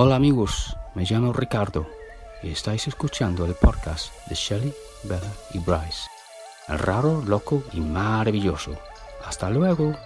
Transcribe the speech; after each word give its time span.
Hola 0.00 0.14
amigos, 0.14 0.76
me 0.94 1.02
llamo 1.02 1.32
Ricardo 1.32 1.84
y 2.40 2.52
estáis 2.52 2.86
escuchando 2.86 3.44
el 3.46 3.54
podcast 3.54 4.12
de 4.28 4.36
Shelly, 4.36 4.72
Bella 5.02 5.32
y 5.52 5.58
Bryce. 5.58 6.06
El 6.68 6.78
raro, 6.78 7.20
loco 7.26 7.64
y 7.72 7.80
maravilloso. 7.80 8.78
Hasta 9.26 9.50
luego. 9.50 9.96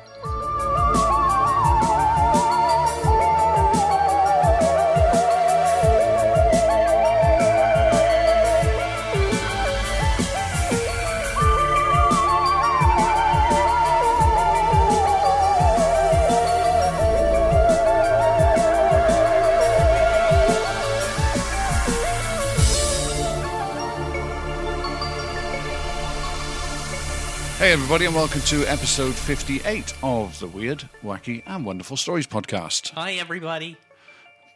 Everybody, 27.82 28.06
and 28.06 28.14
welcome 28.14 28.40
to 28.42 28.64
episode 28.66 29.12
58 29.12 29.92
of 30.04 30.38
the 30.38 30.46
Weird, 30.46 30.88
Wacky, 31.02 31.42
and 31.46 31.66
Wonderful 31.66 31.96
Stories 31.96 32.28
podcast. 32.28 32.92
Hi, 32.92 33.14
everybody. 33.14 33.76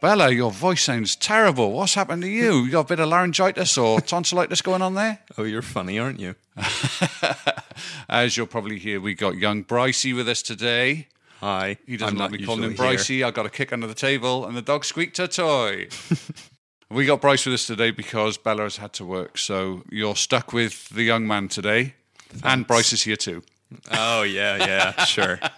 Bella, 0.00 0.30
your 0.30 0.52
voice 0.52 0.84
sounds 0.84 1.16
terrible. 1.16 1.72
What's 1.72 1.94
happened 1.94 2.22
to 2.22 2.28
you? 2.28 2.62
You 2.62 2.70
got 2.70 2.82
a 2.82 2.88
bit 2.88 3.00
of 3.00 3.08
laryngitis 3.08 3.76
or 3.76 4.00
tonsillitis 4.06 4.62
going 4.62 4.80
on 4.80 4.94
there? 4.94 5.18
Oh, 5.36 5.42
you're 5.42 5.60
funny, 5.60 5.98
aren't 5.98 6.20
you? 6.20 6.36
As 8.08 8.36
you'll 8.36 8.46
probably 8.46 8.78
hear, 8.78 9.00
we 9.00 9.14
got 9.14 9.36
young 9.36 9.64
Brycey 9.64 10.14
with 10.14 10.28
us 10.28 10.40
today. 10.40 11.08
Hi. 11.40 11.78
He 11.84 11.96
doesn't 11.96 12.16
I'm 12.16 12.30
like 12.30 12.40
me 12.40 12.46
calling 12.46 12.62
him. 12.62 12.74
Brycey. 12.76 13.26
I 13.26 13.32
got 13.32 13.44
a 13.44 13.50
kick 13.50 13.72
under 13.72 13.88
the 13.88 13.94
table, 13.94 14.46
and 14.46 14.56
the 14.56 14.62
dog 14.62 14.84
squeaked 14.84 15.16
her 15.16 15.26
toy. 15.26 15.88
we 16.92 17.04
got 17.04 17.20
Bryce 17.20 17.44
with 17.44 17.54
us 17.54 17.66
today 17.66 17.90
because 17.90 18.38
Bella 18.38 18.62
has 18.62 18.76
had 18.76 18.92
to 18.94 19.04
work, 19.04 19.36
so 19.36 19.82
you're 19.90 20.14
stuck 20.14 20.52
with 20.52 20.90
the 20.90 21.02
young 21.02 21.26
man 21.26 21.48
today, 21.48 21.94
and 22.42 22.66
Bryce 22.66 22.92
is 22.92 23.02
here 23.02 23.16
too. 23.16 23.42
Oh, 23.90 24.22
yeah, 24.22 24.56
yeah, 24.58 25.04
sure. 25.04 25.40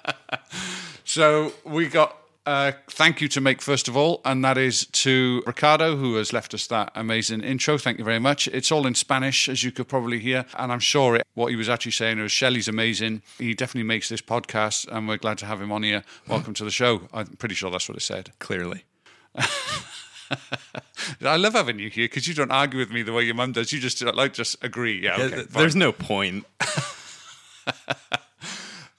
So 1.04 1.54
we 1.64 1.86
got 1.88 2.14
a 2.44 2.74
thank 2.90 3.22
you 3.22 3.28
to 3.28 3.40
make 3.40 3.62
first 3.62 3.88
of 3.88 3.96
all, 3.96 4.20
and 4.26 4.44
that 4.44 4.58
is 4.58 4.84
to 4.86 5.42
Ricardo 5.46 5.96
who 5.96 6.16
has 6.16 6.34
left 6.34 6.52
us 6.52 6.66
that 6.66 6.92
amazing 6.94 7.40
intro. 7.40 7.78
Thank 7.78 7.98
you 7.98 8.04
very 8.04 8.18
much. 8.18 8.46
It's 8.48 8.70
all 8.70 8.86
in 8.86 8.94
Spanish, 8.94 9.48
as 9.48 9.64
you 9.64 9.72
could 9.72 9.88
probably 9.88 10.18
hear, 10.18 10.44
and 10.58 10.70
I'm 10.70 10.80
sure 10.80 11.16
it, 11.16 11.26
what 11.32 11.46
he 11.48 11.56
was 11.56 11.70
actually 11.70 11.92
saying 11.92 12.20
was 12.20 12.30
Shelley's 12.30 12.68
amazing. 12.68 13.22
He 13.38 13.54
definitely 13.54 13.88
makes 13.88 14.10
this 14.10 14.20
podcast, 14.20 14.86
and 14.88 15.08
we're 15.08 15.16
glad 15.16 15.38
to 15.38 15.46
have 15.46 15.62
him 15.62 15.72
on 15.72 15.82
here. 15.82 16.04
Welcome 16.26 16.52
to 16.54 16.64
the 16.64 16.70
show. 16.70 17.08
I'm 17.10 17.28
pretty 17.28 17.54
sure 17.54 17.70
that's 17.70 17.88
what 17.88 17.96
it 17.96 18.02
said. 18.02 18.32
Clearly. 18.38 18.84
I 21.22 21.36
love 21.36 21.54
having 21.54 21.78
you 21.78 21.90
here 21.90 22.06
because 22.06 22.26
you 22.28 22.34
don't 22.34 22.50
argue 22.50 22.78
with 22.78 22.90
me 22.90 23.02
the 23.02 23.12
way 23.12 23.24
your 23.24 23.34
mum 23.34 23.52
does. 23.52 23.72
You 23.72 23.80
just 23.80 24.02
like 24.02 24.32
just 24.32 24.62
agree. 24.62 25.02
Yeah, 25.02 25.14
okay. 25.14 25.34
th- 25.34 25.46
fine. 25.48 25.60
There's 25.60 25.76
no 25.76 25.92
point. 25.92 26.44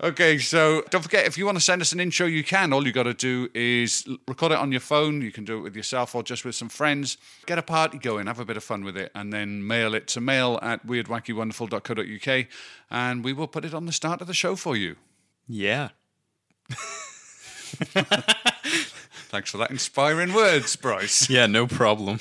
Okay, 0.01 0.37
so 0.37 0.81
don't 0.91 1.01
forget 1.01 1.25
if 1.25 1.37
you 1.37 1.45
want 1.45 1.57
to 1.57 1.63
send 1.63 1.81
us 1.81 1.91
an 1.91 1.99
intro, 1.99 2.25
you 2.25 2.41
can. 2.41 2.71
All 2.71 2.87
you 2.87 2.93
got 2.93 3.03
to 3.03 3.13
do 3.13 3.49
is 3.53 4.07
record 4.29 4.53
it 4.53 4.57
on 4.57 4.71
your 4.71 4.79
phone. 4.79 5.21
You 5.21 5.29
can 5.29 5.43
do 5.43 5.57
it 5.57 5.61
with 5.61 5.75
yourself 5.75 6.15
or 6.15 6.23
just 6.23 6.45
with 6.45 6.55
some 6.55 6.69
friends. 6.69 7.17
Get 7.45 7.57
a 7.57 7.61
party 7.61 7.97
going, 7.97 8.27
have 8.27 8.39
a 8.39 8.45
bit 8.45 8.55
of 8.55 8.63
fun 8.63 8.85
with 8.85 8.95
it, 8.95 9.11
and 9.13 9.33
then 9.33 9.67
mail 9.67 9.93
it 9.93 10.07
to 10.09 10.21
mail 10.21 10.57
at 10.61 10.87
weirdwackywonderful.co.uk, 10.87 12.45
and 12.89 13.25
we 13.25 13.33
will 13.33 13.47
put 13.47 13.65
it 13.65 13.73
on 13.73 13.87
the 13.87 13.91
start 13.91 14.21
of 14.21 14.27
the 14.27 14.33
show 14.33 14.55
for 14.55 14.77
you. 14.77 14.95
Yeah. 15.49 15.89
Thanks 19.29 19.51
for 19.51 19.57
that 19.57 19.69
inspiring 19.69 20.33
words, 20.33 20.75
Bryce. 20.75 21.29
Yeah, 21.29 21.45
no 21.45 21.67
problem. 21.67 22.17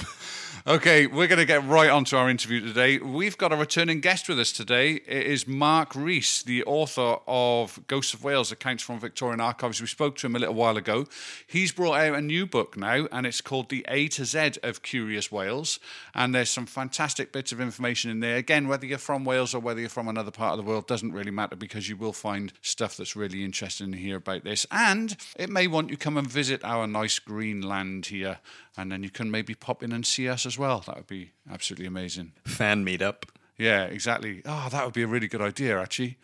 Okay, 0.69 1.07
we're 1.07 1.29
going 1.29 1.39
to 1.39 1.47
get 1.47 1.67
right 1.67 1.89
onto 1.89 2.15
our 2.15 2.29
interview 2.29 2.61
today. 2.61 2.99
We've 2.99 3.39
got 3.39 3.55
a 3.55 3.57
returning 3.57 4.01
guest 4.01 4.29
with 4.29 4.39
us 4.39 4.53
today. 4.53 4.97
It 4.97 5.27
is 5.27 5.49
Mark 5.49 5.95
Rees, 5.95 6.43
the 6.43 6.63
author 6.65 7.21
of 7.27 7.81
Ghosts 7.87 8.13
of 8.13 8.23
Wales 8.23 8.53
Accounts 8.53 8.83
from 8.83 9.01
Victorian 9.01 9.41
Archives. 9.41 9.81
We 9.81 9.87
spoke 9.87 10.19
to 10.19 10.27
him 10.27 10.37
a 10.37 10.39
little 10.39 10.55
while 10.55 10.77
ago. 10.77 11.07
He's 11.47 11.73
brought 11.73 11.95
out 11.95 12.17
a 12.17 12.21
new 12.21 12.45
book 12.45 12.77
now, 12.77 13.09
and 13.11 13.27
it's 13.27 13.41
called 13.41 13.71
The 13.71 13.83
A 13.89 14.09
to 14.09 14.27
Z 14.27 14.59
of 14.63 14.83
Curious 14.83 15.33
Wales. 15.33 15.81
And 16.15 16.35
there's 16.35 16.51
some 16.51 16.67
fantastic 16.67 17.33
bits 17.33 17.51
of 17.51 17.63
information 17.63 18.11
in 18.11 18.21
there. 18.21 18.37
Again, 18.37 18.69
whether 18.69 18.85
you're 18.85 18.99
from 18.99 19.25
Wales 19.25 19.55
or 19.55 19.61
whether 19.61 19.81
you're 19.81 19.89
from 19.89 20.07
another 20.09 20.31
part 20.31 20.59
of 20.59 20.63
the 20.63 20.71
world 20.71 20.87
doesn't 20.87 21.15
really 21.15 21.31
matter 21.31 21.57
because 21.57 21.89
you 21.89 21.97
will 21.97 22.13
find 22.13 22.53
stuff 22.61 22.95
that's 22.99 23.17
really 23.17 23.43
interesting 23.43 23.91
to 23.93 23.97
hear 23.97 24.17
about 24.17 24.45
this. 24.45 24.67
And 24.71 25.17
it 25.35 25.49
may 25.49 25.67
want 25.67 25.89
you 25.89 25.97
come 25.97 26.19
and 26.19 26.31
visit 26.31 26.63
our 26.63 26.87
nice 26.87 27.19
green 27.19 27.63
land 27.63 28.05
here, 28.05 28.41
and 28.79 28.93
then 28.93 29.03
you 29.03 29.11
can 29.11 29.29
maybe 29.31 29.55
pop 29.55 29.83
in 29.83 29.93
and 29.93 30.07
see 30.07 30.29
us 30.29 30.47
as 30.47 30.57
well. 30.57 30.85
That 30.87 30.97
would 30.97 31.09
be 31.09 31.33
absolutely 31.51 31.87
amazing. 31.87 32.33
Fan 32.47 32.87
meetup. 32.87 33.25
Yeah, 33.59 33.83
exactly. 33.85 34.41
Oh, 34.47 34.69
that 34.71 34.85
would 34.85 34.95
be 34.95 35.03
a 35.03 35.09
really 35.09 35.27
good 35.27 35.43
idea, 35.43 35.81
actually. 35.81 36.17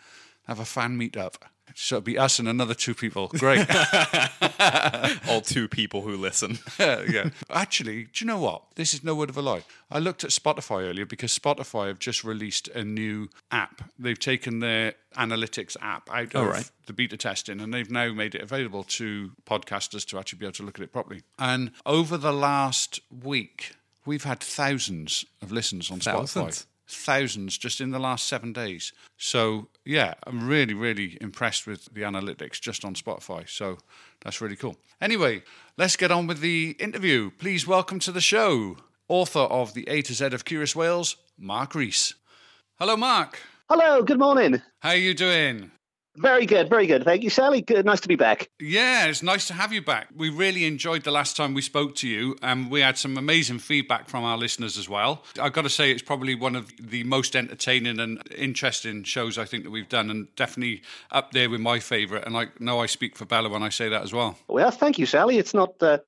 Have 0.46 0.60
a 0.60 0.64
fan 0.64 0.96
meetup. 0.96 1.34
So 1.74 1.96
it'd 1.96 2.04
be 2.04 2.18
us 2.18 2.38
and 2.38 2.48
another 2.48 2.74
two 2.74 2.94
people. 2.94 3.28
Great. 3.28 3.66
All 5.28 5.40
two 5.40 5.66
people 5.68 6.02
who 6.02 6.16
listen. 6.16 6.58
yeah. 6.78 7.30
Actually, 7.50 8.04
do 8.04 8.24
you 8.24 8.26
know 8.26 8.38
what? 8.38 8.62
This 8.76 8.94
is 8.94 9.02
no 9.02 9.14
word 9.14 9.30
of 9.30 9.36
a 9.36 9.42
lie. 9.42 9.64
I 9.90 9.98
looked 9.98 10.24
at 10.24 10.30
Spotify 10.30 10.88
earlier 10.88 11.06
because 11.06 11.36
Spotify 11.36 11.88
have 11.88 11.98
just 11.98 12.22
released 12.22 12.68
a 12.68 12.84
new 12.84 13.28
app. 13.50 13.82
They've 13.98 14.18
taken 14.18 14.60
their 14.60 14.94
analytics 15.16 15.76
app 15.80 16.10
out 16.12 16.34
of 16.34 16.46
right. 16.46 16.70
the 16.86 16.92
beta 16.92 17.16
testing 17.16 17.60
and 17.60 17.72
they've 17.72 17.90
now 17.90 18.12
made 18.12 18.34
it 18.34 18.42
available 18.42 18.84
to 18.84 19.32
podcasters 19.46 20.06
to 20.06 20.18
actually 20.18 20.38
be 20.38 20.46
able 20.46 20.54
to 20.54 20.62
look 20.62 20.78
at 20.78 20.84
it 20.84 20.92
properly. 20.92 21.22
And 21.38 21.72
over 21.86 22.16
the 22.16 22.32
last 22.32 23.00
week, 23.10 23.74
we've 24.04 24.24
had 24.24 24.40
thousands 24.40 25.24
of 25.42 25.50
listens 25.50 25.90
on 25.90 26.00
Spotify. 26.00 26.28
Thousands? 26.28 26.66
Thousands 26.86 27.58
just 27.58 27.80
in 27.80 27.90
the 27.90 27.98
last 27.98 28.26
seven 28.26 28.52
days. 28.52 28.92
So, 29.16 29.68
yeah, 29.84 30.14
I'm 30.26 30.46
really, 30.48 30.74
really 30.74 31.18
impressed 31.20 31.66
with 31.66 31.92
the 31.92 32.02
analytics 32.02 32.60
just 32.60 32.84
on 32.84 32.94
Spotify. 32.94 33.48
So, 33.48 33.78
that's 34.22 34.40
really 34.40 34.56
cool. 34.56 34.76
Anyway, 35.00 35.42
let's 35.76 35.96
get 35.96 36.10
on 36.10 36.26
with 36.26 36.40
the 36.40 36.76
interview. 36.78 37.30
Please 37.30 37.66
welcome 37.66 37.98
to 38.00 38.12
the 38.12 38.20
show 38.20 38.76
author 39.08 39.40
of 39.40 39.74
The 39.74 39.86
A 39.88 40.02
to 40.02 40.14
Z 40.14 40.26
of 40.26 40.44
Curious 40.44 40.74
Wales, 40.74 41.16
Mark 41.38 41.74
Rees. 41.74 42.14
Hello, 42.78 42.96
Mark. 42.96 43.38
Hello, 43.68 44.02
good 44.02 44.18
morning. 44.18 44.62
How 44.80 44.90
are 44.90 44.96
you 44.96 45.14
doing? 45.14 45.70
Very 46.16 46.46
good, 46.46 46.68
very 46.68 46.86
good. 46.86 47.04
Thank 47.04 47.24
you, 47.24 47.30
Sally. 47.30 47.60
Good, 47.60 47.84
nice 47.84 48.00
to 48.00 48.08
be 48.08 48.14
back. 48.14 48.48
Yeah, 48.60 49.06
it's 49.06 49.22
nice 49.22 49.48
to 49.48 49.54
have 49.54 49.72
you 49.72 49.82
back. 49.82 50.08
We 50.14 50.30
really 50.30 50.64
enjoyed 50.64 51.02
the 51.02 51.10
last 51.10 51.36
time 51.36 51.54
we 51.54 51.62
spoke 51.62 51.96
to 51.96 52.08
you, 52.08 52.36
and 52.40 52.70
we 52.70 52.80
had 52.80 52.96
some 52.96 53.16
amazing 53.16 53.58
feedback 53.58 54.08
from 54.08 54.22
our 54.22 54.38
listeners 54.38 54.78
as 54.78 54.88
well. 54.88 55.24
I've 55.40 55.52
got 55.52 55.62
to 55.62 55.70
say, 55.70 55.90
it's 55.90 56.02
probably 56.02 56.36
one 56.36 56.54
of 56.54 56.70
the 56.78 57.02
most 57.02 57.34
entertaining 57.34 57.98
and 57.98 58.22
interesting 58.36 59.02
shows 59.02 59.38
I 59.38 59.44
think 59.44 59.64
that 59.64 59.70
we've 59.70 59.88
done, 59.88 60.08
and 60.08 60.34
definitely 60.36 60.82
up 61.10 61.32
there 61.32 61.50
with 61.50 61.60
my 61.60 61.80
favourite. 61.80 62.24
And 62.24 62.36
I 62.36 62.46
know 62.60 62.80
I 62.80 62.86
speak 62.86 63.16
for 63.16 63.24
Bella 63.24 63.48
when 63.48 63.64
I 63.64 63.68
say 63.68 63.88
that 63.88 64.02
as 64.02 64.12
well. 64.12 64.38
Well, 64.46 64.70
thank 64.70 64.98
you, 64.98 65.06
Sally. 65.06 65.38
It's 65.38 65.54
not. 65.54 65.82
Uh, 65.82 65.98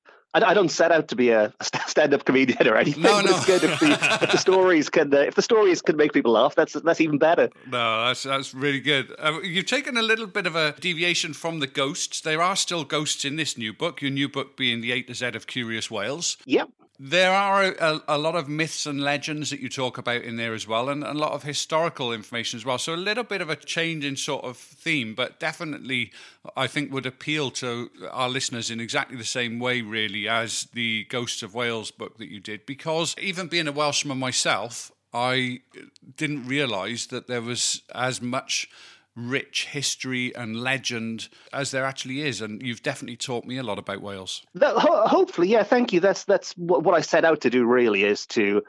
I, 0.43 0.51
I 0.51 0.53
don't 0.53 0.69
set 0.69 0.91
out 0.91 1.07
to 1.09 1.15
be 1.15 1.29
a 1.29 1.53
stand-up 1.87 2.25
comedian 2.25 2.67
or 2.67 2.75
anything. 2.75 3.03
No, 3.03 3.21
no. 3.21 3.31
It's 3.31 3.45
good 3.45 3.63
if 3.63 3.79
the, 3.79 4.19
if 4.21 4.31
the 4.31 4.37
stories 4.37 4.89
can 4.89 5.13
uh, 5.13 5.19
if 5.19 5.35
the 5.35 5.41
stories 5.41 5.81
can 5.81 5.97
make 5.97 6.13
people 6.13 6.33
laugh. 6.33 6.55
That's 6.55 6.73
that's 6.73 7.01
even 7.01 7.17
better. 7.17 7.49
No, 7.67 8.05
that's 8.05 8.23
that's 8.23 8.53
really 8.53 8.79
good. 8.79 9.13
Uh, 9.19 9.39
you've 9.41 9.65
taken 9.65 9.97
a 9.97 10.01
little 10.01 10.27
bit 10.27 10.45
of 10.45 10.55
a 10.55 10.73
deviation 10.79 11.33
from 11.33 11.59
the 11.59 11.67
ghosts. 11.67 12.21
There 12.21 12.41
are 12.41 12.55
still 12.55 12.83
ghosts 12.83 13.25
in 13.25 13.35
this 13.35 13.57
new 13.57 13.73
book. 13.73 14.01
Your 14.01 14.11
new 14.11 14.29
book 14.29 14.57
being 14.57 14.81
the 14.81 14.91
A 14.91 15.01
to 15.03 15.13
Z 15.13 15.27
of 15.27 15.47
Curious 15.47 15.89
Wales. 15.91 16.37
Yep. 16.45 16.69
There 16.99 17.31
are 17.31 17.63
a, 17.63 18.01
a 18.07 18.17
lot 18.17 18.35
of 18.35 18.49
myths 18.49 18.87
and 18.87 18.99
legends 18.99 19.51
that 19.51 19.59
you 19.59 19.69
talk 19.69 19.99
about 19.99 20.23
in 20.23 20.37
there 20.37 20.55
as 20.55 20.67
well, 20.67 20.89
and 20.89 21.03
a 21.03 21.13
lot 21.13 21.33
of 21.33 21.43
historical 21.43 22.11
information 22.11 22.57
as 22.57 22.65
well. 22.65 22.79
So 22.79 22.95
a 22.95 22.97
little 22.97 23.23
bit 23.23 23.39
of 23.39 23.51
a 23.51 23.55
change 23.55 24.03
in 24.03 24.15
sort 24.15 24.43
of 24.43 24.57
theme, 24.57 25.13
but 25.13 25.39
definitely 25.39 26.11
I 26.55 26.65
think 26.65 26.91
would 26.91 27.05
appeal 27.05 27.51
to 27.51 27.91
our 28.09 28.29
listeners 28.29 28.71
in 28.71 28.79
exactly 28.79 29.15
the 29.15 29.25
same 29.25 29.59
way, 29.59 29.81
really, 29.81 30.27
as 30.27 30.67
the 30.73 31.03
Ghosts 31.09 31.43
of 31.43 31.53
Wales 31.53 31.91
book 31.91 32.17
that 32.17 32.31
you 32.31 32.39
did. 32.39 32.65
Because 32.65 33.13
even 33.21 33.47
being 33.47 33.67
a 33.67 33.71
Welshman 33.71 34.17
myself, 34.17 34.91
I 35.13 35.59
didn't 36.15 36.47
realise 36.47 37.05
that 37.07 37.27
there 37.27 37.41
was 37.41 37.83
as 37.93 38.23
much 38.23 38.67
rich 39.17 39.65
history 39.65 40.33
and 40.35 40.55
legend 40.61 41.27
as 41.51 41.71
there 41.71 41.85
actually 41.85 42.21
is, 42.21 42.39
and 42.39 42.61
you've 42.61 42.83
definitely 42.83 43.17
taught 43.17 43.45
me 43.45 43.57
a 43.57 43.63
lot 43.63 43.79
about 43.79 44.01
Wales. 44.01 44.45
That, 44.53 44.75
ho- 44.75 45.07
hopefully, 45.07 45.49
yeah. 45.49 45.63
Thank 45.63 45.91
you. 45.91 45.99
That's 45.99 46.23
that's 46.25 46.53
what, 46.53 46.83
what 46.83 46.95
I 46.95 47.01
set 47.01 47.25
out 47.25 47.41
to 47.41 47.49
do. 47.49 47.65
Really, 47.65 48.03
is 48.03 48.27
to, 48.27 48.61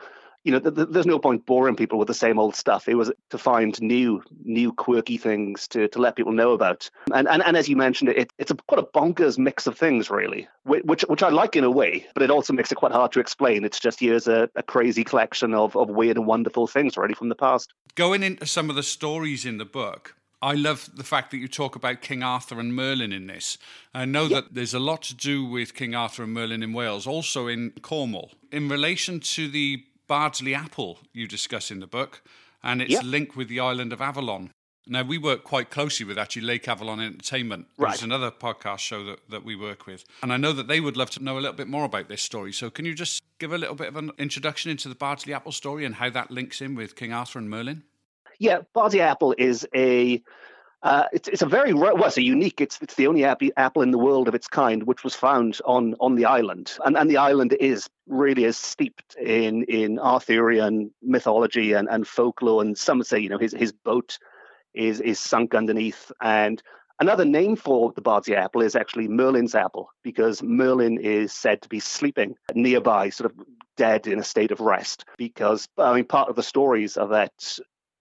you 0.44 0.52
know, 0.52 0.58
th- 0.60 0.74
th- 0.74 0.88
there's 0.90 1.06
no 1.06 1.18
point 1.18 1.44
boring 1.44 1.76
people 1.76 1.98
with 1.98 2.08
the 2.08 2.14
same 2.14 2.38
old 2.38 2.56
stuff. 2.56 2.88
It 2.88 2.94
was 2.94 3.12
to 3.28 3.36
find 3.38 3.78
new, 3.82 4.22
new 4.44 4.72
quirky 4.72 5.18
things 5.18 5.68
to 5.68 5.86
to 5.88 5.98
let 5.98 6.16
people 6.16 6.32
know 6.32 6.52
about. 6.52 6.88
And 7.12 7.28
and, 7.28 7.42
and 7.42 7.56
as 7.56 7.68
you 7.68 7.76
mentioned, 7.76 8.10
it 8.10 8.32
it's 8.38 8.50
a 8.50 8.54
quite 8.54 8.80
a 8.80 8.86
bonkers 8.98 9.38
mix 9.38 9.66
of 9.66 9.76
things, 9.76 10.08
really, 10.10 10.48
whi- 10.64 10.80
which 10.84 11.02
which 11.02 11.22
I 11.22 11.28
like 11.28 11.56
in 11.56 11.64
a 11.64 11.70
way, 11.70 12.06
but 12.14 12.22
it 12.22 12.30
also 12.30 12.54
makes 12.54 12.72
it 12.72 12.76
quite 12.76 12.92
hard 12.92 13.12
to 13.12 13.20
explain. 13.20 13.64
It's 13.64 13.80
just 13.80 14.00
here's 14.00 14.26
a, 14.26 14.48
a 14.56 14.62
crazy 14.62 15.04
collection 15.04 15.52
of 15.52 15.76
of 15.76 15.90
weird 15.90 16.16
and 16.16 16.26
wonderful 16.26 16.66
things, 16.66 16.96
really, 16.96 17.14
from 17.14 17.28
the 17.28 17.34
past. 17.36 17.74
going 17.94 18.22
into 18.22 18.46
some 18.46 18.70
of 18.70 18.76
the 18.76 18.82
stories 18.82 19.44
in 19.44 19.58
the 19.58 19.64
book, 19.66 20.14
I 20.40 20.54
love 20.54 20.88
the 20.94 21.04
fact 21.04 21.30
that 21.32 21.38
you 21.38 21.48
talk 21.48 21.74
about 21.74 22.00
King 22.00 22.22
Arthur 22.22 22.60
and 22.60 22.74
Merlin 22.74 23.12
in 23.12 23.26
this. 23.26 23.58
I 23.92 24.04
know 24.04 24.28
that 24.28 24.54
there's 24.54 24.74
a 24.74 24.78
lot 24.78 25.02
to 25.02 25.14
do 25.14 25.44
with 25.44 25.74
King 25.74 25.94
Arthur 25.96 26.22
and 26.22 26.32
Merlin 26.32 26.62
in 26.62 26.72
Wales, 26.72 27.06
also 27.06 27.48
in 27.48 27.72
Cornwall. 27.82 28.30
In 28.52 28.68
relation 28.68 29.18
to 29.20 29.48
the 29.48 29.84
Bardsey 30.08 30.54
apple 30.56 30.98
you 31.12 31.26
discuss 31.26 31.70
in 31.70 31.80
the 31.80 31.86
book, 31.86 32.22
and 32.62 32.82
its 32.82 32.92
Yeah. 32.92 33.00
link 33.02 33.36
with 33.36 33.48
the 33.48 33.60
island 33.60 33.92
of 33.92 34.00
Avalon. 34.00 34.50
Now, 34.86 35.02
we 35.02 35.18
work 35.18 35.44
quite 35.44 35.70
closely 35.70 36.06
with 36.06 36.18
actually 36.18 36.42
Lake 36.42 36.66
Avalon 36.66 36.98
Entertainment. 36.98 37.66
Right. 37.76 37.94
is 37.94 38.02
another 38.02 38.30
podcast 38.30 38.78
show 38.78 39.04
that, 39.04 39.28
that 39.28 39.44
we 39.44 39.54
work 39.54 39.86
with. 39.86 40.04
And 40.22 40.32
I 40.32 40.38
know 40.38 40.52
that 40.54 40.66
they 40.66 40.80
would 40.80 40.96
love 40.96 41.10
to 41.10 41.22
know 41.22 41.34
a 41.36 41.40
little 41.40 41.52
bit 41.56 41.68
more 41.68 41.84
about 41.84 42.08
this 42.08 42.22
story. 42.22 42.52
So, 42.52 42.70
can 42.70 42.84
you 42.86 42.94
just 42.94 43.22
give 43.38 43.52
a 43.52 43.58
little 43.58 43.74
bit 43.74 43.88
of 43.88 43.96
an 43.96 44.12
introduction 44.18 44.70
into 44.70 44.88
the 44.88 44.94
Bardsey 44.94 45.32
Apple 45.34 45.52
story 45.52 45.84
and 45.84 45.96
how 45.96 46.08
that 46.10 46.30
links 46.30 46.62
in 46.62 46.74
with 46.74 46.96
King 46.96 47.12
Arthur 47.12 47.38
and 47.38 47.50
Merlin? 47.50 47.82
Yeah, 48.38 48.60
Bardsey 48.74 49.00
apple 49.00 49.34
is 49.36 49.66
a 49.74 50.22
uh, 50.80 51.04
it's 51.12 51.26
it's 51.26 51.42
a 51.42 51.46
very 51.46 51.74
well, 51.74 52.02
it's 52.04 52.16
a 52.18 52.22
unique. 52.22 52.60
It's 52.60 52.78
it's 52.80 52.94
the 52.94 53.08
only 53.08 53.24
apple, 53.24 53.50
apple 53.56 53.82
in 53.82 53.90
the 53.90 53.98
world 53.98 54.28
of 54.28 54.34
its 54.34 54.46
kind, 54.46 54.84
which 54.84 55.02
was 55.02 55.14
found 55.14 55.60
on 55.64 55.96
on 55.98 56.14
the 56.14 56.26
island, 56.26 56.78
and 56.84 56.96
and 56.96 57.10
the 57.10 57.16
island 57.16 57.56
is 57.58 57.88
really 58.06 58.44
is 58.44 58.56
steeped 58.56 59.16
in 59.16 59.64
in 59.64 59.98
Arthurian 59.98 60.92
mythology 61.02 61.72
and 61.72 61.88
and 61.88 62.06
folklore, 62.06 62.62
and 62.62 62.78
some 62.78 63.02
say 63.02 63.18
you 63.18 63.28
know 63.28 63.38
his 63.38 63.52
his 63.52 63.72
boat 63.72 64.18
is 64.72 65.00
is 65.00 65.18
sunk 65.18 65.52
underneath, 65.52 66.12
and 66.22 66.62
another 67.00 67.24
name 67.24 67.56
for 67.56 67.92
the 67.92 68.02
Bardsey 68.02 68.36
apple 68.36 68.62
is 68.62 68.76
actually 68.76 69.08
Merlin's 69.08 69.56
apple 69.56 69.90
because 70.04 70.44
Merlin 70.44 70.98
is 70.98 71.32
said 71.32 71.60
to 71.62 71.68
be 71.68 71.80
sleeping 71.80 72.36
nearby, 72.54 73.08
sort 73.08 73.32
of 73.32 73.46
dead 73.76 74.06
in 74.06 74.20
a 74.20 74.24
state 74.24 74.52
of 74.52 74.60
rest, 74.60 75.04
because 75.16 75.66
I 75.76 75.92
mean 75.92 76.04
part 76.04 76.28
of 76.28 76.36
the 76.36 76.42
stories 76.44 76.96
are 76.96 77.08
that 77.08 77.58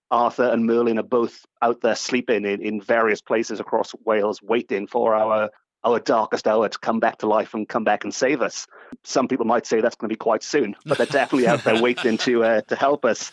Arthur 0.09 0.49
and 0.49 0.65
Merlin 0.65 0.99
are 0.99 1.03
both 1.03 1.45
out 1.61 1.81
there 1.81 1.95
sleeping 1.95 2.45
in, 2.45 2.61
in 2.61 2.81
various 2.81 3.21
places 3.21 3.59
across 3.59 3.93
Wales, 4.05 4.41
waiting 4.41 4.87
for 4.87 5.15
our 5.15 5.49
our 5.83 5.99
darkest 5.99 6.47
hour 6.47 6.67
to 6.67 6.79
come 6.79 6.99
back 6.99 7.19
to 7.19 7.27
life 7.27 7.53
and 7.53 7.69
come 7.69 7.83
back 7.83 8.03
and 8.03 8.13
save 8.13 8.41
us. 8.41 8.67
Some 9.03 9.27
people 9.27 9.45
might 9.45 9.65
say 9.65 9.79
that's 9.79 9.95
going 9.95 10.09
to 10.09 10.13
be 10.13 10.17
quite 10.17 10.43
soon, 10.43 10.75
but 10.85 10.97
they're 10.97 11.07
definitely 11.07 11.47
out 11.47 11.63
there 11.63 11.81
waiting 11.81 12.17
to 12.19 12.43
uh, 12.43 12.61
to 12.61 12.75
help 12.75 13.05
us. 13.05 13.31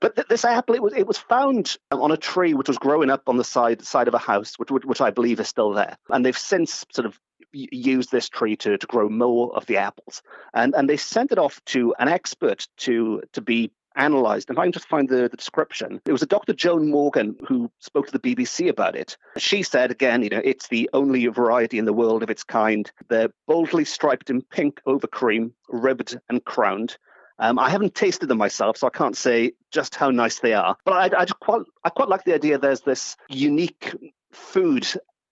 But 0.00 0.16
th- 0.16 0.28
this 0.28 0.44
apple, 0.44 0.74
it 0.74 0.82
was 0.82 0.94
it 0.94 1.06
was 1.06 1.18
found 1.18 1.76
on 1.90 2.10
a 2.10 2.16
tree 2.16 2.54
which 2.54 2.68
was 2.68 2.78
growing 2.78 3.10
up 3.10 3.28
on 3.28 3.36
the 3.36 3.44
side 3.44 3.84
side 3.84 4.08
of 4.08 4.14
a 4.14 4.18
house, 4.18 4.58
which 4.58 4.70
which, 4.70 4.84
which 4.84 5.00
I 5.00 5.10
believe 5.10 5.40
is 5.40 5.48
still 5.48 5.72
there. 5.72 5.96
And 6.08 6.24
they've 6.24 6.36
since 6.36 6.84
sort 6.92 7.06
of 7.06 7.18
used 7.52 8.10
this 8.10 8.30
tree 8.30 8.56
to, 8.56 8.78
to 8.78 8.86
grow 8.86 9.08
more 9.08 9.54
of 9.54 9.66
the 9.66 9.76
apples, 9.78 10.22
and 10.54 10.74
and 10.74 10.88
they 10.88 10.96
sent 10.96 11.32
it 11.32 11.38
off 11.38 11.62
to 11.66 11.94
an 11.98 12.08
expert 12.08 12.66
to 12.78 13.22
to 13.32 13.40
be 13.40 13.70
analyzed. 13.96 14.48
And 14.48 14.56
if 14.56 14.60
I 14.60 14.64
can 14.64 14.72
just 14.72 14.88
find 14.88 15.08
the, 15.08 15.28
the 15.28 15.36
description, 15.36 16.00
it 16.04 16.12
was 16.12 16.22
a 16.22 16.26
Dr. 16.26 16.52
Joan 16.52 16.90
Morgan 16.90 17.36
who 17.46 17.70
spoke 17.78 18.06
to 18.06 18.18
the 18.18 18.18
BBC 18.18 18.68
about 18.68 18.96
it. 18.96 19.16
She 19.38 19.62
said, 19.62 19.90
again, 19.90 20.22
you 20.22 20.30
know, 20.30 20.42
it's 20.44 20.68
the 20.68 20.88
only 20.92 21.26
variety 21.26 21.78
in 21.78 21.84
the 21.84 21.92
world 21.92 22.22
of 22.22 22.30
its 22.30 22.44
kind. 22.44 22.90
They're 23.08 23.32
boldly 23.46 23.84
striped 23.84 24.30
in 24.30 24.42
pink 24.42 24.80
over 24.86 25.06
cream, 25.06 25.54
ribbed 25.68 26.18
and 26.28 26.44
crowned. 26.44 26.96
Um, 27.38 27.58
I 27.58 27.70
haven't 27.70 27.94
tasted 27.94 28.28
them 28.28 28.38
myself, 28.38 28.76
so 28.76 28.86
I 28.86 28.90
can't 28.90 29.16
say 29.16 29.52
just 29.70 29.94
how 29.94 30.10
nice 30.10 30.38
they 30.38 30.52
are. 30.52 30.76
But 30.84 31.14
I, 31.14 31.20
I 31.20 31.24
just 31.24 31.40
quite, 31.40 31.62
I 31.82 31.90
quite 31.90 32.08
like 32.08 32.24
the 32.24 32.34
idea. 32.34 32.58
There's 32.58 32.82
this 32.82 33.16
unique 33.28 33.94
food 34.32 34.86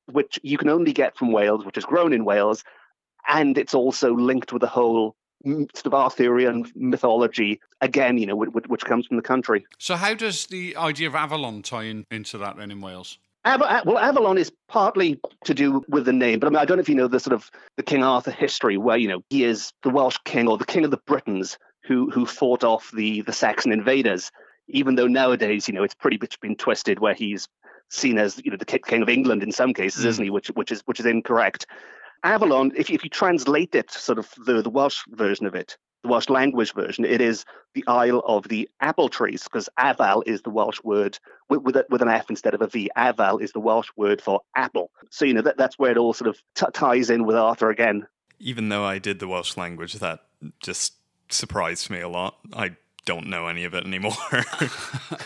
which 0.06 0.40
you 0.42 0.58
can 0.58 0.68
only 0.68 0.92
get 0.92 1.16
from 1.16 1.30
Wales, 1.30 1.64
which 1.64 1.78
is 1.78 1.84
grown 1.84 2.12
in 2.12 2.24
Wales, 2.24 2.64
and 3.28 3.56
it's 3.58 3.74
also 3.74 4.14
linked 4.14 4.52
with 4.52 4.60
the 4.60 4.66
whole 4.66 5.14
sort 5.44 5.87
of 5.87 5.94
Arthurian 5.94 6.70
mythology 6.75 7.60
again, 7.81 8.19
you 8.19 8.26
know, 8.26 8.37
which, 8.37 8.66
which 8.66 8.84
comes 8.84 9.06
from 9.06 9.16
the 9.16 9.22
country. 9.22 9.64
So, 9.78 9.96
how 9.96 10.14
does 10.14 10.46
the 10.46 10.76
idea 10.76 11.08
of 11.08 11.14
Avalon 11.14 11.62
tie 11.62 11.84
in 11.84 12.06
into 12.10 12.38
that 12.38 12.56
then 12.56 12.70
in 12.70 12.81
Wales? 12.81 13.19
Well, 13.44 13.98
Avalon 13.98 14.37
is 14.37 14.52
partly 14.69 15.19
to 15.44 15.54
do 15.54 15.82
with 15.88 16.04
the 16.04 16.12
name, 16.12 16.40
but 16.40 16.46
I 16.46 16.50
mean, 16.50 16.58
I 16.58 16.66
don't 16.66 16.76
know 16.76 16.82
if 16.82 16.90
you 16.90 16.94
know 16.94 17.08
the 17.08 17.20
sort 17.20 17.32
of 17.32 17.50
the 17.76 17.82
King 17.82 18.04
Arthur 18.04 18.31
history, 18.31 18.76
where 18.76 18.98
you 18.98 19.08
know 19.08 19.22
he 19.31 19.44
is 19.44 19.72
the 19.82 19.88
Welsh 19.88 20.19
king 20.25 20.46
or 20.46 20.58
the 20.58 20.66
king 20.66 20.84
of 20.84 20.90
the 20.90 21.00
Britons 21.06 21.58
who 21.84 22.10
who 22.10 22.26
fought 22.26 22.64
off 22.64 22.90
the 22.93 23.22
the 23.22 23.32
Saxon 23.32 23.72
invaders. 23.72 24.31
Even 24.69 24.94
though 24.94 25.08
nowadays, 25.08 25.66
you 25.66 25.75
know, 25.75 25.82
it's 25.82 25.94
pretty 25.94 26.19
much 26.20 26.38
been 26.40 26.54
twisted, 26.54 27.00
where 27.00 27.14
he's 27.14 27.48
seen 27.88 28.19
as 28.19 28.40
you 28.44 28.50
know 28.50 28.58
the 28.58 28.64
king 28.66 29.02
of 29.02 29.08
England 29.08 29.43
in 29.43 29.52
some 29.52 29.72
cases, 29.72 30.04
isn't 30.04 30.22
hmm. 30.22 30.26
he? 30.26 30.31
Which 30.31 30.48
which 30.48 30.70
is 30.70 30.82
which 30.84 31.00
is 31.00 31.06
incorrect. 31.06 31.66
Avalon, 32.25 32.72
if 32.76 32.90
you, 32.90 32.94
if 32.94 33.05
you 33.05 33.11
translate 33.11 33.75
it, 33.75 33.90
sort 33.90 34.19
of 34.19 34.28
the, 34.44 34.62
the 34.62 34.70
Welsh 34.70 35.02
version 35.08 35.46
of 35.46 35.55
it, 35.55 35.76
the 36.02 36.08
Welsh 36.08 36.28
language 36.28 36.72
version, 36.75 37.05
it 37.05 37.20
is 37.20 37.44
the 37.75 37.84
Isle 37.87 38.22
of 38.26 38.49
the 38.49 38.69
Apple 38.81 39.08
Trees, 39.08 39.44
because 39.44 39.69
afal 39.78 40.22
is 40.26 40.43
the 40.43 40.50
Welsh 40.50 40.82
word 40.82 41.19
with, 41.49 41.62
with, 41.62 41.76
a, 41.76 41.87
with 41.90 42.02
an 42.02 42.08
F 42.08 42.31
instead 42.31 42.55
of 42.55 42.62
a 42.62 42.67
V. 42.67 42.90
Afal 42.96 43.40
is 43.40 43.52
the 43.52 43.61
Welsh 43.61 43.88
word 43.96 44.20
for 44.20 44.40
apple. 44.56 44.90
So, 45.11 45.25
you 45.25 45.34
know, 45.34 45.43
that, 45.43 45.56
that's 45.56 45.78
where 45.78 45.93
it 45.93 45.99
all 45.99 46.12
sort 46.12 46.28
of 46.28 46.38
t- 46.55 46.67
ties 46.72 47.11
in 47.11 47.25
with 47.25 47.37
Arthur 47.37 47.70
again. 47.70 48.06
Even 48.38 48.70
though 48.70 48.84
I 48.84 48.99
did 48.99 49.19
the 49.19 49.28
Welsh 49.28 49.56
language, 49.56 49.94
that 49.94 50.20
just 50.61 50.94
surprised 51.28 51.90
me 51.90 52.00
a 52.00 52.08
lot. 52.08 52.37
I 52.52 52.76
don't 53.05 53.26
know 53.26 53.46
any 53.46 53.64
of 53.64 53.75
it 53.75 53.84
anymore. 53.84 54.12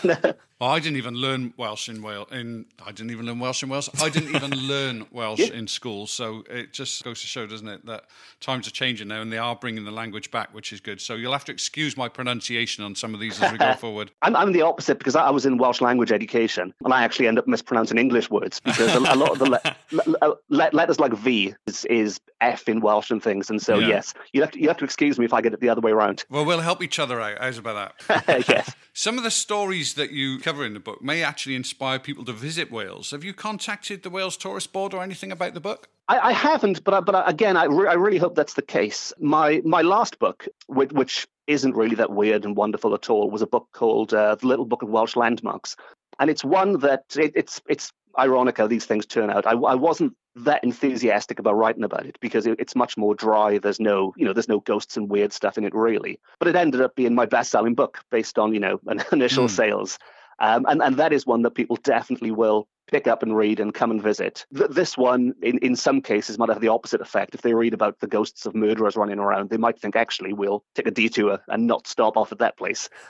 I 0.65 0.79
didn't 0.79 0.97
even 0.97 1.15
learn 1.15 1.53
Welsh 1.57 1.89
in 1.89 2.01
Wales. 2.01 2.27
In 2.31 2.65
I 2.85 2.91
didn't 2.91 3.11
even 3.11 3.25
learn 3.25 3.39
Welsh 3.39 3.63
in 3.63 3.69
Wales. 3.69 3.89
I 4.01 4.09
didn't 4.09 4.35
even 4.35 4.51
learn 4.67 5.05
Welsh 5.11 5.39
Yeah. 5.39 5.53
in 5.53 5.67
school. 5.67 6.07
So 6.07 6.43
it 6.49 6.73
just 6.73 7.03
goes 7.03 7.21
to 7.21 7.27
show, 7.27 7.45
doesn't 7.45 7.67
it, 7.67 7.85
that 7.85 8.05
times 8.41 8.67
are 8.67 8.71
changing 8.71 9.07
now, 9.07 9.21
and 9.21 9.31
they 9.31 9.37
are 9.37 9.55
bringing 9.55 9.85
the 9.85 9.91
language 9.91 10.31
back, 10.31 10.53
which 10.53 10.71
is 10.73 10.79
good. 10.79 11.01
So 11.01 11.15
you'll 11.15 11.33
have 11.33 11.45
to 11.45 11.51
excuse 11.51 11.97
my 11.97 12.07
pronunciation 12.09 12.83
on 12.83 12.95
some 12.95 13.13
of 13.13 13.19
these 13.19 13.41
as 13.41 13.51
we 13.51 13.57
go 13.57 13.73
forward. 13.79 14.11
I'm, 14.21 14.35
I'm 14.35 14.51
the 14.51 14.61
opposite 14.61 14.97
because 14.97 15.15
I 15.15 15.25
I 15.25 15.31
was 15.31 15.45
in 15.45 15.57
Welsh 15.57 15.81
language 15.81 16.11
education 16.11 16.73
and 16.83 16.93
I 16.93 17.03
actually 17.03 17.27
end 17.27 17.39
up 17.39 17.47
mispronouncing 17.47 17.97
English 17.97 18.29
words 18.29 18.59
because 18.59 18.93
a, 18.95 18.99
a 18.99 19.15
lot 19.15 19.31
of 19.31 19.39
the 19.39 19.49
le- 19.49 19.75
le- 20.19 20.35
le- 20.49 20.69
letters 20.71 20.99
like 20.99 21.13
V 21.13 21.55
is, 21.67 21.83
is 21.85 22.19
F 22.41 22.69
in 22.69 22.79
Welsh 22.79 23.09
and 23.11 23.21
things. 23.23 23.49
And 23.49 23.59
so, 23.61 23.79
Yeah. 23.79 23.87
yes, 23.87 24.13
you 24.33 24.41
have, 24.41 24.51
to, 24.51 24.61
you 24.61 24.67
have 24.67 24.77
to 24.77 24.85
excuse 24.85 25.17
me 25.17 25.25
if 25.25 25.33
I 25.33 25.41
get 25.41 25.53
it 25.53 25.61
the 25.61 25.69
other 25.69 25.81
way 25.81 25.91
around. 25.91 26.25
Well, 26.29 26.45
we'll 26.45 26.59
help 26.61 26.83
each 26.83 26.99
other 26.99 27.19
out. 27.19 27.39
How's 27.39 27.57
about 27.57 27.97
that? 28.07 28.45
yes. 28.47 28.75
Some 28.93 29.17
of 29.17 29.23
the 29.23 29.31
stories 29.31 29.95
that 29.95 30.11
you 30.11 30.39
cover 30.39 30.54
in 30.63 30.73
the 30.73 30.79
book 30.79 31.01
may 31.01 31.23
actually 31.23 31.55
inspire 31.55 31.99
people 31.99 32.23
to 32.25 32.31
visit 32.33 32.71
Wales. 32.71 33.11
Have 33.11 33.23
you 33.23 33.33
contacted 33.33 34.03
the 34.03 34.09
Wales 34.09 34.37
Tourist 34.37 34.71
Board 34.71 34.93
or 34.93 35.01
anything 35.03 35.31
about 35.31 35.53
the 35.55 35.59
book? 35.59 35.89
I, 36.07 36.19
I 36.19 36.31
haven't, 36.33 36.83
but 36.83 36.93
I, 36.93 36.99
but 36.99 37.15
I, 37.15 37.23
again, 37.29 37.57
I, 37.57 37.65
re- 37.65 37.89
I 37.89 37.93
really 37.93 38.19
hope 38.19 38.35
that's 38.35 38.53
the 38.53 38.61
case. 38.61 39.11
My 39.19 39.61
my 39.65 39.81
last 39.81 40.19
book, 40.19 40.47
which, 40.67 40.91
which 40.93 41.27
isn't 41.47 41.75
really 41.75 41.95
that 41.95 42.11
weird 42.11 42.45
and 42.45 42.55
wonderful 42.55 42.93
at 42.93 43.09
all, 43.09 43.29
was 43.31 43.41
a 43.41 43.47
book 43.47 43.67
called 43.73 44.13
uh, 44.13 44.35
The 44.35 44.47
Little 44.47 44.65
Book 44.65 44.83
of 44.83 44.89
Welsh 44.89 45.15
Landmarks, 45.15 45.75
and 46.19 46.29
it's 46.29 46.43
one 46.43 46.79
that 46.79 47.03
it, 47.17 47.31
it's 47.35 47.59
it's 47.67 47.91
ironic 48.17 48.57
how 48.57 48.67
these 48.67 48.85
things 48.85 49.05
turn 49.05 49.29
out. 49.29 49.45
I, 49.47 49.51
I 49.53 49.75
wasn't 49.75 50.13
that 50.37 50.63
enthusiastic 50.63 51.39
about 51.39 51.55
writing 51.55 51.83
about 51.83 52.05
it 52.05 52.17
because 52.19 52.45
it, 52.45 52.59
it's 52.59 52.75
much 52.75 52.97
more 52.97 53.15
dry. 53.15 53.57
There's 53.57 53.79
no 53.79 54.13
you 54.15 54.25
know 54.25 54.33
there's 54.33 54.47
no 54.49 54.59
ghosts 54.59 54.97
and 54.97 55.09
weird 55.09 55.33
stuff 55.33 55.57
in 55.57 55.63
it 55.63 55.73
really, 55.73 56.19
but 56.39 56.47
it 56.47 56.55
ended 56.55 56.81
up 56.81 56.95
being 56.95 57.15
my 57.15 57.25
best-selling 57.25 57.73
book 57.73 58.01
based 58.11 58.37
on 58.37 58.53
you 58.53 58.59
know 58.59 58.79
initial 59.11 59.45
Hmm. 59.47 59.55
sales. 59.55 59.97
Um, 60.39 60.65
and, 60.67 60.81
and 60.81 60.97
that 60.97 61.13
is 61.13 61.25
one 61.25 61.41
that 61.43 61.51
people 61.51 61.77
definitely 61.77 62.31
will 62.31 62.67
pick 62.87 63.07
up 63.07 63.23
and 63.23 63.35
read 63.35 63.59
and 63.59 63.73
come 63.73 63.89
and 63.89 64.01
visit. 64.01 64.45
Th- 64.55 64.69
this 64.69 64.95
one, 64.97 65.33
in, 65.41 65.57
in 65.59 65.75
some 65.75 66.01
cases, 66.01 66.37
might 66.37 66.49
have 66.49 66.61
the 66.61 66.67
opposite 66.67 67.01
effect. 67.01 67.33
If 67.33 67.41
they 67.41 67.53
read 67.55 67.73
about 67.73 67.99
the 67.99 68.07
ghosts 68.07 68.45
of 68.45 68.53
murderers 68.53 68.95
running 68.95 69.17
around, 69.17 69.49
they 69.49 69.57
might 69.57 69.79
think, 69.79 69.95
actually, 69.95 70.33
we'll 70.33 70.63
take 70.75 70.85
a 70.85 70.91
detour 70.91 71.39
and 71.47 71.65
not 71.65 71.87
stop 71.87 72.15
off 72.15 72.31
at 72.31 72.39
that 72.39 72.57
place. 72.57 72.89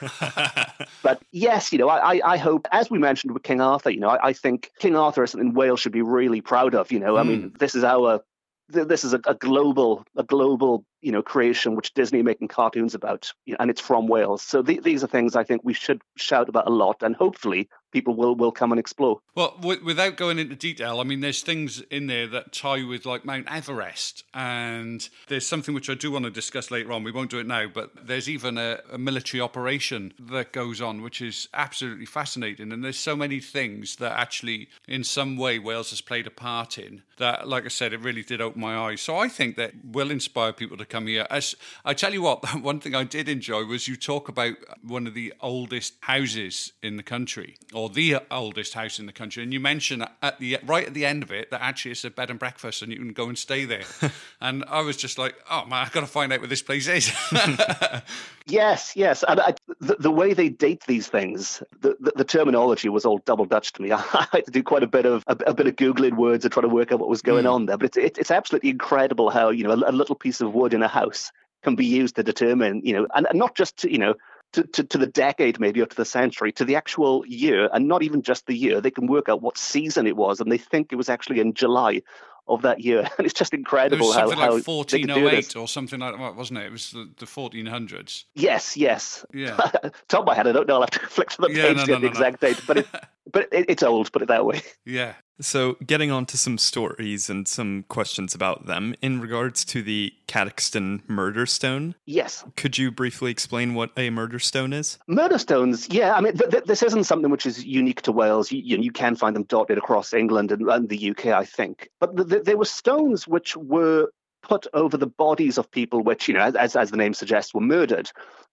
But 1.02 1.22
yes, 1.30 1.72
you 1.72 1.78
know, 1.78 1.88
I, 1.88 2.20
I- 2.24 2.36
hope, 2.38 2.66
as 2.72 2.90
we 2.90 2.98
mentioned 2.98 3.32
with 3.32 3.42
King 3.42 3.60
Arthur, 3.60 3.90
you 3.90 4.00
know, 4.00 4.08
I, 4.08 4.28
I 4.28 4.32
think 4.32 4.70
King 4.78 4.96
Arthur 4.96 5.24
is 5.24 5.30
something 5.30 5.54
Wales 5.54 5.80
should 5.80 5.92
be 5.92 6.02
really 6.02 6.40
proud 6.40 6.74
of. 6.74 6.90
You 6.90 6.98
know, 7.00 7.16
I 7.16 7.22
mean, 7.22 7.52
this 7.58 7.74
is 7.74 7.84
our, 7.84 8.20
this 8.68 9.04
is 9.04 9.12
a, 9.14 9.20
a 9.26 9.34
global, 9.34 10.04
a 10.16 10.24
global, 10.24 10.84
you 11.00 11.12
know, 11.12 11.22
creation 11.22 11.76
which 11.76 11.94
Disney 11.94 12.20
are 12.20 12.24
making 12.24 12.48
cartoons 12.48 12.94
about, 12.94 13.32
you 13.44 13.52
know, 13.52 13.58
and 13.60 13.70
it's 13.70 13.80
from 13.80 14.06
Wales. 14.08 14.42
So 14.42 14.62
th- 14.62 14.82
these 14.82 15.04
are 15.04 15.06
things 15.06 15.36
I 15.36 15.44
think 15.44 15.62
we 15.64 15.74
should 15.74 16.02
shout 16.16 16.48
about 16.48 16.66
a 16.66 16.70
lot, 16.70 17.02
and 17.02 17.14
hopefully 17.14 17.68
people 17.92 18.14
will 18.14 18.34
will 18.34 18.52
come 18.52 18.72
and 18.72 18.78
explore. 18.78 19.20
Well, 19.34 19.56
w- 19.60 19.84
without 19.84 20.16
going 20.16 20.38
into 20.38 20.56
detail, 20.56 21.00
I 21.00 21.04
mean, 21.04 21.20
there's 21.20 21.42
things 21.42 21.80
in 21.90 22.06
there 22.06 22.26
that 22.28 22.52
tie 22.52 22.84
with 22.84 23.06
like 23.06 23.24
Mount 23.24 23.46
Everest, 23.50 24.24
and 24.34 25.08
there's 25.28 25.46
something 25.46 25.74
which 25.74 25.90
I 25.90 25.94
do 25.94 26.10
want 26.10 26.24
to 26.24 26.30
discuss 26.30 26.70
later 26.70 26.92
on. 26.92 27.04
We 27.04 27.12
won't 27.12 27.30
do 27.30 27.38
it 27.38 27.46
now, 27.46 27.68
but 27.68 28.06
there's 28.06 28.28
even 28.28 28.58
a, 28.58 28.80
a 28.90 28.98
military 28.98 29.40
operation 29.40 30.12
that 30.18 30.52
goes 30.52 30.80
on, 30.80 31.02
which 31.02 31.20
is 31.20 31.48
absolutely 31.54 32.06
fascinating. 32.06 32.72
And 32.72 32.82
there's 32.84 32.98
so 32.98 33.16
many 33.16 33.40
things 33.40 33.96
that 33.96 34.12
actually, 34.12 34.68
in 34.88 35.04
some 35.04 35.36
way, 35.36 35.58
Wales 35.58 35.90
has 35.90 36.00
played 36.00 36.26
a 36.26 36.30
part 36.30 36.78
in. 36.78 37.02
That, 37.18 37.48
like 37.48 37.64
I 37.64 37.68
said, 37.68 37.92
it 37.92 38.00
really 38.00 38.22
did 38.22 38.40
open 38.40 38.60
my 38.60 38.76
eyes. 38.76 39.00
So 39.00 39.16
I 39.16 39.28
think 39.28 39.56
that 39.56 39.72
will 39.84 40.10
inspire 40.10 40.52
people 40.52 40.76
to 40.76 40.85
come 40.88 41.06
here. 41.06 41.26
As 41.30 41.54
I 41.84 41.94
tell 41.94 42.12
you 42.12 42.20
what, 42.20 42.44
one 42.60 42.80
thing 42.80 42.94
I 42.94 43.04
did 43.04 43.28
enjoy 43.28 43.64
was 43.64 43.88
you 43.88 43.96
talk 43.96 44.28
about 44.28 44.56
one 44.82 45.06
of 45.06 45.14
the 45.14 45.32
oldest 45.40 45.94
houses 46.02 46.72
in 46.82 46.96
the 46.98 47.02
country, 47.02 47.56
or 47.72 47.86
or 47.86 47.90
the 47.90 48.16
oldest 48.32 48.74
house 48.74 48.98
in 48.98 49.06
the 49.06 49.12
country. 49.12 49.44
And 49.44 49.52
you 49.52 49.60
mention 49.60 50.04
at 50.20 50.40
the 50.40 50.58
right 50.66 50.86
at 50.86 50.94
the 50.94 51.06
end 51.06 51.22
of 51.22 51.30
it 51.30 51.52
that 51.52 51.62
actually 51.62 51.92
it's 51.92 52.04
a 52.04 52.10
bed 52.10 52.30
and 52.30 52.38
breakfast, 52.38 52.82
and 52.82 52.90
you 52.90 52.98
can 52.98 53.12
go 53.12 53.28
and 53.28 53.38
stay 53.38 53.64
there. 53.64 53.84
and 54.40 54.64
I 54.66 54.80
was 54.80 54.96
just 54.96 55.18
like, 55.18 55.36
oh 55.50 55.64
man, 55.66 55.84
I've 55.84 55.92
got 55.92 56.00
to 56.00 56.06
find 56.06 56.32
out 56.32 56.40
where 56.40 56.48
this 56.48 56.62
place 56.62 56.88
is. 56.88 57.12
yes, 58.46 58.96
yes. 58.96 59.24
And 59.28 59.40
I, 59.40 59.54
the, 59.80 59.96
the, 60.00 60.10
way 60.10 60.32
they 60.34 60.48
date 60.48 60.82
these 60.88 61.06
things, 61.06 61.62
the, 61.80 61.96
the, 62.00 62.12
the, 62.16 62.24
terminology 62.24 62.88
was 62.88 63.04
all 63.04 63.18
double 63.18 63.44
Dutch 63.44 63.72
to 63.74 63.82
me. 63.82 63.92
I 63.92 64.26
had 64.32 64.44
to 64.46 64.50
do 64.50 64.64
quite 64.64 64.82
a 64.82 64.88
bit 64.88 65.06
of 65.06 65.22
a, 65.28 65.36
a 65.46 65.54
bit 65.54 65.68
of 65.68 65.76
googling 65.76 66.16
words 66.16 66.44
and 66.44 66.52
try 66.52 66.62
to 66.62 66.68
work 66.68 66.90
out 66.90 66.98
what 66.98 67.08
was 67.08 67.22
going 67.22 67.44
mm. 67.44 67.52
on 67.52 67.66
there. 67.66 67.76
But 67.76 67.86
it's 67.86 67.96
it, 67.96 68.18
it's 68.18 68.30
absolutely 68.32 68.70
incredible 68.70 69.30
how 69.30 69.50
you 69.50 69.62
know 69.62 69.70
a, 69.70 69.90
a 69.90 69.92
little 69.92 70.16
piece 70.16 70.40
of 70.40 70.54
wood 70.54 70.74
in 70.76 70.82
a 70.82 70.88
house 70.88 71.32
can 71.62 71.74
be 71.74 71.86
used 71.86 72.14
to 72.16 72.22
determine, 72.22 72.80
you 72.84 72.92
know, 72.92 73.06
and, 73.14 73.26
and 73.26 73.38
not 73.38 73.56
just 73.56 73.78
to, 73.78 73.90
you 73.90 73.98
know, 73.98 74.14
to, 74.52 74.62
to, 74.62 74.84
to, 74.84 74.98
the 74.98 75.06
decade 75.06 75.58
maybe 75.58 75.80
or 75.82 75.86
to 75.86 75.96
the 75.96 76.04
century, 76.04 76.52
to 76.52 76.64
the 76.64 76.76
actual 76.76 77.24
year, 77.26 77.68
and 77.72 77.88
not 77.88 78.02
even 78.04 78.22
just 78.22 78.46
the 78.46 78.56
year. 78.56 78.80
They 78.80 78.92
can 78.92 79.08
work 79.08 79.28
out 79.28 79.42
what 79.42 79.58
season 79.58 80.06
it 80.06 80.16
was, 80.16 80.40
and 80.40 80.50
they 80.50 80.58
think 80.58 80.92
it 80.92 80.96
was 80.96 81.08
actually 81.08 81.40
in 81.40 81.54
July 81.54 82.02
of 82.48 82.62
that 82.62 82.80
year. 82.80 83.00
And 83.00 83.10
it's 83.26 83.34
just 83.34 83.52
incredible 83.52 84.04
it 84.04 84.06
was 84.06 84.14
how, 84.14 84.28
something 84.28 84.38
how 84.38 84.54
like 84.54 84.66
1408 84.66 85.56
or 85.56 85.68
something 85.68 86.00
like 86.00 86.16
that, 86.16 86.36
wasn't 86.36 86.60
it? 86.60 86.66
It 86.66 86.72
was 86.72 86.90
the, 86.90 87.10
the 87.18 87.26
1400s. 87.26 88.24
Yes, 88.34 88.76
yes. 88.76 89.24
Yeah. 89.34 89.56
Top 90.08 90.24
my 90.24 90.34
head, 90.34 90.46
I 90.46 90.52
don't 90.52 90.68
know. 90.68 90.74
I'll 90.74 90.82
have 90.82 90.90
to 90.90 91.00
flick 91.08 91.30
to 91.30 91.42
the 91.42 91.50
yeah, 91.50 91.68
page 91.68 91.76
no, 91.76 91.82
to 91.82 91.86
get 91.86 91.92
no, 91.94 91.98
the 92.00 92.06
no, 92.06 92.10
exact 92.10 92.40
date, 92.40 92.60
but 92.66 92.78
it, 92.78 92.86
but 93.30 93.48
it, 93.52 93.66
it's 93.68 93.82
old. 93.82 94.12
Put 94.12 94.22
it 94.22 94.28
that 94.28 94.46
way. 94.46 94.62
Yeah. 94.84 95.14
So, 95.40 95.76
getting 95.84 96.10
on 96.10 96.24
to 96.26 96.38
some 96.38 96.56
stories 96.56 97.28
and 97.28 97.46
some 97.46 97.84
questions 97.88 98.34
about 98.34 98.66
them 98.66 98.94
in 99.02 99.20
regards 99.20 99.64
to 99.66 99.82
the 99.82 100.14
Cadoxton 100.26 101.02
murder 101.08 101.44
stone. 101.44 101.94
Yes. 102.06 102.44
Could 102.56 102.78
you 102.78 102.90
briefly 102.90 103.30
explain 103.30 103.74
what 103.74 103.90
a 103.96 104.10
murder 104.10 104.38
stone 104.38 104.72
is? 104.72 104.98
Murder 105.06 105.38
stones, 105.38 105.88
yeah. 105.90 106.14
I 106.14 106.20
mean, 106.20 106.36
th- 106.36 106.50
th- 106.50 106.64
this 106.64 106.82
isn't 106.82 107.04
something 107.04 107.30
which 107.30 107.44
is 107.44 107.64
unique 107.64 108.02
to 108.02 108.12
Wales. 108.12 108.50
You, 108.50 108.62
you, 108.64 108.78
you 108.78 108.92
can 108.92 109.14
find 109.14 109.36
them 109.36 109.44
dotted 109.44 109.76
across 109.76 110.14
England 110.14 110.52
and, 110.52 110.62
and 110.68 110.88
the 110.88 111.10
UK, 111.10 111.26
I 111.26 111.44
think. 111.44 111.90
But 112.00 112.28
th- 112.28 112.44
there 112.44 112.56
were 112.56 112.64
stones 112.64 113.28
which 113.28 113.56
were 113.56 114.08
put 114.42 114.66
over 114.72 114.96
the 114.96 115.06
bodies 115.06 115.58
of 115.58 115.70
people 115.70 116.02
which, 116.02 116.28
you 116.28 116.34
know, 116.34 116.40
as, 116.40 116.76
as 116.76 116.90
the 116.90 116.96
name 116.96 117.14
suggests, 117.14 117.52
were 117.52 117.60
murdered. 117.60 118.10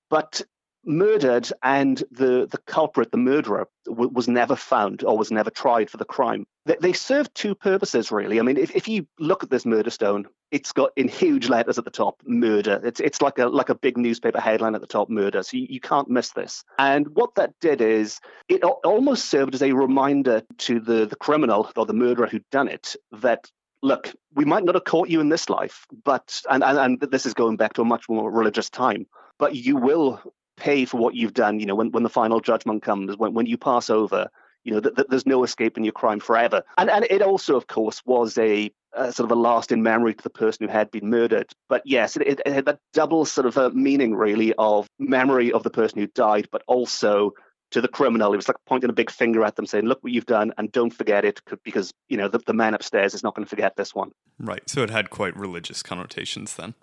But 0.09 0.41
murdered 0.85 1.49
and 1.61 2.03
the, 2.11 2.47
the 2.49 2.57
culprit, 2.65 3.11
the 3.11 3.17
murderer, 3.17 3.67
w- 3.85 4.09
was 4.13 4.27
never 4.27 4.55
found 4.55 5.03
or 5.03 5.17
was 5.17 5.31
never 5.31 5.49
tried 5.49 5.89
for 5.89 5.97
the 5.97 6.05
crime. 6.05 6.45
They, 6.65 6.77
they 6.79 6.93
serve 6.93 7.33
two 7.33 7.55
purposes, 7.55 8.11
really. 8.11 8.39
I 8.39 8.43
mean, 8.43 8.57
if, 8.57 8.75
if 8.75 8.87
you 8.87 9.07
look 9.19 9.43
at 9.43 9.49
this 9.49 9.65
murder 9.65 9.89
stone, 9.89 10.27
it's 10.51 10.71
got 10.71 10.91
in 10.95 11.07
huge 11.07 11.49
letters 11.49 11.77
at 11.77 11.85
the 11.85 11.91
top, 11.91 12.21
murder. 12.25 12.79
It's, 12.83 12.99
it's 12.99 13.21
like 13.21 13.39
a 13.39 13.47
like 13.47 13.69
a 13.69 13.75
big 13.75 13.97
newspaper 13.97 14.39
headline 14.39 14.75
at 14.75 14.81
the 14.81 14.87
top, 14.87 15.09
murder. 15.09 15.43
So 15.43 15.57
you, 15.57 15.67
you 15.69 15.79
can't 15.79 16.09
miss 16.09 16.31
this. 16.31 16.63
And 16.77 17.07
what 17.15 17.35
that 17.35 17.53
did 17.59 17.81
is 17.81 18.19
it 18.47 18.63
almost 18.63 19.25
served 19.25 19.55
as 19.55 19.63
a 19.63 19.73
reminder 19.73 20.43
to 20.59 20.79
the, 20.79 21.05
the 21.05 21.15
criminal 21.15 21.71
or 21.75 21.85
the 21.85 21.93
murderer 21.93 22.27
who'd 22.27 22.49
done 22.51 22.67
it 22.67 22.95
that 23.11 23.49
look, 23.81 24.13
we 24.33 24.45
might 24.45 24.63
not 24.63 24.75
have 24.75 24.85
caught 24.85 25.09
you 25.09 25.19
in 25.19 25.29
this 25.29 25.49
life, 25.49 25.85
but 26.05 26.41
and, 26.49 26.63
and, 26.63 27.01
and 27.01 27.11
this 27.11 27.25
is 27.25 27.33
going 27.33 27.57
back 27.57 27.73
to 27.73 27.81
a 27.81 27.85
much 27.85 28.07
more 28.07 28.31
religious 28.31 28.69
time, 28.69 29.05
but 29.37 29.55
you 29.55 29.75
will 29.75 30.21
pay 30.63 30.85
for 30.85 30.97
what 30.97 31.13
you've 31.13 31.33
done. 31.33 31.59
You 31.59 31.65
know, 31.65 31.75
when, 31.75 31.91
when 31.91 32.03
the 32.03 32.09
final 32.09 32.39
judgment 32.39 32.83
comes, 32.83 33.17
when, 33.17 33.33
when 33.33 33.45
you 33.45 33.57
pass 33.57 33.89
over, 33.89 34.29
you 34.63 34.73
know, 34.73 34.79
th- 34.79 34.95
th- 34.95 35.07
there's 35.09 35.25
no 35.25 35.43
escaping 35.43 35.83
your 35.83 35.93
crime 35.93 36.21
forever. 36.21 36.63
And 36.77 36.89
and 36.89 37.05
it 37.09 37.21
also, 37.21 37.57
of 37.57 37.67
course, 37.67 38.01
was 38.05 38.37
a 38.37 38.71
sort 38.95 39.19
of 39.19 39.31
a 39.31 39.35
lasting 39.35 39.83
memory 39.83 40.13
to 40.13 40.23
the 40.23 40.29
person 40.29 40.65
who 40.65 40.71
had 40.71 40.89
been 40.89 41.09
murdered. 41.09 41.51
But 41.67 41.81
yes, 41.85 42.15
it, 42.15 42.39
it, 42.45 42.47
had 42.47 42.65
that 42.65 42.79
double 42.93 43.25
sort 43.25 43.47
of 43.47 43.57
a 43.57 43.71
meaning, 43.71 44.15
really, 44.15 44.53
of 44.53 44.87
memory 44.99 45.51
of 45.51 45.63
the 45.63 45.69
person 45.69 45.99
who 45.99 46.07
died, 46.07 46.47
but 46.51 46.63
also 46.67 47.33
to 47.71 47.81
the 47.81 47.87
criminal. 47.87 48.31
It 48.33 48.37
was 48.37 48.47
like 48.47 48.57
pointing 48.67 48.89
a 48.89 48.93
big 48.93 49.09
finger 49.11 49.43
at 49.43 49.57
them, 49.57 49.65
saying, 49.65 49.85
"Look 49.85 50.01
what 50.01 50.13
you've 50.13 50.25
done, 50.25 50.53
and 50.57 50.71
don't 50.71 50.93
forget 50.93 51.25
it," 51.25 51.41
because 51.65 51.91
you 52.07 52.15
know 52.15 52.29
the, 52.29 52.39
the 52.39 52.53
man 52.53 52.73
upstairs 52.73 53.13
is 53.13 53.23
not 53.23 53.35
going 53.35 53.45
to 53.45 53.49
forget 53.49 53.75
this 53.75 53.93
one. 53.93 54.11
Right. 54.39 54.63
So 54.69 54.81
it 54.83 54.89
had 54.89 55.09
quite 55.09 55.35
religious 55.35 55.83
connotations 55.83 56.55
then. 56.55 56.73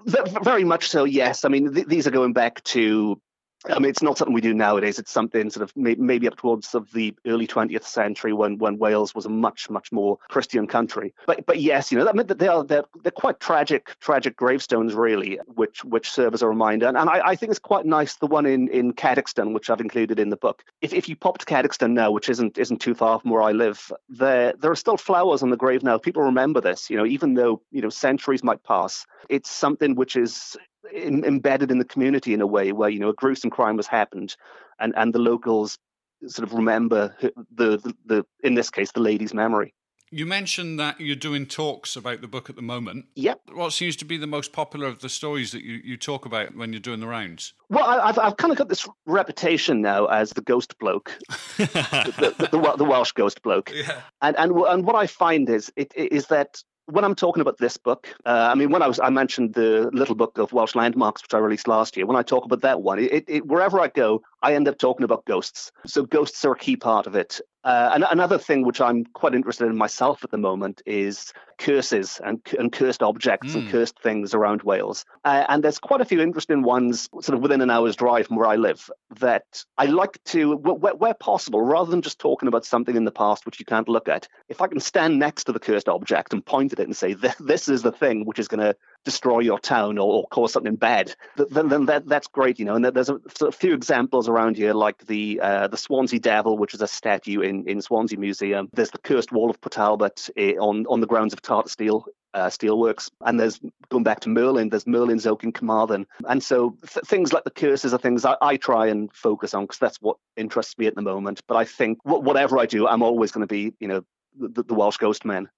Very 0.42 0.64
much 0.64 0.90
so. 0.90 1.04
Yes. 1.04 1.46
I 1.46 1.48
mean, 1.48 1.72
th- 1.72 1.86
these 1.86 2.06
are 2.06 2.10
going 2.10 2.34
back 2.34 2.62
to 2.64 3.20
I 3.68 3.78
mean, 3.78 3.90
it's 3.90 4.02
not 4.02 4.16
something 4.16 4.32
we 4.32 4.40
do 4.40 4.54
nowadays. 4.54 4.98
It's 4.98 5.12
something 5.12 5.50
sort 5.50 5.64
of 5.64 5.76
maybe 5.76 6.26
up 6.26 6.36
towards 6.36 6.74
of 6.74 6.90
the 6.92 7.14
early 7.26 7.46
20th 7.46 7.84
century 7.84 8.32
when, 8.32 8.56
when 8.56 8.78
Wales 8.78 9.14
was 9.14 9.26
a 9.26 9.28
much 9.28 9.68
much 9.68 9.92
more 9.92 10.18
Christian 10.28 10.66
country. 10.66 11.12
But 11.26 11.44
but 11.44 11.60
yes, 11.60 11.92
you 11.92 11.98
know, 11.98 12.08
I 12.08 12.12
mean, 12.12 12.26
they 12.26 12.48
are 12.48 12.64
they're, 12.64 12.84
they're 13.02 13.12
quite 13.12 13.38
tragic 13.38 13.94
tragic 14.00 14.36
gravestones 14.36 14.94
really, 14.94 15.38
which 15.46 15.84
which 15.84 16.10
serve 16.10 16.32
as 16.32 16.40
a 16.40 16.48
reminder. 16.48 16.86
And, 16.86 16.96
and 16.96 17.10
I, 17.10 17.20
I 17.28 17.36
think 17.36 17.50
it's 17.50 17.58
quite 17.58 17.84
nice 17.84 18.16
the 18.16 18.26
one 18.26 18.46
in 18.46 18.68
in 18.68 18.94
Cadoxton, 18.94 19.52
which 19.52 19.68
I've 19.68 19.80
included 19.80 20.18
in 20.18 20.30
the 20.30 20.36
book. 20.36 20.64
If 20.80 20.94
if 20.94 21.08
you 21.08 21.16
pop 21.16 21.36
to 21.38 21.44
Cadoxton 21.44 21.92
now, 21.92 22.10
which 22.10 22.30
isn't 22.30 22.56
isn't 22.56 22.78
too 22.78 22.94
far 22.94 23.20
from 23.20 23.30
where 23.30 23.42
I 23.42 23.52
live, 23.52 23.92
there 24.08 24.54
there 24.58 24.70
are 24.70 24.76
still 24.76 24.96
flowers 24.96 25.42
on 25.42 25.50
the 25.50 25.56
grave 25.58 25.82
now. 25.82 25.98
People 25.98 26.22
remember 26.22 26.62
this, 26.62 26.88
you 26.88 26.96
know, 26.96 27.06
even 27.06 27.34
though 27.34 27.60
you 27.70 27.82
know 27.82 27.90
centuries 27.90 28.42
might 28.42 28.62
pass. 28.64 29.06
It's 29.28 29.50
something 29.50 29.94
which 29.94 30.16
is 30.16 30.56
in, 30.92 31.24
embedded 31.24 31.70
in 31.70 31.78
the 31.78 31.84
community 31.84 32.34
in 32.34 32.40
a 32.40 32.46
way 32.46 32.72
where 32.72 32.88
you 32.88 32.98
know 32.98 33.10
a 33.10 33.14
gruesome 33.14 33.50
crime 33.50 33.76
has 33.76 33.86
happened, 33.86 34.36
and 34.78 34.92
and 34.96 35.12
the 35.12 35.18
locals 35.18 35.78
sort 36.26 36.46
of 36.46 36.54
remember 36.54 37.14
the, 37.20 37.78
the, 37.78 37.94
the 38.04 38.26
in 38.42 38.54
this 38.54 38.70
case 38.70 38.92
the 38.92 39.00
lady's 39.00 39.34
memory. 39.34 39.74
You 40.12 40.26
mentioned 40.26 40.80
that 40.80 41.00
you're 41.00 41.14
doing 41.14 41.46
talks 41.46 41.94
about 41.94 42.20
the 42.20 42.26
book 42.26 42.50
at 42.50 42.56
the 42.56 42.62
moment. 42.62 43.06
Yep. 43.14 43.42
What 43.52 43.72
seems 43.72 43.94
to 43.96 44.04
be 44.04 44.16
the 44.16 44.26
most 44.26 44.52
popular 44.52 44.88
of 44.88 44.98
the 44.98 45.08
stories 45.08 45.52
that 45.52 45.62
you, 45.62 45.80
you 45.84 45.96
talk 45.96 46.26
about 46.26 46.56
when 46.56 46.72
you're 46.72 46.80
doing 46.80 46.98
the 46.98 47.06
rounds? 47.06 47.54
Well, 47.68 47.84
I've, 47.84 48.18
I've 48.18 48.36
kind 48.36 48.50
of 48.50 48.58
got 48.58 48.68
this 48.68 48.88
reputation 49.06 49.82
now 49.82 50.06
as 50.06 50.30
the 50.30 50.40
ghost 50.40 50.76
bloke, 50.80 51.16
the, 51.58 52.34
the, 52.38 52.48
the, 52.50 52.74
the, 52.76 52.84
Welsh 52.84 53.12
ghost 53.12 53.40
bloke. 53.42 53.70
Yeah. 53.72 54.00
And, 54.20 54.36
and, 54.36 54.52
and 54.52 54.84
what 54.84 54.96
I 54.96 55.06
find 55.06 55.48
is, 55.48 55.72
it, 55.76 55.92
is 55.94 56.26
that 56.26 56.60
when 56.90 57.04
I'm 57.04 57.14
talking 57.14 57.40
about 57.40 57.58
this 57.58 57.76
book, 57.76 58.08
uh, 58.26 58.48
I 58.50 58.54
mean, 58.54 58.70
when 58.70 58.82
I 58.82 58.88
was, 58.88 59.00
I 59.00 59.10
mentioned 59.10 59.54
the 59.54 59.90
little 59.92 60.14
book 60.14 60.38
of 60.38 60.52
Welsh 60.52 60.74
landmarks, 60.74 61.22
which 61.22 61.34
I 61.34 61.38
released 61.38 61.68
last 61.68 61.96
year. 61.96 62.06
When 62.06 62.16
I 62.16 62.22
talk 62.22 62.44
about 62.44 62.62
that 62.62 62.82
one, 62.82 62.98
it, 62.98 63.24
it, 63.28 63.46
wherever 63.46 63.80
I 63.80 63.88
go, 63.88 64.22
I 64.42 64.54
end 64.54 64.68
up 64.68 64.78
talking 64.78 65.04
about 65.04 65.24
ghosts. 65.24 65.72
So 65.86 66.04
ghosts 66.04 66.44
are 66.44 66.52
a 66.52 66.58
key 66.58 66.76
part 66.76 67.06
of 67.06 67.14
it. 67.14 67.40
Uh, 67.62 67.90
and 67.94 68.04
another 68.10 68.38
thing 68.38 68.64
which 68.64 68.80
I'm 68.80 69.04
quite 69.04 69.34
interested 69.34 69.66
in 69.66 69.76
myself 69.76 70.24
at 70.24 70.30
the 70.30 70.38
moment 70.38 70.80
is 70.86 71.32
curses 71.58 72.18
and, 72.24 72.40
and 72.58 72.72
cursed 72.72 73.02
objects 73.02 73.52
mm. 73.52 73.56
and 73.56 73.64
hmm. 73.64 73.70
cursed 73.70 73.98
things 74.00 74.32
around 74.32 74.62
Wales. 74.62 75.04
Uh, 75.26 75.44
and 75.48 75.62
there's 75.62 75.78
quite 75.78 76.00
a 76.00 76.06
few 76.06 76.20
interesting 76.20 76.62
ones 76.62 77.08
sort 77.20 77.36
of 77.36 77.40
within 77.40 77.60
an 77.60 77.68
hour's 77.68 77.96
drive 77.96 78.26
from 78.26 78.36
where 78.36 78.46
I 78.46 78.56
live 78.56 78.90
that 79.18 79.64
I 79.76 79.84
like 79.84 80.22
to, 80.26 80.56
where, 80.56 80.94
where 80.94 81.14
possible, 81.14 81.60
rather 81.60 81.90
than 81.90 82.00
just 82.00 82.18
talking 82.18 82.48
about 82.48 82.64
something 82.64 82.96
in 82.96 83.04
the 83.04 83.12
past 83.12 83.44
which 83.44 83.60
you 83.60 83.66
can't 83.66 83.90
look 83.90 84.08
at, 84.08 84.26
if 84.48 84.62
I 84.62 84.68
can 84.68 84.80
stand 84.80 85.18
next 85.18 85.44
to 85.44 85.52
the 85.52 85.60
cursed 85.60 85.88
object 85.88 86.32
and 86.32 86.44
point 86.44 86.72
at 86.72 86.80
it 86.80 86.86
and 86.86 86.96
say, 86.96 87.14
this 87.40 87.68
is 87.68 87.82
the 87.82 87.92
thing 87.92 88.24
which 88.24 88.38
is 88.38 88.48
going 88.48 88.60
to 88.60 88.74
destroy 89.04 89.40
your 89.40 89.58
town 89.58 89.98
or, 89.98 90.12
or 90.12 90.28
cause 90.28 90.52
something 90.52 90.76
bad, 90.76 91.14
then, 91.36 91.68
then 91.68 91.86
that, 91.86 92.06
that's 92.06 92.28
great, 92.28 92.58
you 92.58 92.64
know. 92.64 92.74
And 92.74 92.84
there's 92.84 93.08
a, 93.08 93.18
few 93.52 93.74
examples 93.74 94.28
around 94.28 94.56
here, 94.56 94.72
like 94.74 95.06
the 95.06 95.40
uh, 95.40 95.68
the 95.68 95.76
Swansea 95.76 96.20
Devil, 96.20 96.58
which 96.58 96.74
is 96.74 96.82
a 96.82 96.88
statue 96.88 97.40
in, 97.40 97.66
in 97.68 97.80
Swansea 97.80 98.18
Museum. 98.18 98.68
There's 98.72 98.90
the 98.90 98.98
Cursed 98.98 99.32
Wall 99.32 99.50
of 99.50 99.60
Port 99.60 100.30
eh, 100.36 100.54
on, 100.54 100.86
on 100.86 101.00
the 101.00 101.06
grounds 101.06 101.32
of 101.32 101.42
Tata 101.42 101.68
Steel 101.68 102.06
uh, 102.34 102.46
steelworks. 102.46 103.10
And 103.24 103.38
there's 103.38 103.60
going 103.88 104.04
back 104.04 104.20
to 104.20 104.28
Merlin, 104.28 104.68
there's 104.68 104.86
Merlin's 104.86 105.26
Oak 105.26 105.44
in 105.44 105.52
Carmarthen. 105.52 106.06
And 106.28 106.42
so 106.42 106.76
th- 106.86 107.04
things 107.04 107.32
like 107.32 107.44
the 107.44 107.50
curses 107.50 107.92
are 107.92 107.98
things 107.98 108.24
I, 108.24 108.36
I 108.40 108.56
try 108.56 108.86
and 108.86 109.12
focus 109.12 109.54
on 109.54 109.64
because 109.64 109.78
that's 109.78 109.98
what 110.00 110.16
interests 110.36 110.78
me 110.78 110.86
at 110.86 110.94
the 110.94 111.02
moment. 111.02 111.40
But 111.46 111.56
I 111.56 111.64
think 111.64 111.98
wh- 112.02 112.22
whatever 112.22 112.58
I 112.58 112.66
do, 112.66 112.86
I'm 112.86 113.02
always 113.02 113.32
going 113.32 113.46
to 113.46 113.52
be, 113.52 113.74
you 113.80 113.88
know, 113.88 114.04
the, 114.38 114.62
the 114.62 114.74
Welsh 114.74 114.98
ghost 114.98 115.24
man. 115.24 115.48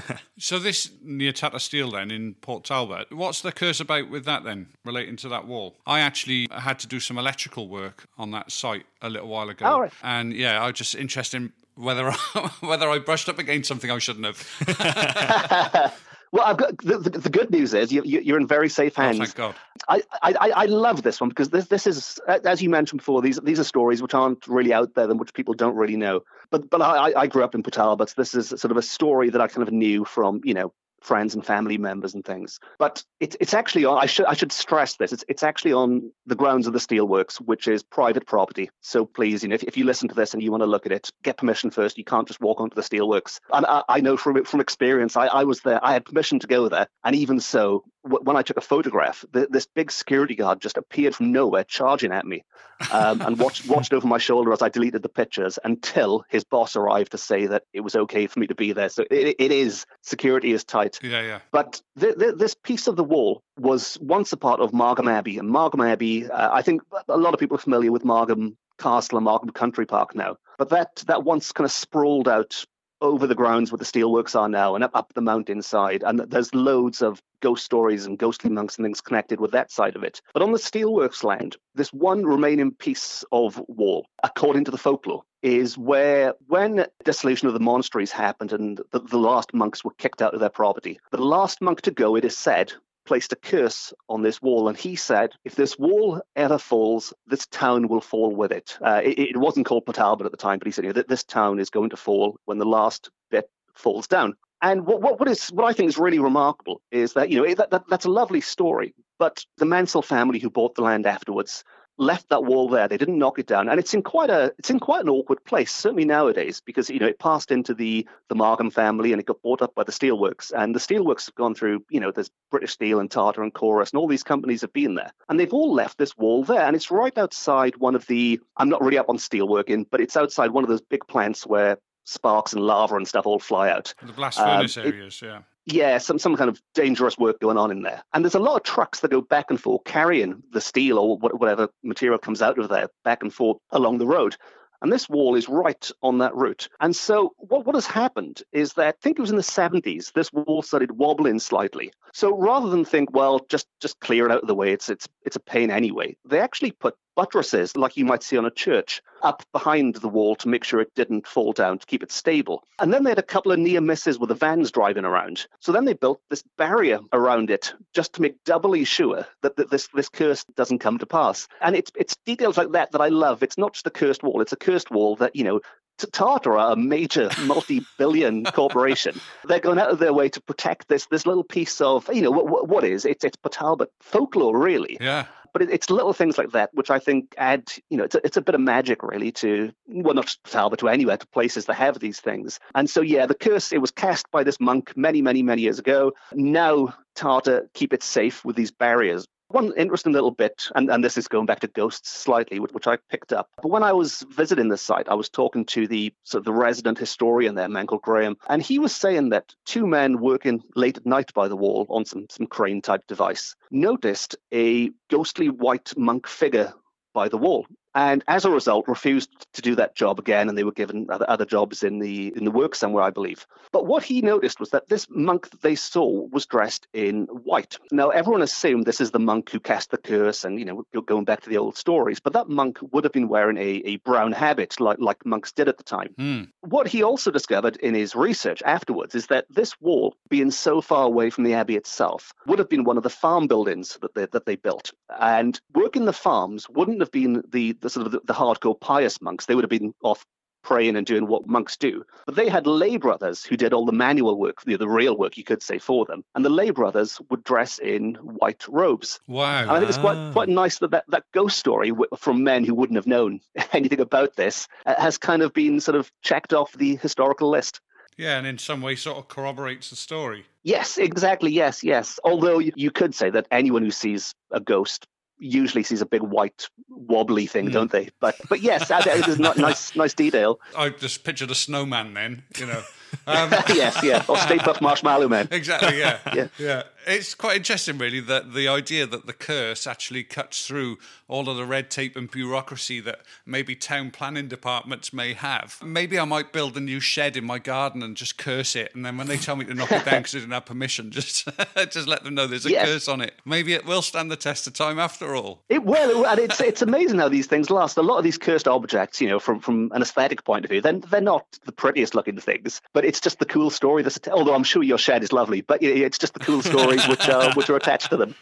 so 0.38 0.58
this 0.58 0.90
near 1.02 1.32
Tata 1.32 1.60
Steel 1.60 1.90
then 1.90 2.10
in 2.10 2.34
Port 2.34 2.64
Talbot, 2.64 3.12
what's 3.12 3.40
the 3.40 3.52
curse 3.52 3.80
about 3.80 4.10
with 4.10 4.24
that 4.24 4.44
then, 4.44 4.68
relating 4.84 5.16
to 5.16 5.28
that 5.28 5.46
wall? 5.46 5.76
I 5.86 6.00
actually 6.00 6.48
had 6.50 6.78
to 6.80 6.86
do 6.86 7.00
some 7.00 7.18
electrical 7.18 7.68
work 7.68 8.06
on 8.18 8.30
that 8.32 8.52
site 8.52 8.86
a 9.00 9.08
little 9.08 9.28
while 9.28 9.48
ago, 9.48 9.66
oh, 9.66 9.80
right. 9.80 9.92
and 10.02 10.32
yeah, 10.32 10.62
I 10.62 10.66
was 10.66 10.74
just 10.74 10.94
interested 10.94 11.36
in 11.38 11.52
whether 11.74 12.10
I, 12.10 12.50
whether 12.60 12.88
I 12.88 12.98
brushed 12.98 13.28
up 13.28 13.38
against 13.38 13.68
something 13.68 13.90
I 13.90 13.98
shouldn't 13.98 14.26
have. 14.26 15.94
Well, 16.32 16.44
I've 16.46 16.56
got 16.56 16.78
the, 16.78 16.96
the, 16.96 17.10
the, 17.10 17.28
good 17.28 17.50
news 17.50 17.74
is 17.74 17.92
you, 17.92 18.02
you, 18.04 18.34
are 18.34 18.38
in 18.38 18.46
very 18.46 18.70
safe 18.70 18.98
oh, 18.98 19.02
hands. 19.02 19.20
Oh, 19.20 19.24
thank 19.24 19.34
God. 19.34 19.54
I, 19.86 20.02
I, 20.22 20.50
I 20.56 20.64
love 20.64 21.02
this 21.02 21.20
one 21.20 21.28
because 21.28 21.50
this 21.50 21.66
this 21.66 21.86
is 21.86 22.18
as 22.26 22.62
you 22.62 22.70
mentioned 22.70 23.00
before 23.00 23.20
these 23.20 23.38
these 23.42 23.60
are 23.60 23.64
stories 23.64 24.00
which 24.00 24.14
aren't 24.14 24.46
really 24.48 24.72
out 24.72 24.94
there 24.94 25.10
and 25.10 25.20
which 25.20 25.34
people 25.34 25.52
don't 25.52 25.76
really 25.76 25.96
know. 25.96 26.24
But 26.50 26.70
but 26.70 26.80
I, 26.80 27.12
I 27.14 27.26
grew 27.26 27.44
up 27.44 27.54
in 27.54 27.62
Port 27.62 27.74
Talbot. 27.74 28.14
This 28.16 28.34
is 28.34 28.48
sort 28.48 28.70
of 28.70 28.78
a 28.78 28.82
story 28.82 29.28
that 29.28 29.42
I 29.42 29.46
kind 29.46 29.66
of 29.66 29.74
knew 29.74 30.06
from 30.06 30.40
you 30.42 30.54
know 30.54 30.72
friends 31.02 31.34
and 31.34 31.44
family 31.44 31.78
members 31.78 32.14
and 32.14 32.24
things. 32.24 32.58
But 32.78 33.04
it's 33.20 33.36
it's 33.40 33.54
actually 33.54 33.84
on. 33.84 33.98
I 33.98 34.06
should 34.06 34.26
I 34.26 34.34
should 34.34 34.52
stress 34.52 34.96
this. 34.96 35.12
It's 35.12 35.24
it's 35.28 35.42
actually 35.42 35.72
on 35.72 36.12
the 36.26 36.34
grounds 36.34 36.66
of 36.66 36.72
the 36.72 36.78
steelworks, 36.78 37.36
which 37.36 37.68
is 37.68 37.82
private 37.82 38.26
property. 38.26 38.70
So 38.80 39.04
please, 39.04 39.42
you 39.42 39.48
know, 39.48 39.54
if, 39.54 39.62
if 39.64 39.76
you 39.76 39.84
listen 39.84 40.08
to 40.08 40.14
this 40.14 40.34
and 40.34 40.42
you 40.42 40.50
want 40.50 40.62
to 40.62 40.66
look 40.66 40.86
at 40.86 40.92
it, 40.92 41.10
get 41.22 41.36
permission 41.36 41.70
first. 41.70 41.98
You 41.98 42.04
can't 42.04 42.28
just 42.28 42.40
walk 42.40 42.60
onto 42.60 42.74
the 42.74 42.82
steelworks. 42.82 43.40
And 43.52 43.66
I, 43.66 43.82
I 43.88 44.00
know 44.00 44.16
from 44.16 44.44
from 44.44 44.60
experience, 44.60 45.16
I, 45.16 45.26
I 45.26 45.44
was 45.44 45.60
there. 45.60 45.84
I 45.84 45.92
had 45.92 46.04
permission 46.04 46.38
to 46.40 46.46
go 46.46 46.68
there, 46.68 46.86
and 47.04 47.14
even 47.16 47.40
so, 47.40 47.84
when 48.04 48.36
I 48.36 48.42
took 48.42 48.56
a 48.56 48.62
photograph, 48.62 49.24
th- 49.32 49.48
this 49.50 49.66
big 49.66 49.90
security 49.90 50.34
guard 50.34 50.60
just 50.60 50.76
appeared 50.76 51.14
from 51.14 51.32
nowhere, 51.32 51.64
charging 51.64 52.12
at 52.12 52.26
me, 52.26 52.44
um, 52.90 53.20
and 53.20 53.38
watched 53.38 53.66
watched 53.68 53.92
over 53.92 54.06
my 54.06 54.18
shoulder 54.18 54.52
as 54.52 54.62
I 54.62 54.68
deleted 54.68 55.02
the 55.02 55.08
pictures 55.08 55.58
until 55.62 56.24
his 56.28 56.44
boss 56.44 56.74
arrived 56.74 57.12
to 57.12 57.18
say 57.18 57.46
that 57.46 57.62
it 57.72 57.80
was 57.80 57.94
okay 57.94 58.26
for 58.26 58.40
me 58.40 58.48
to 58.48 58.54
be 58.54 58.72
there. 58.72 58.88
So 58.88 59.04
it, 59.10 59.36
it 59.38 59.52
is 59.52 59.86
security 60.02 60.52
is 60.52 60.64
tight. 60.64 60.98
Yeah, 61.02 61.22
yeah. 61.22 61.38
But 61.52 61.80
th- 61.98 62.18
th- 62.18 62.34
this 62.36 62.54
piece 62.54 62.88
of 62.88 62.96
the 62.96 63.04
wall 63.04 63.42
was 63.58 63.98
once 64.00 64.32
a 64.32 64.36
part 64.36 64.60
of 64.60 64.72
Margam 64.72 65.10
Abbey, 65.10 65.38
and 65.38 65.48
Margam 65.48 65.86
Abbey, 65.86 66.28
uh, 66.28 66.50
I 66.52 66.62
think 66.62 66.82
a 67.08 67.16
lot 67.16 67.34
of 67.34 67.40
people 67.40 67.56
are 67.56 67.60
familiar 67.60 67.92
with 67.92 68.04
Margam 68.04 68.56
Castle 68.78 69.18
and 69.18 69.26
Margam 69.26 69.54
Country 69.54 69.86
Park 69.86 70.14
now. 70.14 70.36
But 70.58 70.70
that 70.70 70.96
that 71.06 71.22
once 71.24 71.52
kind 71.52 71.64
of 71.64 71.72
sprawled 71.72 72.28
out 72.28 72.64
over 73.02 73.26
the 73.26 73.34
grounds 73.34 73.70
where 73.70 73.78
the 73.78 73.84
steelworks 73.84 74.38
are 74.38 74.48
now 74.48 74.74
and 74.74 74.84
up, 74.84 74.92
up 74.94 75.12
the 75.12 75.20
mountainside. 75.20 76.02
And 76.02 76.20
there's 76.20 76.54
loads 76.54 77.02
of 77.02 77.20
ghost 77.40 77.64
stories 77.64 78.06
and 78.06 78.18
ghostly 78.18 78.48
monks 78.48 78.78
and 78.78 78.86
things 78.86 79.00
connected 79.00 79.40
with 79.40 79.50
that 79.50 79.70
side 79.70 79.96
of 79.96 80.04
it. 80.04 80.22
But 80.32 80.42
on 80.42 80.52
the 80.52 80.58
steelworks 80.58 81.24
land, 81.24 81.56
this 81.74 81.92
one 81.92 82.24
remaining 82.24 82.72
piece 82.72 83.24
of 83.32 83.60
wall, 83.68 84.06
according 84.22 84.64
to 84.64 84.70
the 84.70 84.78
folklore, 84.78 85.24
is 85.42 85.76
where 85.76 86.34
when 86.46 86.86
dissolution 87.04 87.48
of 87.48 87.54
the 87.54 87.60
monasteries 87.60 88.12
happened 88.12 88.52
and 88.52 88.80
the, 88.92 89.00
the 89.00 89.18
last 89.18 89.52
monks 89.52 89.84
were 89.84 89.94
kicked 89.98 90.22
out 90.22 90.34
of 90.34 90.40
their 90.40 90.48
property, 90.48 91.00
the 91.10 91.18
last 91.18 91.60
monk 91.60 91.80
to 91.82 91.90
go, 91.90 92.14
it 92.14 92.24
is 92.24 92.36
said, 92.36 92.72
placed 93.04 93.32
a 93.32 93.36
curse 93.36 93.92
on 94.08 94.22
this 94.22 94.40
wall, 94.40 94.68
and 94.68 94.76
he 94.76 94.96
said, 94.96 95.32
"If 95.44 95.54
this 95.54 95.78
wall 95.78 96.20
ever 96.36 96.58
falls, 96.58 97.12
this 97.26 97.46
town 97.46 97.88
will 97.88 98.00
fall 98.00 98.34
with 98.34 98.52
it." 98.52 98.76
Uh, 98.80 99.00
it, 99.02 99.18
it, 99.18 99.36
wasn't 99.36 99.66
called 99.66 99.86
Port 99.86 99.96
Talbot 99.96 100.26
at 100.26 100.32
the 100.32 100.38
time, 100.38 100.58
but 100.58 100.66
he 100.66 100.72
said, 100.72 100.84
know, 100.84 100.92
"This 100.92 101.24
town 101.24 101.58
is 101.58 101.70
going 101.70 101.90
to 101.90 101.96
fall 101.96 102.38
when 102.44 102.58
the 102.58 102.66
last 102.66 103.10
bit 103.30 103.50
falls 103.74 104.06
down." 104.06 104.34
And 104.62 104.86
what, 104.86 105.02
what, 105.02 105.18
what 105.18 105.28
is 105.28 105.48
what 105.48 105.64
I 105.64 105.72
think 105.72 105.88
is 105.88 105.98
really 105.98 106.20
remarkable 106.20 106.80
is 106.92 107.14
that 107.14 107.30
you 107.30 107.42
know 107.42 107.54
that, 107.54 107.70
that 107.70 107.82
that's 107.88 108.04
a 108.04 108.10
lovely 108.10 108.40
story, 108.40 108.94
but 109.18 109.44
the 109.58 109.66
Mansel 109.66 110.02
family 110.02 110.38
who 110.38 110.50
bought 110.50 110.76
the 110.76 110.82
land 110.82 111.06
afterwards 111.06 111.64
left 111.98 112.28
that 112.30 112.44
wall 112.44 112.68
there. 112.68 112.88
They 112.88 112.96
didn't 112.96 113.18
knock 113.18 113.38
it 113.38 113.46
down, 113.46 113.68
and 113.68 113.78
it's 113.78 113.94
in 113.94 114.02
quite 114.02 114.30
a 114.30 114.52
it's 114.58 114.70
in 114.70 114.80
quite 114.80 115.02
an 115.02 115.08
awkward 115.08 115.44
place, 115.44 115.72
certainly 115.72 116.04
nowadays, 116.04 116.62
because 116.64 116.90
you 116.90 116.98
know 116.98 117.06
it 117.06 117.18
passed 117.18 117.50
into 117.50 117.74
the 117.74 118.06
the 118.28 118.34
Margam 118.34 118.72
family 118.72 119.12
and 119.12 119.20
it 119.20 119.26
got 119.26 119.42
bought 119.42 119.62
up 119.62 119.74
by 119.74 119.84
the 119.84 119.92
Steelworks, 119.92 120.52
and 120.54 120.74
the 120.74 120.80
Steelworks 120.80 121.26
have 121.26 121.34
gone 121.34 121.54
through 121.54 121.84
you 121.90 122.00
know 122.00 122.10
there's 122.10 122.30
British 122.50 122.72
Steel 122.72 123.00
and 123.00 123.10
Tata 123.10 123.42
and 123.42 123.52
Corus, 123.52 123.90
and 123.90 123.98
all 123.98 124.08
these 124.08 124.22
companies 124.22 124.60
have 124.62 124.72
been 124.72 124.94
there, 124.94 125.12
and 125.28 125.38
they've 125.38 125.52
all 125.52 125.72
left 125.72 125.98
this 125.98 126.16
wall 126.16 126.44
there, 126.44 126.62
and 126.62 126.76
it's 126.76 126.90
right 126.90 127.16
outside 127.16 127.76
one 127.76 127.94
of 127.94 128.06
the 128.06 128.40
I'm 128.56 128.68
not 128.68 128.82
really 128.82 128.98
up 128.98 129.08
on 129.08 129.18
steelworking, 129.18 129.86
but 129.90 130.00
it's 130.00 130.16
outside 130.16 130.50
one 130.50 130.64
of 130.64 130.70
those 130.70 130.82
big 130.82 131.06
plants 131.06 131.46
where 131.46 131.78
sparks 132.04 132.52
and 132.52 132.62
lava 132.62 132.96
and 132.96 133.06
stuff 133.06 133.26
all 133.26 133.38
fly 133.38 133.70
out. 133.70 133.94
The 134.02 134.12
blast 134.12 134.38
furnace 134.38 134.76
um, 134.76 134.86
areas, 134.86 135.22
it, 135.22 135.26
yeah 135.26 135.40
yeah, 135.66 135.98
some 135.98 136.18
some 136.18 136.36
kind 136.36 136.50
of 136.50 136.60
dangerous 136.74 137.16
work 137.16 137.40
going 137.40 137.56
on 137.56 137.70
in 137.70 137.82
there. 137.82 138.02
And 138.12 138.24
there's 138.24 138.34
a 138.34 138.40
lot 138.40 138.56
of 138.56 138.62
trucks 138.62 139.00
that 139.00 139.10
go 139.10 139.20
back 139.20 139.46
and 139.50 139.60
forth 139.60 139.84
carrying 139.84 140.42
the 140.52 140.60
steel 140.60 140.98
or 140.98 141.18
whatever 141.18 141.68
material 141.82 142.18
comes 142.18 142.42
out 142.42 142.58
of 142.58 142.68
there 142.68 142.88
back 143.04 143.22
and 143.22 143.32
forth 143.32 143.58
along 143.70 143.98
the 143.98 144.06
road. 144.06 144.36
And 144.80 144.92
this 144.92 145.08
wall 145.08 145.36
is 145.36 145.48
right 145.48 145.90
on 146.02 146.18
that 146.18 146.34
route. 146.34 146.68
And 146.80 146.94
so 146.94 147.34
what, 147.38 147.64
what 147.64 147.76
has 147.76 147.86
happened 147.86 148.42
is 148.50 148.72
that 148.72 148.88
I 148.88 148.92
think 149.00 149.16
it 149.16 149.22
was 149.22 149.30
in 149.30 149.36
the 149.36 149.42
70s, 149.42 150.12
this 150.12 150.32
wall 150.32 150.60
started 150.62 150.90
wobbling 150.98 151.38
slightly. 151.38 151.92
So 152.12 152.36
rather 152.36 152.68
than 152.68 152.84
think, 152.84 153.12
well, 153.12 153.40
just 153.48 153.66
just 153.80 153.98
clear 154.00 154.26
it 154.26 154.32
out 154.32 154.42
of 154.42 154.48
the 154.48 154.54
way, 154.54 154.72
it's 154.72 154.88
it's 154.88 155.08
it's 155.24 155.36
a 155.36 155.40
pain 155.40 155.70
anyway, 155.70 156.16
they 156.24 156.40
actually 156.40 156.72
put 156.72 156.94
buttresses, 157.14 157.76
like 157.76 157.96
you 157.96 158.04
might 158.04 158.22
see 158.22 158.36
on 158.36 158.44
a 158.44 158.50
church, 158.50 159.02
up 159.22 159.42
behind 159.52 159.96
the 159.96 160.08
wall 160.08 160.34
to 160.36 160.48
make 160.48 160.64
sure 160.64 160.80
it 160.80 160.94
didn't 160.94 161.26
fall 161.26 161.52
down 161.52 161.78
to 161.78 161.86
keep 161.86 162.02
it 162.02 162.10
stable. 162.10 162.64
And 162.78 162.92
then 162.92 163.04
they 163.04 163.10
had 163.10 163.18
a 163.18 163.22
couple 163.22 163.52
of 163.52 163.58
near 163.58 163.80
misses 163.80 164.18
with 164.18 164.28
the 164.28 164.34
vans 164.34 164.70
driving 164.70 165.04
around. 165.04 165.46
So 165.60 165.72
then 165.72 165.84
they 165.84 165.92
built 165.92 166.20
this 166.30 166.42
barrier 166.56 167.00
around 167.12 167.50
it 167.50 167.74
just 167.94 168.14
to 168.14 168.22
make 168.22 168.42
doubly 168.44 168.84
sure 168.84 169.26
that, 169.42 169.56
that 169.56 169.70
this, 169.70 169.88
this 169.94 170.08
curse 170.08 170.44
doesn't 170.56 170.78
come 170.78 170.98
to 170.98 171.06
pass. 171.06 171.48
And 171.60 171.76
it's, 171.76 171.92
it's 171.94 172.16
details 172.24 172.56
like 172.56 172.72
that 172.72 172.92
that 172.92 173.00
I 173.00 173.08
love. 173.08 173.42
It's 173.42 173.58
not 173.58 173.74
just 173.74 173.86
a 173.86 173.90
cursed 173.90 174.22
wall, 174.22 174.40
it's 174.40 174.52
a 174.52 174.56
cursed 174.56 174.90
wall 174.90 175.16
that, 175.16 175.36
you 175.36 175.44
know, 175.44 175.60
Tata 175.98 176.50
are 176.50 176.72
a 176.72 176.76
major 176.76 177.30
multi-billion 177.44 178.44
corporation. 178.52 179.20
They're 179.44 179.60
going 179.60 179.78
out 179.78 179.90
of 179.90 179.98
their 179.98 180.12
way 180.12 180.28
to 180.30 180.40
protect 180.40 180.88
this 180.88 181.06
this 181.06 181.26
little 181.26 181.44
piece 181.44 181.80
of 181.80 182.08
you 182.12 182.22
know 182.22 182.30
what, 182.30 182.68
what 182.68 182.84
is 182.84 183.04
it's 183.04 183.24
it's 183.24 183.36
Talbot 183.50 183.90
folklore 184.00 184.56
really. 184.56 184.96
Yeah 185.00 185.26
but 185.52 185.62
it, 185.62 185.70
it's 185.70 185.90
little 185.90 186.12
things 186.12 186.38
like 186.38 186.52
that 186.52 186.70
which 186.72 186.90
I 186.90 186.98
think 186.98 187.34
add, 187.36 187.70
you 187.90 187.96
know, 187.96 188.04
it's 188.04 188.14
a, 188.14 188.26
it's 188.26 188.36
a 188.36 188.42
bit 188.42 188.54
of 188.54 188.60
magic 188.60 189.02
really 189.02 189.32
to, 189.32 189.72
well, 189.86 190.14
not 190.14 190.26
just 190.26 190.42
Talbot, 190.44 190.80
to 190.80 190.88
anywhere, 190.88 191.16
to 191.16 191.26
places 191.28 191.66
that 191.66 191.74
have 191.74 191.98
these 191.98 192.20
things. 192.20 192.58
And 192.74 192.88
so, 192.88 193.00
yeah, 193.00 193.26
the 193.26 193.34
curse, 193.34 193.72
it 193.72 193.80
was 193.80 193.90
cast 193.90 194.30
by 194.30 194.44
this 194.44 194.60
monk 194.60 194.96
many, 194.96 195.22
many, 195.22 195.42
many 195.42 195.62
years 195.62 195.78
ago. 195.78 196.12
Now, 196.32 196.94
Tata 197.14 197.64
keep 197.74 197.92
it 197.92 198.02
safe 198.02 198.44
with 198.44 198.56
these 198.56 198.70
barriers. 198.70 199.26
One 199.52 199.74
interesting 199.76 200.14
little 200.14 200.30
bit, 200.30 200.68
and, 200.74 200.90
and 200.90 201.04
this 201.04 201.18
is 201.18 201.28
going 201.28 201.44
back 201.44 201.60
to 201.60 201.66
ghosts 201.66 202.10
slightly, 202.10 202.58
which 202.58 202.86
I 202.86 202.96
picked 203.10 203.34
up. 203.34 203.50
But 203.60 203.70
when 203.70 203.82
I 203.82 203.92
was 203.92 204.24
visiting 204.30 204.68
the 204.68 204.78
site, 204.78 205.10
I 205.10 205.14
was 205.14 205.28
talking 205.28 205.66
to 205.66 205.86
the 205.86 206.14
sort 206.24 206.40
of 206.40 206.44
the 206.46 206.54
resident 206.54 206.98
historian 206.98 207.54
there, 207.54 207.68
man 207.68 207.86
called 207.86 208.00
Graham, 208.00 208.38
and 208.48 208.62
he 208.62 208.78
was 208.78 208.94
saying 208.94 209.28
that 209.28 209.54
two 209.66 209.86
men 209.86 210.20
working 210.20 210.62
late 210.74 210.96
at 210.96 211.04
night 211.04 211.34
by 211.34 211.48
the 211.48 211.56
wall 211.56 211.86
on 211.90 212.06
some, 212.06 212.26
some 212.30 212.46
crane 212.46 212.80
type 212.80 213.06
device 213.06 213.54
noticed 213.70 214.36
a 214.54 214.90
ghostly 215.10 215.50
white 215.50 215.92
monk 215.98 216.26
figure 216.26 216.72
by 217.12 217.28
the 217.28 217.36
wall 217.36 217.66
and 217.94 218.24
as 218.28 218.44
a 218.44 218.50
result 218.50 218.88
refused 218.88 219.30
to 219.52 219.62
do 219.62 219.74
that 219.74 219.94
job 219.94 220.18
again 220.18 220.48
and 220.48 220.56
they 220.56 220.64
were 220.64 220.72
given 220.72 221.06
other, 221.10 221.28
other 221.28 221.44
jobs 221.44 221.82
in 221.82 221.98
the 221.98 222.32
in 222.36 222.44
the 222.44 222.50
work 222.50 222.74
somewhere 222.74 223.02
i 223.02 223.10
believe. 223.10 223.46
But 223.72 223.86
what 223.86 224.02
he 224.02 224.22
noticed 224.22 224.60
was 224.60 224.70
that 224.70 224.88
this 224.88 225.06
monk 225.10 225.50
that 225.50 225.62
they 225.62 225.74
saw 225.74 226.26
was 226.30 226.46
dressed 226.46 226.86
in 226.92 227.24
white. 227.24 227.78
Now 227.90 228.10
everyone 228.10 228.42
assumed 228.42 228.84
this 228.84 229.00
is 229.00 229.10
the 229.10 229.18
monk 229.18 229.50
who 229.50 229.60
cast 229.60 229.90
the 229.90 229.98
curse 229.98 230.44
and 230.44 230.58
you 230.58 230.64
know 230.64 230.84
going 231.06 231.24
back 231.24 231.42
to 231.42 231.50
the 231.50 231.58
old 231.58 231.76
stories 231.76 232.20
but 232.20 232.32
that 232.34 232.48
monk 232.48 232.78
would 232.92 233.04
have 233.04 233.12
been 233.12 233.28
wearing 233.28 233.56
a, 233.56 233.82
a 233.84 233.96
brown 233.96 234.32
habit 234.32 234.80
like 234.80 234.98
like 234.98 235.24
monks 235.24 235.52
did 235.52 235.68
at 235.68 235.78
the 235.78 235.84
time. 235.84 236.14
Mm. 236.18 236.48
what 236.60 236.88
he 236.88 237.02
also 237.02 237.30
discovered 237.30 237.76
in 237.76 237.94
his 237.94 238.14
research 238.14 238.62
afterwards 238.64 239.14
is 239.14 239.26
that 239.28 239.46
this 239.50 239.80
wall 239.80 240.14
being 240.28 240.50
so 240.50 240.80
far 240.80 241.04
away 241.04 241.30
from 241.30 241.44
the 241.44 241.54
abbey 241.54 241.76
itself 241.76 242.32
would 242.46 242.58
have 242.58 242.68
been 242.68 242.84
one 242.84 242.96
of 242.96 243.02
the 243.02 243.10
farm 243.10 243.46
buildings 243.46 243.98
that 244.02 244.14
they, 244.14 244.26
that 244.26 244.46
they 244.46 244.56
built. 244.56 244.92
And 245.18 245.60
working 245.74 246.04
the 246.04 246.12
farms 246.12 246.68
wouldn't 246.68 247.00
have 247.00 247.10
been 247.10 247.42
the 247.50 247.72
the 247.82 247.90
sort 247.90 248.06
of 248.06 248.12
the, 248.12 248.20
the 248.24 248.32
hardcore 248.32 248.78
pious 248.78 249.20
monks. 249.20 249.46
They 249.46 249.54
would 249.54 249.64
have 249.64 249.70
been 249.70 249.94
off 250.02 250.24
praying 250.62 250.96
and 250.96 251.06
doing 251.06 251.26
what 251.26 251.46
monks 251.46 251.76
do. 251.76 252.04
But 252.24 252.36
they 252.36 252.48
had 252.48 252.66
lay 252.66 252.96
brothers 252.96 253.44
who 253.44 253.56
did 253.56 253.72
all 253.72 253.84
the 253.84 253.92
manual 253.92 254.38
work, 254.38 254.66
know, 254.66 254.76
the 254.76 254.88
real 254.88 255.16
work, 255.16 255.36
you 255.36 255.44
could 255.44 255.62
say, 255.62 255.78
for 255.78 256.04
them. 256.04 256.24
And 256.34 256.44
the 256.44 256.50
lay 256.50 256.70
brothers 256.70 257.20
would 257.30 257.44
dress 257.44 257.78
in 257.78 258.14
white 258.14 258.66
robes. 258.68 259.20
Wow. 259.26 259.62
And 259.62 259.70
I 259.70 259.78
think 259.78 259.88
it's 259.88 259.98
quite 259.98 260.32
quite 260.32 260.48
nice 260.48 260.78
that 260.78 260.92
that, 260.92 261.04
that 261.08 261.24
ghost 261.32 261.58
story 261.58 261.92
from 262.16 262.44
men 262.44 262.64
who 262.64 262.74
wouldn't 262.74 262.96
have 262.96 263.06
known 263.06 263.40
anything 263.72 264.00
about 264.00 264.36
this 264.36 264.68
uh, 264.86 264.94
has 264.98 265.18
kind 265.18 265.42
of 265.42 265.52
been 265.52 265.80
sort 265.80 265.96
of 265.96 266.10
checked 266.22 266.52
off 266.52 266.72
the 266.72 266.96
historical 266.96 267.50
list. 267.50 267.80
Yeah, 268.16 268.36
and 268.36 268.46
in 268.46 268.58
some 268.58 268.82
way 268.82 268.94
sort 268.94 269.16
of 269.16 269.28
corroborates 269.28 269.90
the 269.90 269.96
story. 269.96 270.44
Yes, 270.62 270.98
exactly. 270.98 271.50
Yes, 271.50 271.82
yes. 271.82 272.20
Although 272.24 272.58
you 272.58 272.90
could 272.90 273.14
say 273.14 273.30
that 273.30 273.46
anyone 273.50 273.82
who 273.82 273.90
sees 273.90 274.34
a 274.50 274.60
ghost 274.60 275.06
usually 275.42 275.82
sees 275.82 276.00
a 276.00 276.06
big 276.06 276.22
white 276.22 276.68
wobbly 276.88 277.46
thing, 277.46 277.68
mm. 277.68 277.72
don't 277.72 277.90
they? 277.90 278.10
But 278.20 278.36
but 278.48 278.60
yes, 278.60 278.90
is 279.28 279.38
not 279.38 279.56
nice 279.58 279.94
nice 279.96 280.14
detail. 280.14 280.60
I 280.76 280.90
just 280.90 281.24
pictured 281.24 281.50
a 281.50 281.54
snowman 281.54 282.14
then, 282.14 282.44
you 282.58 282.66
know. 282.66 282.82
Um, 283.26 283.50
yes, 283.68 284.02
yeah, 284.02 284.24
or 284.28 284.36
Stay 284.38 284.58
Puft 284.58 284.80
Marshmallow 284.80 285.28
Man. 285.28 285.48
Exactly, 285.50 285.98
yeah, 285.98 286.18
yeah, 286.34 286.48
yeah. 286.58 286.82
It's 287.06 287.34
quite 287.34 287.56
interesting, 287.56 287.98
really, 287.98 288.20
that 288.20 288.54
the 288.54 288.68
idea 288.68 289.06
that 289.06 289.26
the 289.26 289.32
curse 289.32 289.86
actually 289.86 290.22
cuts 290.22 290.66
through 290.66 290.98
all 291.28 291.48
of 291.48 291.56
the 291.56 291.64
red 291.64 291.90
tape 291.90 292.16
and 292.16 292.30
bureaucracy 292.30 293.00
that 293.00 293.20
maybe 293.44 293.74
town 293.74 294.10
planning 294.10 294.48
departments 294.48 295.12
may 295.12 295.32
have. 295.32 295.78
Maybe 295.82 296.18
I 296.18 296.24
might 296.24 296.52
build 296.52 296.76
a 296.76 296.80
new 296.80 297.00
shed 297.00 297.36
in 297.36 297.44
my 297.44 297.58
garden 297.58 298.02
and 298.02 298.16
just 298.16 298.38
curse 298.38 298.76
it, 298.76 298.94
and 298.94 299.04
then 299.04 299.16
when 299.16 299.26
they 299.26 299.36
tell 299.36 299.56
me 299.56 299.64
to 299.64 299.74
knock 299.74 299.90
it 299.90 300.04
down 300.04 300.20
because 300.20 300.34
I 300.34 300.38
didn't 300.38 300.52
have 300.52 300.66
permission, 300.66 301.10
just 301.10 301.48
just 301.90 302.06
let 302.06 302.24
them 302.24 302.34
know 302.34 302.46
there's 302.46 302.66
a 302.66 302.70
yes. 302.70 302.86
curse 302.86 303.08
on 303.08 303.20
it. 303.20 303.34
Maybe 303.44 303.72
it 303.72 303.84
will 303.84 304.02
stand 304.02 304.30
the 304.30 304.36
test 304.36 304.66
of 304.66 304.74
time 304.74 304.98
after 304.98 305.34
all. 305.34 305.62
It 305.68 305.84
will, 305.84 306.26
and 306.26 306.38
it's 306.38 306.60
it's 306.60 306.82
amazing 306.82 307.18
how 307.18 307.28
these 307.28 307.46
things 307.46 307.70
last. 307.70 307.96
A 307.96 308.02
lot 308.02 308.18
of 308.18 308.24
these 308.24 308.38
cursed 308.38 308.68
objects, 308.68 309.20
you 309.20 309.28
know, 309.28 309.38
from 309.38 309.60
from 309.60 309.90
an 309.92 310.02
aesthetic 310.02 310.44
point 310.44 310.64
of 310.64 310.70
view, 310.70 310.80
then 310.80 311.02
they're 311.10 311.20
not 311.20 311.46
the 311.64 311.72
prettiest 311.72 312.14
looking 312.14 312.38
things, 312.38 312.80
but 312.92 313.01
it's 313.04 313.20
just 313.20 313.38
the 313.38 313.44
cool 313.44 313.70
story. 313.70 314.02
That's 314.02 314.18
although 314.28 314.54
I'm 314.54 314.64
sure 314.64 314.82
your 314.82 314.98
shed 314.98 315.22
is 315.22 315.32
lovely, 315.32 315.60
but 315.60 315.82
it's 315.82 316.18
just 316.18 316.34
the 316.34 316.40
cool 316.40 316.62
stories 316.62 317.06
which 317.08 317.28
are 317.28 317.52
which 317.54 317.70
are 317.70 317.76
attached 317.76 318.10
to 318.10 318.16
them. 318.16 318.34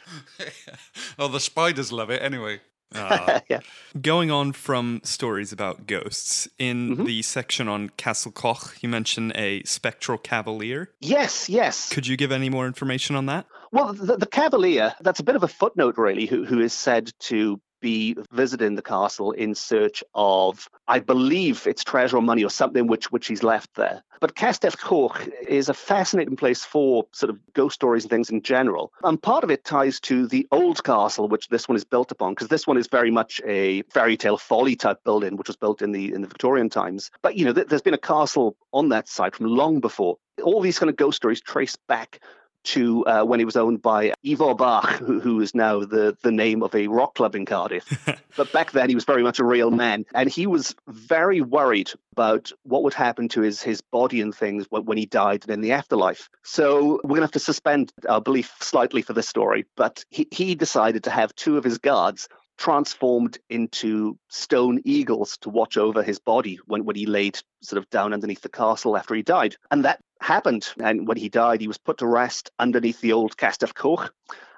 well, 1.18 1.28
the 1.28 1.40
spiders 1.40 1.92
love 1.92 2.10
it 2.10 2.22
anyway. 2.22 2.60
Uh, 2.94 3.40
yeah. 3.48 3.60
Going 4.00 4.30
on 4.30 4.52
from 4.52 5.00
stories 5.04 5.52
about 5.52 5.86
ghosts, 5.86 6.48
in 6.58 6.90
mm-hmm. 6.90 7.04
the 7.04 7.22
section 7.22 7.68
on 7.68 7.90
Castle 7.90 8.32
Coch, 8.32 8.76
you 8.80 8.88
mentioned 8.88 9.32
a 9.36 9.62
spectral 9.64 10.18
cavalier. 10.18 10.90
Yes, 11.00 11.48
yes. 11.48 11.88
Could 11.88 12.06
you 12.06 12.16
give 12.16 12.32
any 12.32 12.50
more 12.50 12.66
information 12.66 13.16
on 13.16 13.26
that? 13.26 13.46
Well, 13.72 13.92
the, 13.92 14.16
the 14.16 14.26
cavalier, 14.26 14.94
that's 15.00 15.20
a 15.20 15.24
bit 15.24 15.36
of 15.36 15.44
a 15.44 15.48
footnote, 15.48 15.96
really, 15.96 16.26
who, 16.26 16.44
who 16.44 16.60
is 16.60 16.72
said 16.72 17.12
to 17.20 17.60
be 17.80 18.16
visiting 18.32 18.74
the 18.74 18.82
castle 18.82 19.32
in 19.32 19.54
search 19.54 20.02
of, 20.14 20.68
I 20.88 21.00
believe 21.00 21.66
it's 21.66 21.84
treasure 21.84 22.16
or 22.16 22.22
money 22.22 22.44
or 22.44 22.50
something 22.50 22.86
which 22.86 23.10
which 23.10 23.26
he's 23.26 23.42
left 23.42 23.74
there. 23.74 24.02
But 24.20 24.34
Castell 24.34 24.72
Coch 24.72 25.26
is 25.48 25.70
a 25.70 25.74
fascinating 25.74 26.36
place 26.36 26.62
for 26.62 27.06
sort 27.12 27.30
of 27.30 27.38
ghost 27.54 27.74
stories 27.74 28.04
and 28.04 28.10
things 28.10 28.28
in 28.28 28.42
general. 28.42 28.92
And 29.02 29.20
part 29.20 29.44
of 29.44 29.50
it 29.50 29.64
ties 29.64 29.98
to 30.00 30.26
the 30.26 30.46
old 30.52 30.84
castle, 30.84 31.26
which 31.26 31.48
this 31.48 31.68
one 31.68 31.76
is 31.76 31.84
built 31.84 32.12
upon, 32.12 32.32
because 32.32 32.48
this 32.48 32.66
one 32.66 32.76
is 32.76 32.86
very 32.86 33.10
much 33.10 33.40
a 33.46 33.82
fairy 33.84 34.18
tale 34.18 34.36
folly 34.36 34.76
type 34.76 35.02
building, 35.04 35.36
which 35.36 35.48
was 35.48 35.56
built 35.56 35.80
in 35.80 35.92
the 35.92 36.12
in 36.12 36.20
the 36.20 36.28
Victorian 36.28 36.68
times. 36.68 37.10
But 37.22 37.36
you 37.36 37.46
know, 37.46 37.52
th- 37.52 37.68
there's 37.68 37.82
been 37.82 37.94
a 37.94 37.98
castle 37.98 38.56
on 38.72 38.90
that 38.90 39.08
site 39.08 39.34
from 39.34 39.46
long 39.46 39.80
before. 39.80 40.18
All 40.42 40.60
these 40.60 40.78
kind 40.78 40.90
of 40.90 40.96
ghost 40.96 41.16
stories 41.16 41.40
trace 41.40 41.76
back 41.88 42.20
to 42.62 43.04
uh, 43.06 43.24
when 43.24 43.38
he 43.38 43.44
was 43.44 43.56
owned 43.56 43.82
by 43.82 44.12
Ifor 44.24 44.56
Bach, 44.56 44.88
who, 44.98 45.20
who 45.20 45.40
is 45.40 45.54
now 45.54 45.80
the, 45.80 46.16
the 46.22 46.32
name 46.32 46.62
of 46.62 46.74
a 46.74 46.88
rock 46.88 47.14
club 47.14 47.34
in 47.34 47.46
Cardiff. 47.46 48.08
but 48.36 48.52
back 48.52 48.72
then, 48.72 48.88
he 48.88 48.94
was 48.94 49.04
very 49.04 49.22
much 49.22 49.38
a 49.38 49.44
real 49.44 49.70
man. 49.70 50.04
And 50.14 50.28
he 50.28 50.46
was 50.46 50.74
very 50.88 51.40
worried 51.40 51.90
about 52.12 52.52
what 52.64 52.82
would 52.82 52.94
happen 52.94 53.28
to 53.28 53.40
his, 53.40 53.62
his 53.62 53.80
body 53.80 54.20
and 54.20 54.34
things 54.34 54.66
when, 54.68 54.84
when 54.84 54.98
he 54.98 55.06
died 55.06 55.42
and 55.44 55.52
in 55.52 55.60
the 55.60 55.72
afterlife. 55.72 56.28
So 56.42 57.00
we're 57.02 57.10
going 57.10 57.20
to 57.20 57.24
have 57.24 57.32
to 57.32 57.38
suspend 57.38 57.92
our 58.08 58.20
belief 58.20 58.54
slightly 58.60 59.02
for 59.02 59.12
this 59.12 59.28
story. 59.28 59.64
But 59.76 60.04
he, 60.10 60.28
he 60.30 60.54
decided 60.54 61.04
to 61.04 61.10
have 61.10 61.34
two 61.34 61.56
of 61.56 61.64
his 61.64 61.78
guards 61.78 62.28
transformed 62.60 63.38
into 63.48 64.18
stone 64.28 64.82
eagles 64.84 65.38
to 65.38 65.48
watch 65.48 65.78
over 65.78 66.02
his 66.02 66.18
body 66.18 66.60
when, 66.66 66.84
when 66.84 66.94
he 66.94 67.06
laid 67.06 67.40
sort 67.62 67.78
of 67.78 67.88
down 67.88 68.12
underneath 68.12 68.42
the 68.42 68.50
castle 68.50 68.98
after 68.98 69.14
he 69.14 69.22
died. 69.22 69.56
And 69.70 69.86
that 69.86 70.00
happened. 70.20 70.68
And 70.78 71.08
when 71.08 71.16
he 71.16 71.30
died, 71.30 71.62
he 71.62 71.68
was 71.68 71.78
put 71.78 71.98
to 71.98 72.06
rest 72.06 72.50
underneath 72.58 73.00
the 73.00 73.14
old 73.14 73.34
Castell 73.38 73.70
Coch. 73.74 74.12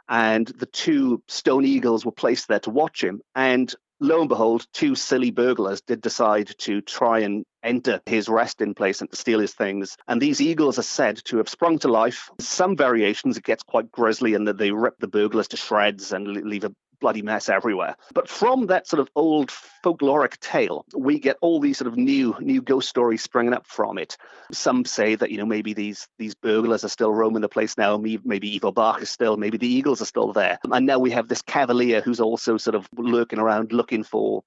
And 0.08 0.48
the 0.48 0.66
two 0.66 1.22
stone 1.28 1.64
eagles 1.64 2.04
were 2.04 2.10
placed 2.10 2.48
there 2.48 2.58
to 2.60 2.70
watch 2.70 3.04
him. 3.04 3.20
And 3.36 3.72
lo 4.00 4.18
and 4.18 4.28
behold, 4.28 4.66
two 4.72 4.96
silly 4.96 5.30
burglars 5.30 5.80
did 5.80 6.00
decide 6.00 6.52
to 6.58 6.80
try 6.80 7.20
and 7.20 7.44
enter 7.62 8.00
his 8.06 8.28
resting 8.28 8.74
place 8.74 9.00
and 9.00 9.08
to 9.12 9.16
steal 9.16 9.38
his 9.38 9.54
things. 9.54 9.96
And 10.08 10.20
these 10.20 10.40
eagles 10.40 10.76
are 10.80 10.82
said 10.82 11.20
to 11.26 11.36
have 11.36 11.48
sprung 11.48 11.78
to 11.78 11.88
life. 11.88 12.30
Some 12.40 12.76
variations, 12.76 13.36
it 13.36 13.44
gets 13.44 13.62
quite 13.62 13.92
grisly 13.92 14.34
and 14.34 14.48
that 14.48 14.58
they 14.58 14.72
rip 14.72 14.98
the 14.98 15.06
burglars 15.06 15.46
to 15.48 15.56
shreds 15.56 16.12
and 16.12 16.26
leave 16.26 16.64
a 16.64 16.74
bloody 17.02 17.20
mess 17.20 17.50
everywhere. 17.50 17.96
But 18.14 18.28
from 18.28 18.68
that 18.68 18.86
sort 18.86 19.00
of 19.00 19.10
old 19.14 19.50
folkloric 19.84 20.38
tale, 20.40 20.86
we 20.96 21.18
get 21.18 21.36
all 21.42 21.60
these 21.60 21.76
sort 21.76 21.88
of 21.88 21.98
new 21.98 22.34
new 22.40 22.62
ghost 22.62 22.88
stories 22.88 23.22
springing 23.22 23.52
up 23.52 23.66
from 23.66 23.98
it. 23.98 24.16
Some 24.52 24.86
say 24.86 25.14
that 25.16 25.30
you 25.30 25.36
know 25.36 25.44
maybe 25.44 25.74
these 25.74 26.08
these 26.18 26.34
burglars 26.34 26.84
are 26.84 26.88
still 26.88 27.12
roaming 27.12 27.42
the 27.42 27.48
place 27.50 27.76
now. 27.76 27.98
Maybe 27.98 28.58
Ifor 28.58 28.72
Bach 28.72 29.02
is 29.02 29.10
still. 29.10 29.36
Maybe 29.36 29.58
the 29.58 29.66
Eagles 29.66 30.00
are 30.00 30.06
still 30.06 30.32
there. 30.32 30.58
And 30.70 30.86
now 30.86 30.98
we 30.98 31.10
have 31.10 31.28
this 31.28 31.42
cavalier 31.42 32.00
who's 32.00 32.20
also 32.20 32.56
sort 32.56 32.76
of 32.76 32.88
lurking 32.96 33.38
around 33.38 33.72
looking 33.72 34.04
for 34.04 34.42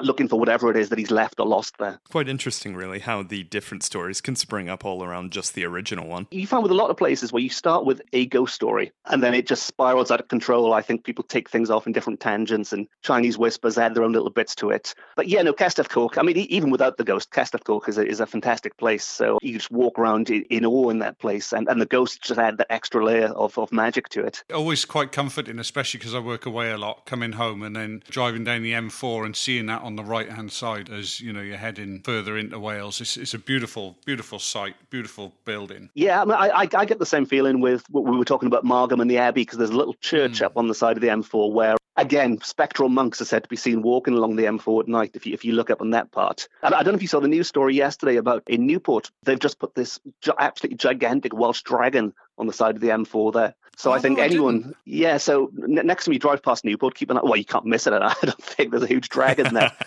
looking 0.00 0.28
for 0.28 0.38
whatever 0.38 0.70
it 0.70 0.76
is 0.76 0.88
that 0.88 0.98
he's 0.98 1.10
left 1.10 1.38
or 1.38 1.46
lost 1.46 1.78
there. 1.78 2.00
Quite 2.10 2.28
interesting, 2.28 2.74
really, 2.74 2.98
how 2.98 3.22
the 3.22 3.42
different 3.44 3.82
stories 3.82 4.20
can 4.20 4.36
spring 4.36 4.68
up 4.68 4.84
all 4.84 5.04
around 5.04 5.32
just 5.32 5.54
the 5.54 5.64
original 5.64 6.06
one. 6.06 6.26
You 6.30 6.46
find 6.46 6.62
with 6.62 6.72
a 6.72 6.76
lot 6.76 6.90
of 6.90 6.96
places 6.96 7.32
where 7.32 7.42
you 7.42 7.50
start 7.50 7.84
with 7.84 8.02
a 8.12 8.26
ghost 8.26 8.54
story 8.54 8.92
and 9.06 9.22
then 9.22 9.34
it 9.34 9.46
just 9.46 9.66
spirals 9.66 10.10
out 10.10 10.20
of 10.20 10.28
control. 10.28 10.72
I 10.72 10.82
think 10.82 11.04
people 11.04 11.24
take 11.24 11.50
things 11.50 11.70
off 11.70 11.86
in 11.86 11.92
different 11.92 12.20
tangents 12.20 12.72
and 12.72 12.88
Chinese 13.02 13.36
whispers 13.36 13.78
add 13.78 13.94
their 13.94 14.04
own 14.04 14.12
little 14.12 14.30
bits 14.30 14.54
to 14.56 14.70
it. 14.70 14.94
But 15.16 15.28
yeah, 15.28 15.42
no, 15.42 15.52
Castell 15.52 15.84
Coch, 15.84 16.18
I 16.18 16.22
mean, 16.22 16.36
even 16.36 16.70
without 16.70 16.96
the 16.96 17.04
ghost, 17.04 17.30
Castell 17.30 17.60
Coch 17.60 17.88
is 17.88 17.98
a, 17.98 18.06
is 18.06 18.20
a 18.20 18.26
fantastic 18.26 18.76
place. 18.76 19.04
So 19.04 19.38
you 19.42 19.54
just 19.54 19.70
walk 19.70 19.98
around 19.98 20.30
in, 20.30 20.42
in 20.44 20.64
awe 20.64 20.90
in 20.90 21.00
that 21.00 21.18
place 21.18 21.52
and, 21.52 21.68
and 21.68 21.80
the 21.80 21.86
ghosts 21.86 22.18
just 22.18 22.38
add 22.38 22.58
that 22.58 22.66
extra 22.70 23.04
layer 23.04 23.28
of, 23.28 23.58
of 23.58 23.72
magic 23.72 24.08
to 24.10 24.24
it. 24.24 24.42
Always 24.52 24.84
quite 24.84 25.12
comforting, 25.12 25.58
especially 25.58 25.98
because 25.98 26.14
I 26.14 26.18
work 26.18 26.46
away 26.46 26.70
a 26.70 26.78
lot, 26.78 27.06
coming 27.06 27.32
home 27.32 27.62
and 27.62 27.76
then 27.76 28.02
driving 28.08 28.44
down 28.44 28.62
the 28.62 28.72
M4 28.72 29.24
and 29.24 29.36
seeing 29.36 29.66
that 29.66 29.81
on 29.82 29.96
the 29.96 30.04
right 30.04 30.30
hand 30.30 30.52
side 30.52 30.88
as 30.90 31.20
you 31.20 31.32
know 31.32 31.40
you're 31.40 31.56
heading 31.56 32.00
further 32.00 32.36
into 32.36 32.58
Wales. 32.58 33.00
It's, 33.00 33.16
it's 33.16 33.34
a 33.34 33.38
beautiful, 33.38 33.96
beautiful 34.04 34.38
site, 34.38 34.74
beautiful 34.90 35.32
building. 35.44 35.90
Yeah, 35.94 36.22
I, 36.22 36.24
mean, 36.24 36.34
I, 36.34 36.68
I 36.74 36.84
get 36.84 36.98
the 36.98 37.06
same 37.06 37.26
feeling 37.26 37.60
with 37.60 37.84
what 37.90 38.04
we 38.04 38.16
were 38.16 38.24
talking 38.24 38.46
about 38.46 38.64
Margam 38.64 39.00
and 39.00 39.10
the 39.10 39.18
Abbey 39.18 39.42
because 39.42 39.58
there's 39.58 39.70
a 39.70 39.76
little 39.76 39.94
church 39.94 40.40
mm. 40.40 40.46
up 40.46 40.56
on 40.56 40.68
the 40.68 40.74
side 40.74 40.96
of 40.96 41.02
the 41.02 41.08
M4 41.08 41.52
where 41.52 41.76
again, 41.96 42.40
spectral 42.42 42.88
monks 42.88 43.20
are 43.20 43.24
said 43.24 43.42
to 43.42 43.48
be 43.48 43.56
seen 43.56 43.82
walking 43.82 44.14
along 44.14 44.36
the 44.36 44.44
M4 44.44 44.80
at 44.80 44.88
night 44.88 45.10
if 45.14 45.26
you, 45.26 45.34
if 45.34 45.44
you 45.44 45.52
look 45.52 45.70
up 45.70 45.80
on 45.80 45.90
that 45.90 46.10
part. 46.10 46.48
And 46.62 46.74
I 46.74 46.82
don't 46.82 46.92
know 46.92 46.96
if 46.96 47.02
you 47.02 47.08
saw 47.08 47.20
the 47.20 47.28
news 47.28 47.48
story 47.48 47.74
yesterday 47.74 48.16
about 48.16 48.42
in 48.46 48.66
Newport, 48.66 49.10
they've 49.24 49.38
just 49.38 49.58
put 49.58 49.74
this 49.74 50.00
absolutely 50.38 50.76
gigantic 50.76 51.34
Welsh 51.34 51.62
dragon 51.62 52.14
on 52.38 52.46
the 52.46 52.52
side 52.52 52.74
of 52.74 52.80
the 52.80 52.88
M4 52.88 53.32
there. 53.32 53.54
So 53.76 53.90
oh, 53.90 53.94
I 53.94 53.98
think 53.98 54.18
anyone, 54.18 54.74
yeah. 54.84 55.16
So 55.16 55.50
n- 55.62 55.86
next 55.86 56.04
time 56.04 56.12
you 56.12 56.18
drive 56.18 56.42
past 56.42 56.64
Newport, 56.64 56.94
keep 56.94 57.10
an 57.10 57.18
eye. 57.18 57.22
Well, 57.22 57.36
you 57.36 57.44
can't 57.44 57.66
miss 57.66 57.86
it. 57.86 57.92
And 57.92 58.04
I 58.04 58.14
don't 58.22 58.42
think 58.42 58.70
there's 58.70 58.82
a 58.82 58.88
huge 58.88 59.08
dragon 59.08 59.54
there. 59.54 59.72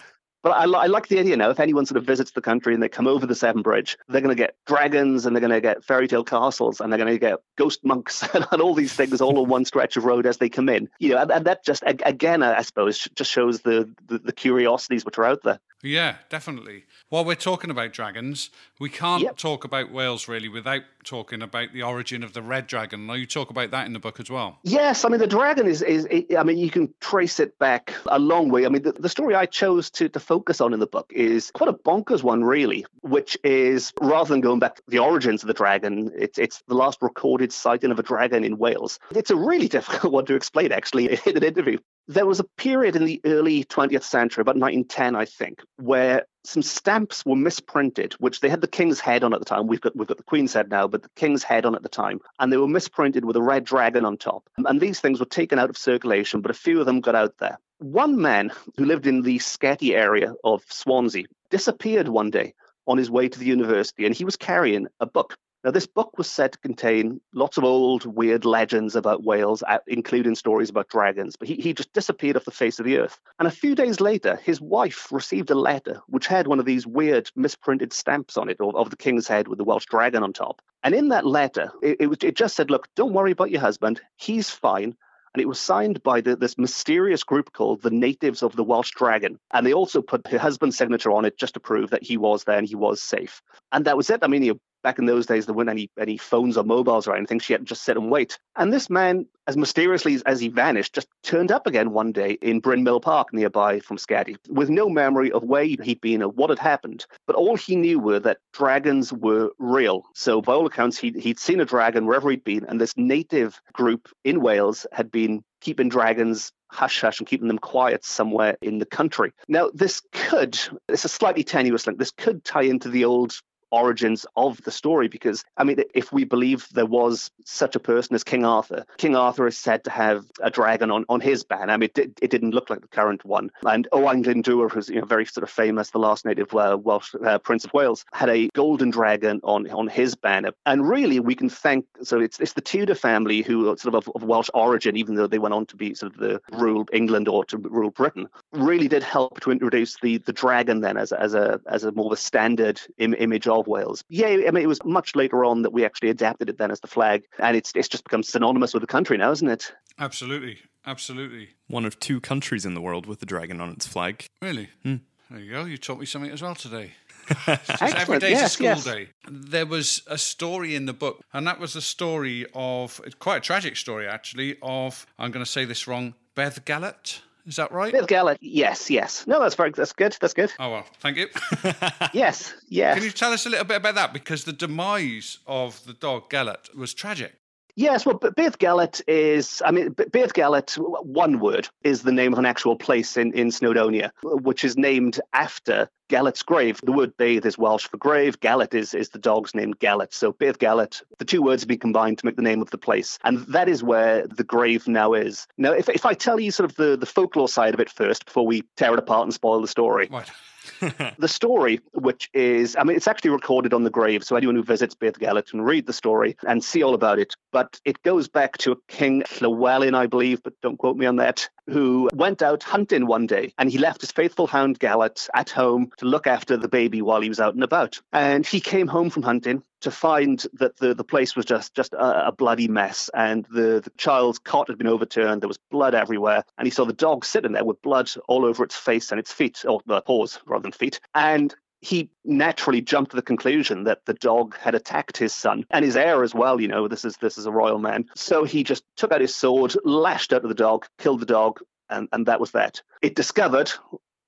But 0.46 0.52
I, 0.52 0.66
I, 0.66 0.86
like 0.86 1.08
the 1.08 1.18
idea 1.18 1.36
now. 1.38 1.50
If 1.50 1.60
anyone 1.60 1.88
sort 1.88 1.98
of 1.98 2.06
visits 2.06 2.30
the 2.30 2.40
country 2.40 2.76
and 2.76 2.84
they 2.84 2.88
come 2.88 3.08
over 3.08 3.26
the 3.26 3.34
Severn 3.34 3.64
Bridge, 3.64 3.98
they're 4.08 4.22
going 4.22 4.36
to 4.36 4.40
get 4.40 4.56
dragons 4.68 5.26
and 5.26 5.36
they're 5.36 5.42
going 5.42 5.50
to 5.50 5.60
get 5.60 5.84
fairy 5.84 6.08
tale 6.08 6.24
castles 6.24 6.80
and 6.80 6.94
they're 6.94 7.00
going 7.00 7.12
to 7.12 7.18
get 7.18 7.40
ghost 7.58 7.84
monks 7.84 8.22
and, 8.36 8.46
and, 8.52 8.62
all 8.62 8.76
these 8.76 8.94
things 8.94 9.22
all 9.22 9.40
on 9.40 9.50
one 9.50 9.66
stretch 9.66 9.98
of 9.98 10.06
road 10.06 10.28
as 10.28 10.38
they 10.38 10.48
come 10.48 10.70
in. 10.70 10.88
You 11.00 11.16
know, 11.16 11.18
and, 11.18 11.32
and 11.32 11.46
that 11.46 11.66
just 11.66 11.82
again, 11.88 12.44
I 12.44 12.62
suppose, 12.62 13.10
just 13.16 13.32
shows 13.32 13.62
the, 13.62 13.92
the, 14.06 14.20
the 14.20 14.34
curiosities 14.34 15.04
which 15.04 15.18
are 15.18 15.26
out 15.26 15.42
there. 15.42 15.60
Yeah, 15.86 16.16
definitely. 16.30 16.86
While 17.10 17.26
we're 17.26 17.36
talking 17.36 17.70
about 17.70 17.94
dragons, 17.94 18.50
we 18.80 18.90
can't 18.90 19.22
yep. 19.22 19.38
talk 19.38 19.64
about 19.64 19.92
Wales 19.92 20.28
really 20.28 20.50
without 20.50 20.82
talking 21.04 21.44
about 21.44 21.74
the 21.74 21.84
origin 21.84 22.24
of 22.24 22.34
the 22.34 22.42
red 22.42 22.66
dragon. 22.66 23.06
Now 23.06 23.14
you 23.14 23.28
talk 23.28 23.52
about 23.52 23.70
that 23.72 23.86
in 23.86 23.94
the 23.94 24.00
book 24.00 24.20
as 24.20 24.30
well. 24.30 24.58
Yes, 24.64 25.06
I 25.06 25.10
mean 25.10 25.20
the 25.20 25.28
dragon 25.28 25.68
is 25.68 25.84
is 25.84 26.08
I 26.38 26.44
mean 26.44 26.58
you 26.58 26.72
can 26.72 26.94
trace 27.00 27.40
it 27.40 27.58
back 27.60 27.94
a 28.08 28.18
long 28.18 28.50
way. 28.50 28.66
I 28.66 28.70
mean 28.70 28.82
the, 28.82 28.94
the 28.94 29.10
story 29.10 29.36
I 29.36 29.46
chose 29.46 29.92
to 29.92 30.10
to 30.10 30.20
focus 30.20 30.60
on 30.60 30.74
in 30.74 30.80
the 30.80 30.88
book 30.88 31.12
is 31.14 31.52
quite 31.52 31.70
a 31.70 31.74
bonkers 31.74 32.24
one 32.24 32.44
really, 32.44 32.86
which 33.02 33.38
is 33.44 33.94
rather 34.02 34.30
than 34.34 34.42
going 34.42 34.60
back 34.60 34.78
to 34.78 34.84
the 34.88 35.00
origins 35.00 35.44
of 35.44 35.48
the 35.48 35.54
dragon, 35.54 36.12
it's 36.18 36.40
it's 36.40 36.64
the 36.68 36.76
last 36.76 37.02
recorded 37.02 37.54
sighting 37.54 37.92
of 37.92 38.00
a 38.00 38.04
dragon 38.04 38.44
in 38.44 38.58
Wales. 38.58 39.00
It's 39.12 39.30
a 39.30 39.36
really 39.36 39.68
difficult 39.78 40.12
one 40.12 40.26
to 40.26 40.36
explain 40.36 40.72
actually 40.72 41.14
in 41.26 41.38
an 41.38 41.44
interview 41.44 41.78
there 42.08 42.26
was 42.26 42.40
a 42.40 42.46
period 42.58 42.96
in 42.96 43.06
the 43.06 43.22
early 43.26 43.64
20th 43.64 44.04
century, 44.04 44.42
about 44.42 44.58
1910, 44.58 45.16
I 45.16 45.26
think, 45.26 45.62
where 45.78 46.26
some 46.44 46.62
stamps 46.62 47.26
were 47.26 47.36
misprinted, 47.36 48.14
which 48.14 48.40
they 48.40 48.50
had 48.50 48.62
the 48.62 48.68
king's 48.68 49.00
head 49.00 49.24
on 49.24 49.34
at 49.34 49.40
the 49.40 49.46
time. 49.46 49.68
We've 49.68 49.82
got 49.82 49.96
we've 49.96 50.08
got 50.08 50.18
the 50.18 50.24
queen's 50.24 50.54
head 50.54 50.70
now, 50.70 50.88
but 50.88 51.02
the 51.02 51.10
king's 51.16 51.44
head 51.44 51.66
on 51.66 51.76
at 51.76 51.84
the 51.84 51.90
time, 51.90 52.20
and 52.40 52.52
they 52.52 52.58
were 52.58 52.68
misprinted 52.68 53.26
with 53.26 53.36
a 53.36 53.42
red 53.42 53.64
dragon 53.64 54.06
on 54.06 54.18
top. 54.18 54.48
And 54.58 54.80
these 54.80 55.00
things 55.00 55.20
were 55.20 55.26
taken 55.26 55.58
out 55.58 55.70
of 55.70 55.78
circulation, 55.78 56.42
but 56.42 56.52
a 56.52 56.56
few 56.56 56.80
of 56.80 56.86
them 56.86 57.02
got 57.02 57.16
out 57.16 57.38
there. 57.40 57.58
One 57.80 58.22
man 58.22 58.52
who 58.78 58.86
lived 58.86 59.08
in 59.08 59.22
the 59.22 59.40
Sketty 59.40 59.96
area 59.96 60.34
of 60.44 60.64
Swansea 60.70 61.26
disappeared 61.50 62.08
one 62.08 62.30
day 62.30 62.54
on 62.88 62.98
his 62.98 63.10
way 63.10 63.28
to 63.28 63.40
the 63.40 63.46
university, 63.46 64.06
and 64.06 64.16
he 64.16 64.26
was 64.26 64.36
carrying 64.36 64.88
a 65.00 65.06
book 65.06 65.38
now, 65.66 65.72
this 65.72 65.88
book 65.88 66.16
was 66.20 66.30
said 66.30 66.52
to 66.52 66.60
contain 66.60 67.20
lots 67.34 67.58
of 67.58 67.64
old, 67.64 68.06
weird 68.06 68.46
legends 68.46 68.96
about 68.96 69.24
Wales, 69.24 69.64
uh, 69.68 69.80
including 69.88 70.36
stories 70.36 70.70
about 70.70 70.90
dragons, 70.90 71.38
but 71.38 71.48
he, 71.48 71.56
he 71.56 71.74
just 71.74 71.92
disappeared 71.92 72.38
off 72.38 72.46
the 72.46 72.52
face 72.52 72.78
of 72.78 72.86
the 72.86 73.00
earth. 73.00 73.20
And 73.40 73.48
a 73.48 73.52
few 73.52 73.74
days 73.74 74.00
later, 74.00 74.36
his 74.36 74.62
wife 74.62 75.12
received 75.12 75.50
a 75.50 75.56
letter 75.56 76.04
which 76.06 76.28
had 76.28 76.46
one 76.46 76.60
of 76.60 76.68
these 76.68 76.86
weird, 76.86 77.32
misprinted 77.36 77.94
stamps 77.94 78.38
on 78.38 78.48
it 78.48 78.58
of, 78.60 78.76
of 78.76 78.92
the 78.92 78.96
king's 78.96 79.28
head 79.28 79.48
with 79.48 79.58
the 79.58 79.64
Welsh 79.64 79.88
dragon 79.88 80.22
on 80.22 80.34
top. 80.34 80.62
And 80.84 80.94
in 80.94 81.08
that 81.08 81.26
letter, 81.26 81.72
it, 81.82 81.98
it, 82.00 82.24
it 82.24 82.36
just 82.36 82.56
said, 82.56 82.70
Look, 82.70 82.88
don't 82.94 83.14
worry 83.14 83.32
about 83.32 83.50
your 83.50 83.62
husband. 83.62 84.02
He's 84.18 84.52
fine 84.52 84.96
and 85.36 85.42
it 85.42 85.50
was 85.50 85.60
signed 85.60 86.02
by 86.02 86.22
the, 86.22 86.38
this 86.38 86.58
mysterious 86.58 87.26
group 87.26 87.52
called 87.52 87.82
the 87.82 87.90
Natives 87.90 88.42
of 88.42 88.56
the 88.56 88.64
Welsh 88.64 88.92
Dragon. 88.92 89.38
And 89.52 89.68
they 89.68 89.74
also 89.74 90.02
put 90.02 90.26
her 90.28 90.38
husband's 90.38 90.78
signature 90.78 91.12
on 91.12 91.26
it 91.26 91.38
just 91.38 91.56
to 91.56 91.60
prove 91.60 91.90
that 91.90 92.04
he 92.04 92.16
was 92.16 92.46
there 92.46 92.58
and 92.58 92.66
he 92.66 92.76
was 92.76 93.02
safe. 93.02 93.42
And 93.74 93.84
that 93.84 93.98
was 93.98 94.10
it. 94.10 94.22
I 94.24 94.28
mean, 94.28 94.44
you 94.44 94.62
back 94.86 95.00
in 95.00 95.08
those 95.08 95.26
days, 95.26 95.48
there 95.48 95.56
weren't 95.56 95.68
any, 95.68 95.90
any 96.00 96.16
phones 96.16 96.58
or 96.58 96.64
mobiles 96.64 97.08
or 97.08 97.16
anything. 97.16 97.40
She 97.40 97.54
had 97.54 97.62
to 97.62 97.66
just 97.66 97.82
sit 97.82 97.98
and 97.98 98.12
wait. 98.12 98.38
And 98.56 98.72
this 98.72 98.88
man, 98.88 99.26
as 99.48 99.58
mysteriously 99.58 100.22
as 100.28 100.40
he 100.40 100.48
vanished, 100.48 100.94
just 100.94 101.08
turned 101.24 101.52
up 101.52 101.66
again 101.66 101.90
one 101.90 102.12
day 102.12 102.38
in 102.40 102.60
Bryn 102.60 102.84
Mawr 102.84 103.00
Park 103.00 103.34
nearby 103.34 103.80
from 103.80 103.98
Sketty 103.98 104.38
with 104.48 104.70
no 104.70 104.88
memory 104.88 105.32
of 105.32 105.42
where 105.42 105.64
he'd 105.64 106.02
been 106.02 106.22
or 106.22 106.30
what 106.30 106.52
had 106.52 106.60
happened. 106.60 107.08
But 107.26 107.36
all 107.36 107.58
he 107.58 107.76
knew 107.76 107.98
were 107.98 108.20
that 108.20 108.38
dragons 108.54 109.12
were 109.12 109.50
real. 109.58 110.04
So, 110.14 110.40
by 110.40 110.54
all 110.54 110.68
accounts, 110.68 111.00
he'd, 111.00 111.16
he'd 111.16 111.40
seen 111.40 111.60
a 111.60 111.66
dragon 111.66 112.06
wherever 112.06 112.30
he'd 112.30 112.44
been. 112.44 112.66
And 112.66 112.80
this 112.80 112.94
native 112.96 113.60
group 113.74 114.08
in 114.24 114.40
Wales 114.40 114.86
had 114.92 115.10
been 115.10 115.44
keeping 115.62 115.90
dragons 115.90 116.52
hush 116.70 117.02
hush 117.02 117.20
and 117.20 117.28
keeping 117.28 117.48
them 117.48 117.58
quiet 117.58 118.06
somewhere 118.06 118.56
in 118.62 118.78
the 118.78 118.86
country. 118.86 119.32
Now, 119.48 119.72
this 119.74 120.02
could, 120.12 120.60
it's 120.90 121.06
a 121.06 121.10
slightly 121.10 121.44
tenuous 121.44 121.88
link, 121.88 121.98
this 121.98 122.12
could 122.12 122.44
tie 122.44 122.64
into 122.64 122.90
the 122.90 123.06
old 123.06 123.34
origins 123.82 124.26
of 124.36 124.62
the 124.64 124.72
story 124.72 125.08
because, 125.08 125.44
I 125.58 125.64
mean, 125.64 125.78
if 125.94 126.12
we 126.12 126.24
believe 126.24 126.60
there 126.80 126.92
was 127.00 127.32
such 127.46 127.76
a 127.76 127.80
person 127.80 128.16
as 128.16 128.24
King 128.24 128.46
Arthur, 128.46 128.86
King 128.98 129.16
Arthur 129.16 129.48
is 129.48 129.58
said 129.58 129.84
to 129.86 129.92
have 129.92 130.26
a 130.42 130.50
dragon 130.50 130.90
on, 130.92 131.06
on 131.10 131.20
his 131.22 131.44
banner. 131.44 131.74
I 131.74 131.78
mean, 131.78 131.90
it, 131.96 132.14
it 132.22 132.32
didn't 132.32 132.56
look 132.58 132.70
like 132.70 132.82
the 132.82 132.88
current 133.00 133.26
one. 133.26 133.52
And 133.66 133.88
Owain 133.92 134.24
Glyndŵr, 134.24 134.72
who's 134.72 134.90
you 134.90 135.00
know, 135.02 135.06
very 135.06 135.26
sort 135.26 135.44
of 135.44 135.50
famous, 135.50 135.90
the 135.90 136.00
last 136.00 136.26
native 136.26 136.54
uh, 136.56 136.78
Welsh 136.88 137.14
uh, 137.26 137.40
Prince 137.40 137.66
of 137.66 137.74
Wales, 137.74 138.06
had 138.14 138.30
a 138.30 138.50
golden 138.54 138.90
dragon 138.92 139.42
on, 139.44 139.70
on 139.72 139.88
his 139.88 140.16
banner. 140.16 140.52
And 140.66 140.88
really, 140.88 141.20
we 141.20 141.36
can 141.36 141.50
thank, 141.50 141.86
so 142.04 142.20
it's, 142.20 142.40
it's 142.40 142.54
the 142.54 142.62
Tudor 142.62 142.96
family 142.96 143.42
who 143.42 143.70
are 143.70 143.78
sort 143.78 143.96
of, 143.96 144.08
of, 144.08 144.16
of 144.16 144.24
Welsh 144.24 144.50
origin, 144.54 144.96
even 144.96 145.16
though 145.16 145.28
they 145.28 145.40
went 145.40 145.54
on 145.54 145.66
to 145.68 145.76
be 145.76 145.94
sort 145.94 146.14
of 146.14 146.20
the 146.20 146.42
rule 146.54 146.86
England 146.94 147.28
or 147.28 147.46
to 147.46 147.58
rule 147.58 147.92
Britain, 147.92 148.28
really 148.54 148.88
did 148.88 149.04
help 149.04 149.40
to 149.42 149.52
introduce 149.52 149.98
the, 150.02 150.18
the 150.20 150.34
dragon 150.34 150.82
then 150.82 150.98
as 150.98 151.12
as 151.12 151.34
a, 151.34 151.60
as 151.68 151.84
a 151.84 151.92
more 151.92 152.08
of 152.08 152.12
a 152.12 152.18
standard 152.18 152.80
Im- 152.98 153.14
image 153.16 153.48
of 153.48 153.65
Wales. 153.68 154.04
Yeah, 154.10 154.28
I 154.28 154.52
mean, 154.52 154.64
it 154.64 154.68
was 154.68 154.84
much 154.84 155.16
later 155.16 155.46
on 155.46 155.62
that 155.64 155.72
we 155.72 155.86
actually 155.86 156.10
adapted 156.10 156.50
it 156.50 156.58
then 156.58 156.72
as 156.72 156.80
the 156.80 156.88
flag. 156.88 157.24
And 157.40 157.56
it's, 157.56 157.72
it's 157.76 157.88
just 157.88 158.04
become 158.04 158.24
synonymous 158.24 158.74
with 158.74 158.82
the 158.82 158.88
country 158.88 159.18
now, 159.18 159.32
isn't 159.32 159.48
it? 159.48 159.74
Absolutely. 160.00 160.60
Absolutely. 160.86 161.50
One 161.68 161.86
of 161.86 162.00
two 162.00 162.22
countries 162.22 162.66
in 162.66 162.76
the 162.76 162.82
world 162.82 163.06
with 163.06 163.20
the 163.20 163.26
dragon 163.26 163.60
on 163.60 163.70
its 163.70 163.88
flag. 163.88 164.28
Really? 164.42 164.70
Hmm. 164.84 164.98
There 165.30 165.40
you 165.40 165.52
go. 165.52 165.66
You 165.66 165.78
taught 165.78 166.00
me 166.00 166.06
something 166.06 166.32
as 166.32 166.42
well 166.42 166.54
today. 166.54 166.92
Excellent. 167.48 167.96
Every 167.96 168.20
day's 168.20 168.32
yes, 168.32 168.46
a 168.46 168.50
school 168.50 168.66
yes. 168.68 168.84
day. 168.84 169.10
There 169.28 169.66
was 169.66 170.04
a 170.06 170.18
story 170.18 170.76
in 170.76 170.86
the 170.86 170.94
book, 170.94 171.24
and 171.34 171.48
that 171.48 171.60
was 171.60 171.74
the 171.74 171.82
story 171.82 172.46
of 172.54 173.02
quite 173.18 173.38
a 173.38 173.40
tragic 173.40 173.78
story 173.78 174.08
actually. 174.08 174.58
Of 174.62 175.08
I'm 175.18 175.32
going 175.32 175.44
to 175.44 175.52
say 175.52 175.66
this 175.66 175.88
wrong, 175.88 176.14
Beth 176.36 176.64
Gallet. 176.66 177.22
Is 177.46 177.58
that 177.58 177.72
right? 177.72 177.94
Beddgelert, 177.94 178.38
yes, 178.42 178.90
yes. 178.90 179.28
No, 179.28 179.40
that's 179.40 179.56
very, 179.56 179.72
that's 179.72 179.94
good, 179.94 180.18
that's 180.20 180.34
good. 180.34 180.52
Oh 180.60 180.72
well, 180.72 180.86
thank 181.00 181.18
you. 181.18 181.28
Yes, 182.14 182.54
yes. 182.70 182.96
Can 182.96 183.04
you 183.04 183.12
tell 183.12 183.34
us 183.34 183.46
a 183.46 183.50
little 183.50 183.66
bit 183.66 183.78
about 183.78 183.96
that? 183.96 184.14
Because 184.14 184.46
the 184.46 184.54
demise 184.54 185.40
of 185.46 185.84
the 185.86 185.94
dog 185.94 186.30
Gelert 186.30 186.74
was 186.76 186.94
tragic. 186.94 187.34
Yes, 187.76 188.06
well, 188.06 188.18
B- 188.18 188.30
Beddgelert 188.30 189.02
is, 189.08 189.62
I 189.66 189.72
mean, 189.72 189.90
B- 189.90 190.06
Beddgelert, 190.06 190.76
w- 190.76 190.96
one 191.04 191.40
word, 191.40 191.68
is 191.84 192.04
the 192.04 192.12
name 192.12 192.32
of 192.32 192.40
an 192.40 192.46
actual 192.46 192.78
place 192.78 193.18
in, 193.18 193.34
in 193.34 193.50
Snowdonia, 193.50 194.12
which 194.24 194.64
is 194.64 194.78
named 194.78 195.20
after 195.34 195.90
Gelert's 196.10 196.44
grave. 196.44 196.80
The 196.84 196.94
word 196.94 197.18
Bedd 197.18 197.46
is 197.46 197.58
Welsh 197.58 197.88
for 197.88 197.98
grave. 197.98 198.40
Gelert 198.40 198.74
is, 198.74 198.94
is 198.94 199.10
the 199.10 199.20
dog's 199.20 199.54
name, 199.54 199.74
Gelert. 199.74 200.14
So 200.14 200.32
Beddgelert, 200.32 201.02
the 201.18 201.26
two 201.26 201.42
words 201.42 201.64
have 201.64 201.68
been 201.68 201.80
combined 201.80 202.20
to 202.20 202.26
make 202.26 202.38
the 202.38 202.42
name 202.42 202.62
of 202.62 202.70
the 202.70 202.78
place. 202.78 203.20
And 203.24 203.40
that 203.48 203.68
is 203.68 203.84
where 203.84 204.26
the 204.26 204.44
grave 204.46 204.88
now 204.88 205.14
is. 205.14 205.46
Now, 205.58 205.74
if, 205.74 205.90
if 205.90 206.06
I 206.06 206.14
tell 206.14 206.40
you 206.40 206.52
sort 206.52 206.70
of 206.70 206.78
the, 206.78 206.96
the 206.96 207.06
folklore 207.06 207.50
side 207.50 207.74
of 207.74 207.80
it 207.82 207.90
first, 207.90 208.26
before 208.26 208.46
we 208.48 208.64
tear 208.78 208.94
it 208.94 209.00
apart 209.00 209.24
and 209.24 209.34
spoil 209.34 209.60
the 209.62 209.68
story, 209.68 210.08
Right. 210.10 210.30
the 211.18 211.28
story, 211.28 211.80
which 211.94 212.30
is, 212.34 212.76
I 212.76 212.84
mean, 212.84 212.98
it's 212.98 213.08
actually 213.08 213.32
recorded 213.32 213.74
on 213.74 213.84
the 213.84 213.90
grave, 213.90 214.24
so 214.24 214.36
anyone 214.36 214.56
who 214.56 214.64
visits 214.64 214.96
Beddgelert 214.96 215.50
can 215.50 215.62
read 215.62 215.86
the 215.86 215.94
story 215.94 216.36
and 216.48 216.64
see 216.64 216.84
all 216.84 216.94
about 216.94 217.20
it. 217.20 217.36
But 217.52 217.80
it 217.86 218.02
goes 218.04 218.28
back 218.28 218.58
to 218.60 218.82
King 218.88 219.24
Llewellyn, 219.42 219.96
I 219.96 220.08
believe, 220.08 220.44
but 220.44 220.54
don't 220.62 220.78
quote 220.78 220.98
me 220.98 221.06
on 221.06 221.18
that, 221.18 221.50
who 221.68 222.10
went 222.14 222.42
out 222.42 222.64
hunting 222.64 223.08
one 223.08 223.26
day 223.28 223.54
and 223.58 223.70
he 223.70 223.78
left 223.78 224.02
his 224.02 224.12
faithful 224.12 224.48
hound 224.48 224.80
Gelert 224.80 225.28
at 225.34 225.50
home 225.50 225.92
to 225.98 226.06
look 226.06 226.28
after 226.28 226.58
the 226.58 226.68
baby 226.68 227.02
while 227.02 227.22
he 227.22 227.30
was 227.30 227.40
out 227.40 227.54
and 227.54 227.64
about. 227.64 228.00
And 228.14 228.46
he 228.46 228.60
came 228.60 228.88
home 228.88 229.10
from 229.10 229.24
hunting 229.24 229.64
to 229.82 229.92
find 229.92 230.46
that 230.54 230.78
the, 230.78 230.94
the 230.94 231.04
place 231.04 231.36
was 231.36 231.46
just 231.46 231.76
just 231.76 231.94
a, 231.94 232.28
a 232.28 232.32
bloody 232.32 232.68
mess 232.68 233.10
and 233.14 233.46
the, 233.52 233.82
the 233.84 233.92
child's 233.98 234.40
cot 234.40 234.68
had 234.68 234.78
been 234.78 234.88
overturned 234.88 235.42
there 235.42 235.48
was 235.48 235.60
blood 235.70 235.94
everywhere 235.94 236.44
and 236.58 236.66
he 236.66 236.72
saw 236.72 236.86
the 236.86 236.94
dog 236.94 237.24
sitting 237.24 237.52
there 237.52 237.64
with 237.64 237.82
blood 237.82 238.10
all 238.28 238.46
over 238.46 238.64
its 238.64 238.76
face 238.76 239.12
and 239.12 239.20
its 239.20 239.32
feet 239.32 239.64
or 239.68 239.82
the 239.86 240.02
paws 240.02 240.40
rather 240.48 240.64
than 240.64 240.72
feet 240.72 241.00
and 241.14 241.56
he 241.86 242.10
naturally 242.24 242.82
jumped 242.82 243.12
to 243.12 243.16
the 243.16 243.22
conclusion 243.22 243.84
that 243.84 244.06
the 244.06 244.14
dog 244.16 244.58
had 244.58 244.74
attacked 244.74 245.18
his 245.18 245.34
son 245.34 245.66
and 245.70 245.86
his 245.86 245.96
heir 245.96 246.24
as 246.24 246.34
well 246.34 246.60
you 246.60 246.68
know 246.68 246.88
this 246.88 247.06
is 247.06 247.18
this 247.18 247.38
is 247.38 247.46
a 247.46 247.52
royal 247.52 247.80
man. 247.80 248.06
So 248.16 248.44
he 248.44 248.64
just 248.64 248.84
took 248.98 249.12
out 249.12 249.22
his 249.22 249.36
sword 249.36 249.76
lashed 249.84 250.34
out 250.34 250.44
at 250.44 250.48
the 250.48 250.56
dog 250.56 250.88
killed 250.98 251.20
the 251.20 251.26
dog 251.26 251.60
and, 251.90 252.10
and 252.12 252.26
that 252.26 252.40
was 252.40 252.52
that. 252.52 252.82
It 253.02 253.16
discovered 253.16 253.72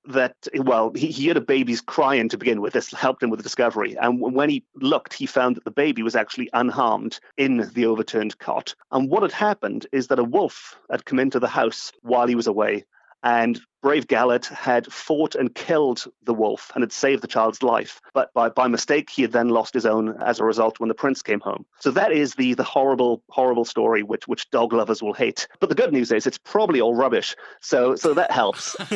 that 0.04 0.36
well 0.54 0.92
he, 0.94 1.08
he 1.08 1.26
heard 1.26 1.36
a 1.36 1.40
baby's 1.40 1.80
crying 1.80 2.28
to 2.28 2.38
begin 2.38 2.60
with. 2.60 2.72
This 2.72 2.92
helped 2.92 3.22
him 3.22 3.30
with 3.30 3.40
the 3.40 3.44
discovery. 3.50 3.96
And 4.00 4.20
when 4.20 4.48
he 4.48 4.64
looked 4.76 5.12
he 5.12 5.26
found 5.26 5.56
that 5.56 5.64
the 5.64 5.70
baby 5.72 6.02
was 6.02 6.14
actually 6.14 6.48
unharmed 6.52 7.18
in 7.36 7.68
the 7.74 7.86
overturned 7.86 8.38
cot. 8.38 8.74
And 8.92 9.10
what 9.10 9.22
had 9.22 9.32
happened 9.32 9.86
is 9.90 10.06
that 10.06 10.20
a 10.20 10.24
wolf 10.24 10.78
had 10.90 11.04
come 11.04 11.18
into 11.18 11.40
the 11.40 11.48
house 11.48 11.92
while 12.02 12.28
he 12.28 12.36
was 12.36 12.46
away 12.46 12.84
and 13.22 13.60
brave 13.82 14.06
Gelert 14.06 14.46
had 14.46 14.92
fought 14.92 15.34
and 15.34 15.54
killed 15.54 16.04
the 16.24 16.34
wolf 16.34 16.70
and 16.74 16.82
had 16.82 16.92
saved 16.92 17.22
the 17.22 17.28
child's 17.28 17.62
life. 17.62 18.00
But 18.14 18.32
by, 18.34 18.48
by 18.48 18.68
mistake, 18.68 19.10
he 19.10 19.22
had 19.22 19.32
then 19.32 19.48
lost 19.48 19.74
his 19.74 19.86
own 19.86 20.20
as 20.22 20.40
a 20.40 20.44
result 20.44 20.80
when 20.80 20.88
the 20.88 20.94
prince 20.94 21.22
came 21.22 21.40
home. 21.40 21.64
So 21.80 21.90
that 21.92 22.12
is 22.12 22.34
the 22.34 22.54
the 22.54 22.64
horrible, 22.64 23.22
horrible 23.30 23.64
story 23.64 24.02
which 24.02 24.26
which 24.26 24.50
dog 24.50 24.72
lovers 24.72 25.02
will 25.02 25.14
hate. 25.14 25.48
But 25.60 25.68
the 25.68 25.74
good 25.74 25.92
news 25.92 26.12
is 26.12 26.26
it's 26.26 26.38
probably 26.38 26.80
all 26.80 26.94
rubbish. 26.94 27.36
So 27.60 27.96
so 27.96 28.14
that 28.14 28.30
helps. 28.30 28.76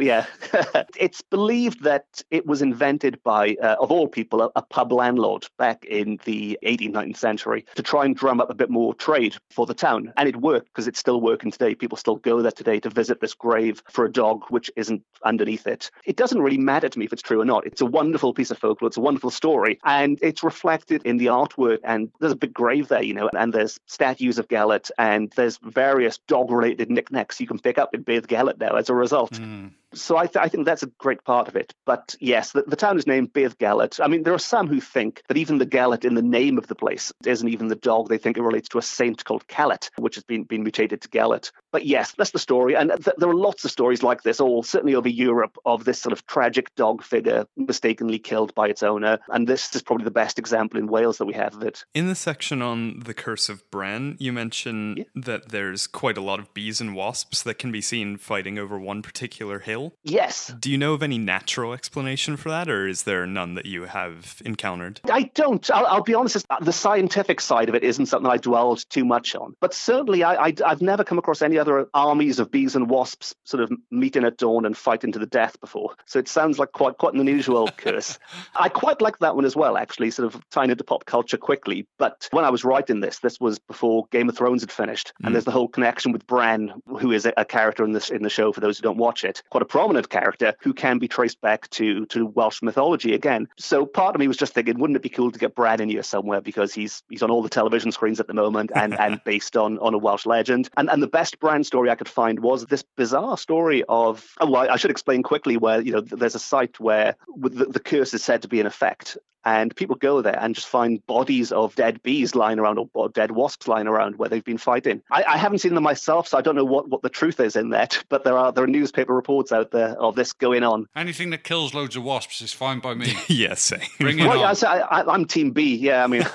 yeah. 0.00 0.26
it's 0.96 1.22
believed 1.22 1.84
that 1.84 2.22
it 2.30 2.46
was 2.46 2.62
invented 2.62 3.22
by, 3.22 3.56
uh, 3.62 3.76
of 3.80 3.90
all 3.90 4.08
people, 4.08 4.42
a, 4.42 4.50
a 4.56 4.62
pub 4.62 4.92
landlord 4.92 5.46
back 5.58 5.84
in 5.84 6.18
the 6.24 6.58
18th, 6.64 6.92
19th 6.92 7.16
century 7.16 7.64
to 7.74 7.82
try 7.82 8.04
and 8.04 8.16
drum 8.16 8.40
up 8.40 8.50
a 8.50 8.54
bit 8.54 8.70
more 8.70 8.94
trade 8.94 9.36
for 9.50 9.66
the 9.66 9.74
town. 9.74 10.12
And 10.16 10.28
it 10.28 10.36
worked 10.36 10.68
because 10.68 10.88
it's 10.88 10.98
still 10.98 11.20
working 11.20 11.50
today. 11.50 11.74
People 11.74 11.98
still 11.98 12.16
go 12.16 12.42
there 12.42 12.52
today 12.52 12.80
to 12.80 12.90
visit 12.90 13.20
this 13.20 13.34
grave 13.48 13.82
for 13.88 14.04
a 14.04 14.12
dog 14.12 14.44
which 14.50 14.70
isn't 14.76 15.02
underneath 15.24 15.66
it. 15.66 15.90
It 16.04 16.16
doesn't 16.16 16.42
really 16.42 16.58
matter 16.58 16.88
to 16.88 16.98
me 16.98 17.06
if 17.06 17.12
it's 17.14 17.22
true 17.22 17.40
or 17.40 17.46
not. 17.46 17.66
It's 17.66 17.80
a 17.80 17.86
wonderful 17.86 18.34
piece 18.34 18.50
of 18.50 18.58
folklore. 18.58 18.88
It's 18.88 18.98
a 18.98 19.00
wonderful 19.00 19.30
story. 19.30 19.78
And 19.84 20.18
it's 20.20 20.42
reflected 20.42 21.02
in 21.04 21.16
the 21.16 21.26
artwork. 21.26 21.78
And 21.82 22.10
there's 22.20 22.32
a 22.32 22.36
big 22.36 22.52
grave 22.52 22.88
there, 22.88 23.02
you 23.02 23.14
know, 23.14 23.30
and 23.36 23.52
there's 23.52 23.80
statues 23.86 24.38
of 24.38 24.48
Gelert 24.48 24.90
and 24.98 25.32
there's 25.34 25.58
various 25.62 26.18
dog 26.18 26.50
related 26.50 26.90
knickknacks 26.90 27.40
you 27.40 27.46
can 27.46 27.58
pick 27.58 27.78
up 27.78 27.94
in 27.94 28.04
Beddgelert 28.04 28.58
now 28.58 28.76
as 28.76 28.90
a 28.90 28.94
result. 28.94 29.36
Hmm. 29.36 29.68
So 30.00 30.16
I, 30.16 30.26
th- 30.26 30.36
I 30.42 30.48
think 30.48 30.64
that's 30.64 30.82
a 30.82 30.90
great 30.98 31.24
part 31.24 31.48
of 31.48 31.56
it. 31.56 31.74
But 31.86 32.14
yes, 32.20 32.52
the, 32.52 32.62
the 32.62 32.76
town 32.76 32.98
is 32.98 33.06
named 33.06 33.32
Beddgelert. 33.32 34.00
I 34.02 34.08
mean, 34.08 34.22
there 34.22 34.34
are 34.34 34.38
some 34.38 34.66
who 34.68 34.80
think 34.80 35.22
that 35.28 35.36
even 35.36 35.58
the 35.58 35.66
Gelert 35.66 36.04
in 36.04 36.14
the 36.14 36.22
name 36.22 36.58
of 36.58 36.66
the 36.66 36.74
place 36.74 37.12
isn't 37.24 37.48
even 37.48 37.68
the 37.68 37.74
dog. 37.74 38.08
They 38.08 38.18
think 38.18 38.36
it 38.36 38.42
relates 38.42 38.68
to 38.70 38.78
a 38.78 38.82
saint 38.82 39.24
called 39.24 39.46
Callet, 39.48 39.90
which 39.98 40.14
has 40.16 40.24
been, 40.24 40.44
been 40.44 40.62
mutated 40.62 41.00
to 41.02 41.08
Gelert. 41.08 41.50
But 41.72 41.84
yes, 41.84 42.12
that's 42.16 42.30
the 42.30 42.38
story. 42.38 42.74
And 42.74 42.90
th- 42.90 43.16
there 43.18 43.28
are 43.28 43.34
lots 43.34 43.64
of 43.64 43.70
stories 43.70 44.02
like 44.02 44.22
this, 44.22 44.40
all 44.40 44.62
certainly 44.62 44.94
over 44.94 45.08
Europe, 45.08 45.56
of 45.64 45.84
this 45.84 46.00
sort 46.00 46.12
of 46.12 46.26
tragic 46.26 46.74
dog 46.74 47.02
figure 47.02 47.46
mistakenly 47.56 48.18
killed 48.18 48.54
by 48.54 48.68
its 48.68 48.82
owner. 48.82 49.18
And 49.28 49.46
this 49.46 49.74
is 49.74 49.82
probably 49.82 50.04
the 50.04 50.10
best 50.10 50.38
example 50.38 50.78
in 50.78 50.86
Wales 50.86 51.18
that 51.18 51.26
we 51.26 51.34
have 51.34 51.54
of 51.54 51.62
it. 51.62 51.84
In 51.94 52.06
the 52.08 52.14
section 52.14 52.62
on 52.62 53.00
the 53.00 53.14
curse 53.14 53.48
of 53.48 53.68
Bran, 53.70 54.16
you 54.18 54.32
mention 54.32 54.96
Yeah. 54.96 55.04
that 55.14 55.50
there's 55.50 55.86
quite 55.86 56.16
a 56.16 56.22
lot 56.22 56.38
of 56.38 56.52
bees 56.54 56.80
and 56.80 56.94
wasps 56.94 57.42
that 57.42 57.58
can 57.58 57.70
be 57.72 57.80
seen 57.80 58.16
fighting 58.16 58.58
over 58.58 58.78
one 58.78 59.02
particular 59.02 59.58
hill. 59.60 59.87
Yes. 60.02 60.52
Do 60.58 60.70
you 60.70 60.78
know 60.78 60.94
of 60.94 61.02
any 61.02 61.18
natural 61.18 61.72
explanation 61.72 62.36
for 62.36 62.48
that, 62.50 62.68
or 62.68 62.86
is 62.86 63.04
there 63.04 63.26
none 63.26 63.54
that 63.54 63.66
you 63.66 63.84
have 63.84 64.40
encountered? 64.44 65.00
I 65.10 65.30
don't. 65.34 65.68
I'll, 65.70 65.86
I'll 65.86 66.02
be 66.02 66.14
honest. 66.14 66.46
Uh, 66.48 66.58
the 66.60 66.72
scientific 66.72 67.40
side 67.40 67.68
of 67.68 67.74
it 67.74 67.84
isn't 67.84 68.06
something 68.06 68.30
I 68.30 68.36
dwelled 68.36 68.88
too 68.88 69.04
much 69.04 69.34
on. 69.34 69.54
But 69.60 69.74
certainly, 69.74 70.22
I, 70.24 70.48
I, 70.48 70.54
I've 70.64 70.82
never 70.82 71.04
come 71.04 71.18
across 71.18 71.42
any 71.42 71.58
other 71.58 71.88
armies 71.94 72.38
of 72.38 72.50
bees 72.50 72.76
and 72.76 72.88
wasps 72.88 73.34
sort 73.44 73.62
of 73.62 73.72
meeting 73.90 74.24
at 74.24 74.36
dawn 74.36 74.64
and 74.64 74.76
fighting 74.76 75.12
to 75.12 75.18
the 75.18 75.26
death 75.26 75.60
before. 75.60 75.94
So 76.06 76.18
it 76.18 76.28
sounds 76.28 76.58
like 76.58 76.72
quite 76.72 76.98
quite 76.98 77.14
an 77.14 77.20
unusual 77.20 77.68
curse. 77.76 78.18
I 78.54 78.68
quite 78.68 79.00
like 79.00 79.18
that 79.18 79.36
one 79.36 79.44
as 79.44 79.56
well, 79.56 79.76
actually, 79.76 80.10
sort 80.10 80.34
of 80.34 80.40
tying 80.50 80.70
into 80.70 80.84
pop 80.84 81.04
culture 81.04 81.36
quickly. 81.36 81.86
But 81.98 82.28
when 82.30 82.44
I 82.44 82.50
was 82.50 82.64
writing 82.64 83.00
this, 83.00 83.18
this 83.20 83.38
was 83.40 83.58
before 83.58 84.06
Game 84.10 84.28
of 84.28 84.36
Thrones 84.36 84.62
had 84.62 84.72
finished, 84.72 85.12
and 85.18 85.28
hmm. 85.28 85.32
there's 85.32 85.44
the 85.44 85.50
whole 85.50 85.68
connection 85.68 86.12
with 86.12 86.26
Bran, 86.26 86.72
who 86.86 87.12
is 87.12 87.26
a, 87.26 87.32
a 87.36 87.44
character 87.44 87.84
in 87.84 87.92
this 87.92 88.10
in 88.10 88.22
the 88.22 88.30
show 88.30 88.52
for 88.52 88.60
those 88.60 88.78
who 88.78 88.82
don't 88.82 88.98
watch 88.98 89.24
it, 89.24 89.42
quite 89.50 89.62
a 89.62 89.66
prominent 89.68 90.08
character 90.08 90.54
who 90.60 90.72
can 90.72 90.98
be 90.98 91.08
traced 91.08 91.40
back 91.40 91.68
to 91.70 92.06
to 92.06 92.26
Welsh 92.26 92.62
mythology 92.62 93.14
again. 93.14 93.48
So 93.58 93.86
part 93.86 94.14
of 94.14 94.20
me 94.20 94.28
was 94.28 94.36
just 94.36 94.54
thinking, 94.54 94.78
wouldn't 94.78 94.96
it 94.96 95.02
be 95.02 95.08
cool 95.08 95.30
to 95.30 95.38
get 95.38 95.54
Bran 95.54 95.80
in 95.80 95.88
here 95.88 96.02
somewhere 96.02 96.40
because 96.40 96.72
he's 96.74 97.02
he's 97.08 97.22
on 97.22 97.30
all 97.30 97.42
the 97.42 97.48
television 97.48 97.92
screens 97.92 98.20
at 98.20 98.26
the 98.26 98.34
moment 98.34 98.70
and 98.74 98.94
and 99.00 99.20
based 99.24 99.56
on 99.56 99.78
on 99.78 99.94
a 99.94 99.98
Welsh 99.98 100.26
legend. 100.26 100.68
And 100.76 100.90
and 100.90 101.02
the 101.02 101.08
best 101.08 101.38
Bran 101.38 101.64
story 101.64 101.90
I 101.90 101.94
could 101.94 102.08
find 102.08 102.40
was 102.40 102.66
this 102.66 102.84
bizarre 102.96 103.38
story 103.38 103.84
of 103.88 104.34
oh, 104.40 104.50
well, 104.50 104.70
I 104.70 104.76
should 104.76 104.90
explain 104.90 105.22
quickly 105.22 105.56
where 105.56 105.80
you 105.80 105.92
know 105.92 106.00
there's 106.00 106.34
a 106.34 106.40
site 106.40 106.80
where 106.80 107.16
the, 107.36 107.66
the 107.66 107.80
curse 107.80 108.14
is 108.14 108.24
said 108.24 108.42
to 108.42 108.48
be 108.48 108.60
in 108.60 108.66
effect 108.66 109.18
and 109.44 109.74
people 109.74 109.96
go 109.96 110.20
there 110.20 110.38
and 110.38 110.54
just 110.54 110.66
find 110.66 111.04
bodies 111.06 111.52
of 111.52 111.74
dead 111.74 112.02
bees 112.02 112.34
lying 112.34 112.58
around 112.58 112.78
or, 112.78 112.88
or 112.92 113.08
dead 113.08 113.30
wasps 113.30 113.68
lying 113.68 113.86
around 113.86 114.16
where 114.16 114.28
they've 114.28 114.44
been 114.44 114.58
fighting. 114.58 115.02
I, 115.10 115.24
I 115.24 115.36
haven't 115.38 115.58
seen 115.58 115.74
them 115.74 115.84
myself, 115.84 116.28
so 116.28 116.38
I 116.38 116.42
don't 116.42 116.56
know 116.56 116.64
what, 116.64 116.88
what 116.88 117.02
the 117.02 117.08
truth 117.08 117.40
is 117.40 117.56
in 117.56 117.70
that. 117.70 118.04
But 118.08 118.24
there 118.24 118.38
are 118.38 118.52
there 118.52 118.64
are 118.64 118.68
newspaper 118.68 119.14
reports 119.14 119.52
out 119.58 119.70
there 119.72 119.90
of 120.00 120.14
this 120.14 120.32
going 120.32 120.62
on. 120.62 120.86
Anything 120.96 121.30
that 121.30 121.44
kills 121.44 121.74
loads 121.74 121.96
of 121.96 122.02
wasps 122.04 122.40
is 122.40 122.52
fine 122.52 122.80
by 122.80 122.94
me. 122.94 123.14
yes, 123.28 123.60
same. 123.60 123.80
Bring 123.98 124.18
it 124.18 124.22
Well, 124.22 124.32
on. 124.32 124.38
yeah, 124.40 124.52
so 124.54 124.66
I, 124.68 125.00
I, 125.00 125.12
I'm 125.12 125.24
Team 125.24 125.50
B. 125.50 125.74
Yeah, 125.76 126.04
I 126.04 126.06
mean, 126.06 126.22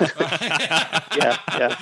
yeah, 1.17 1.37
yeah. 1.57 1.77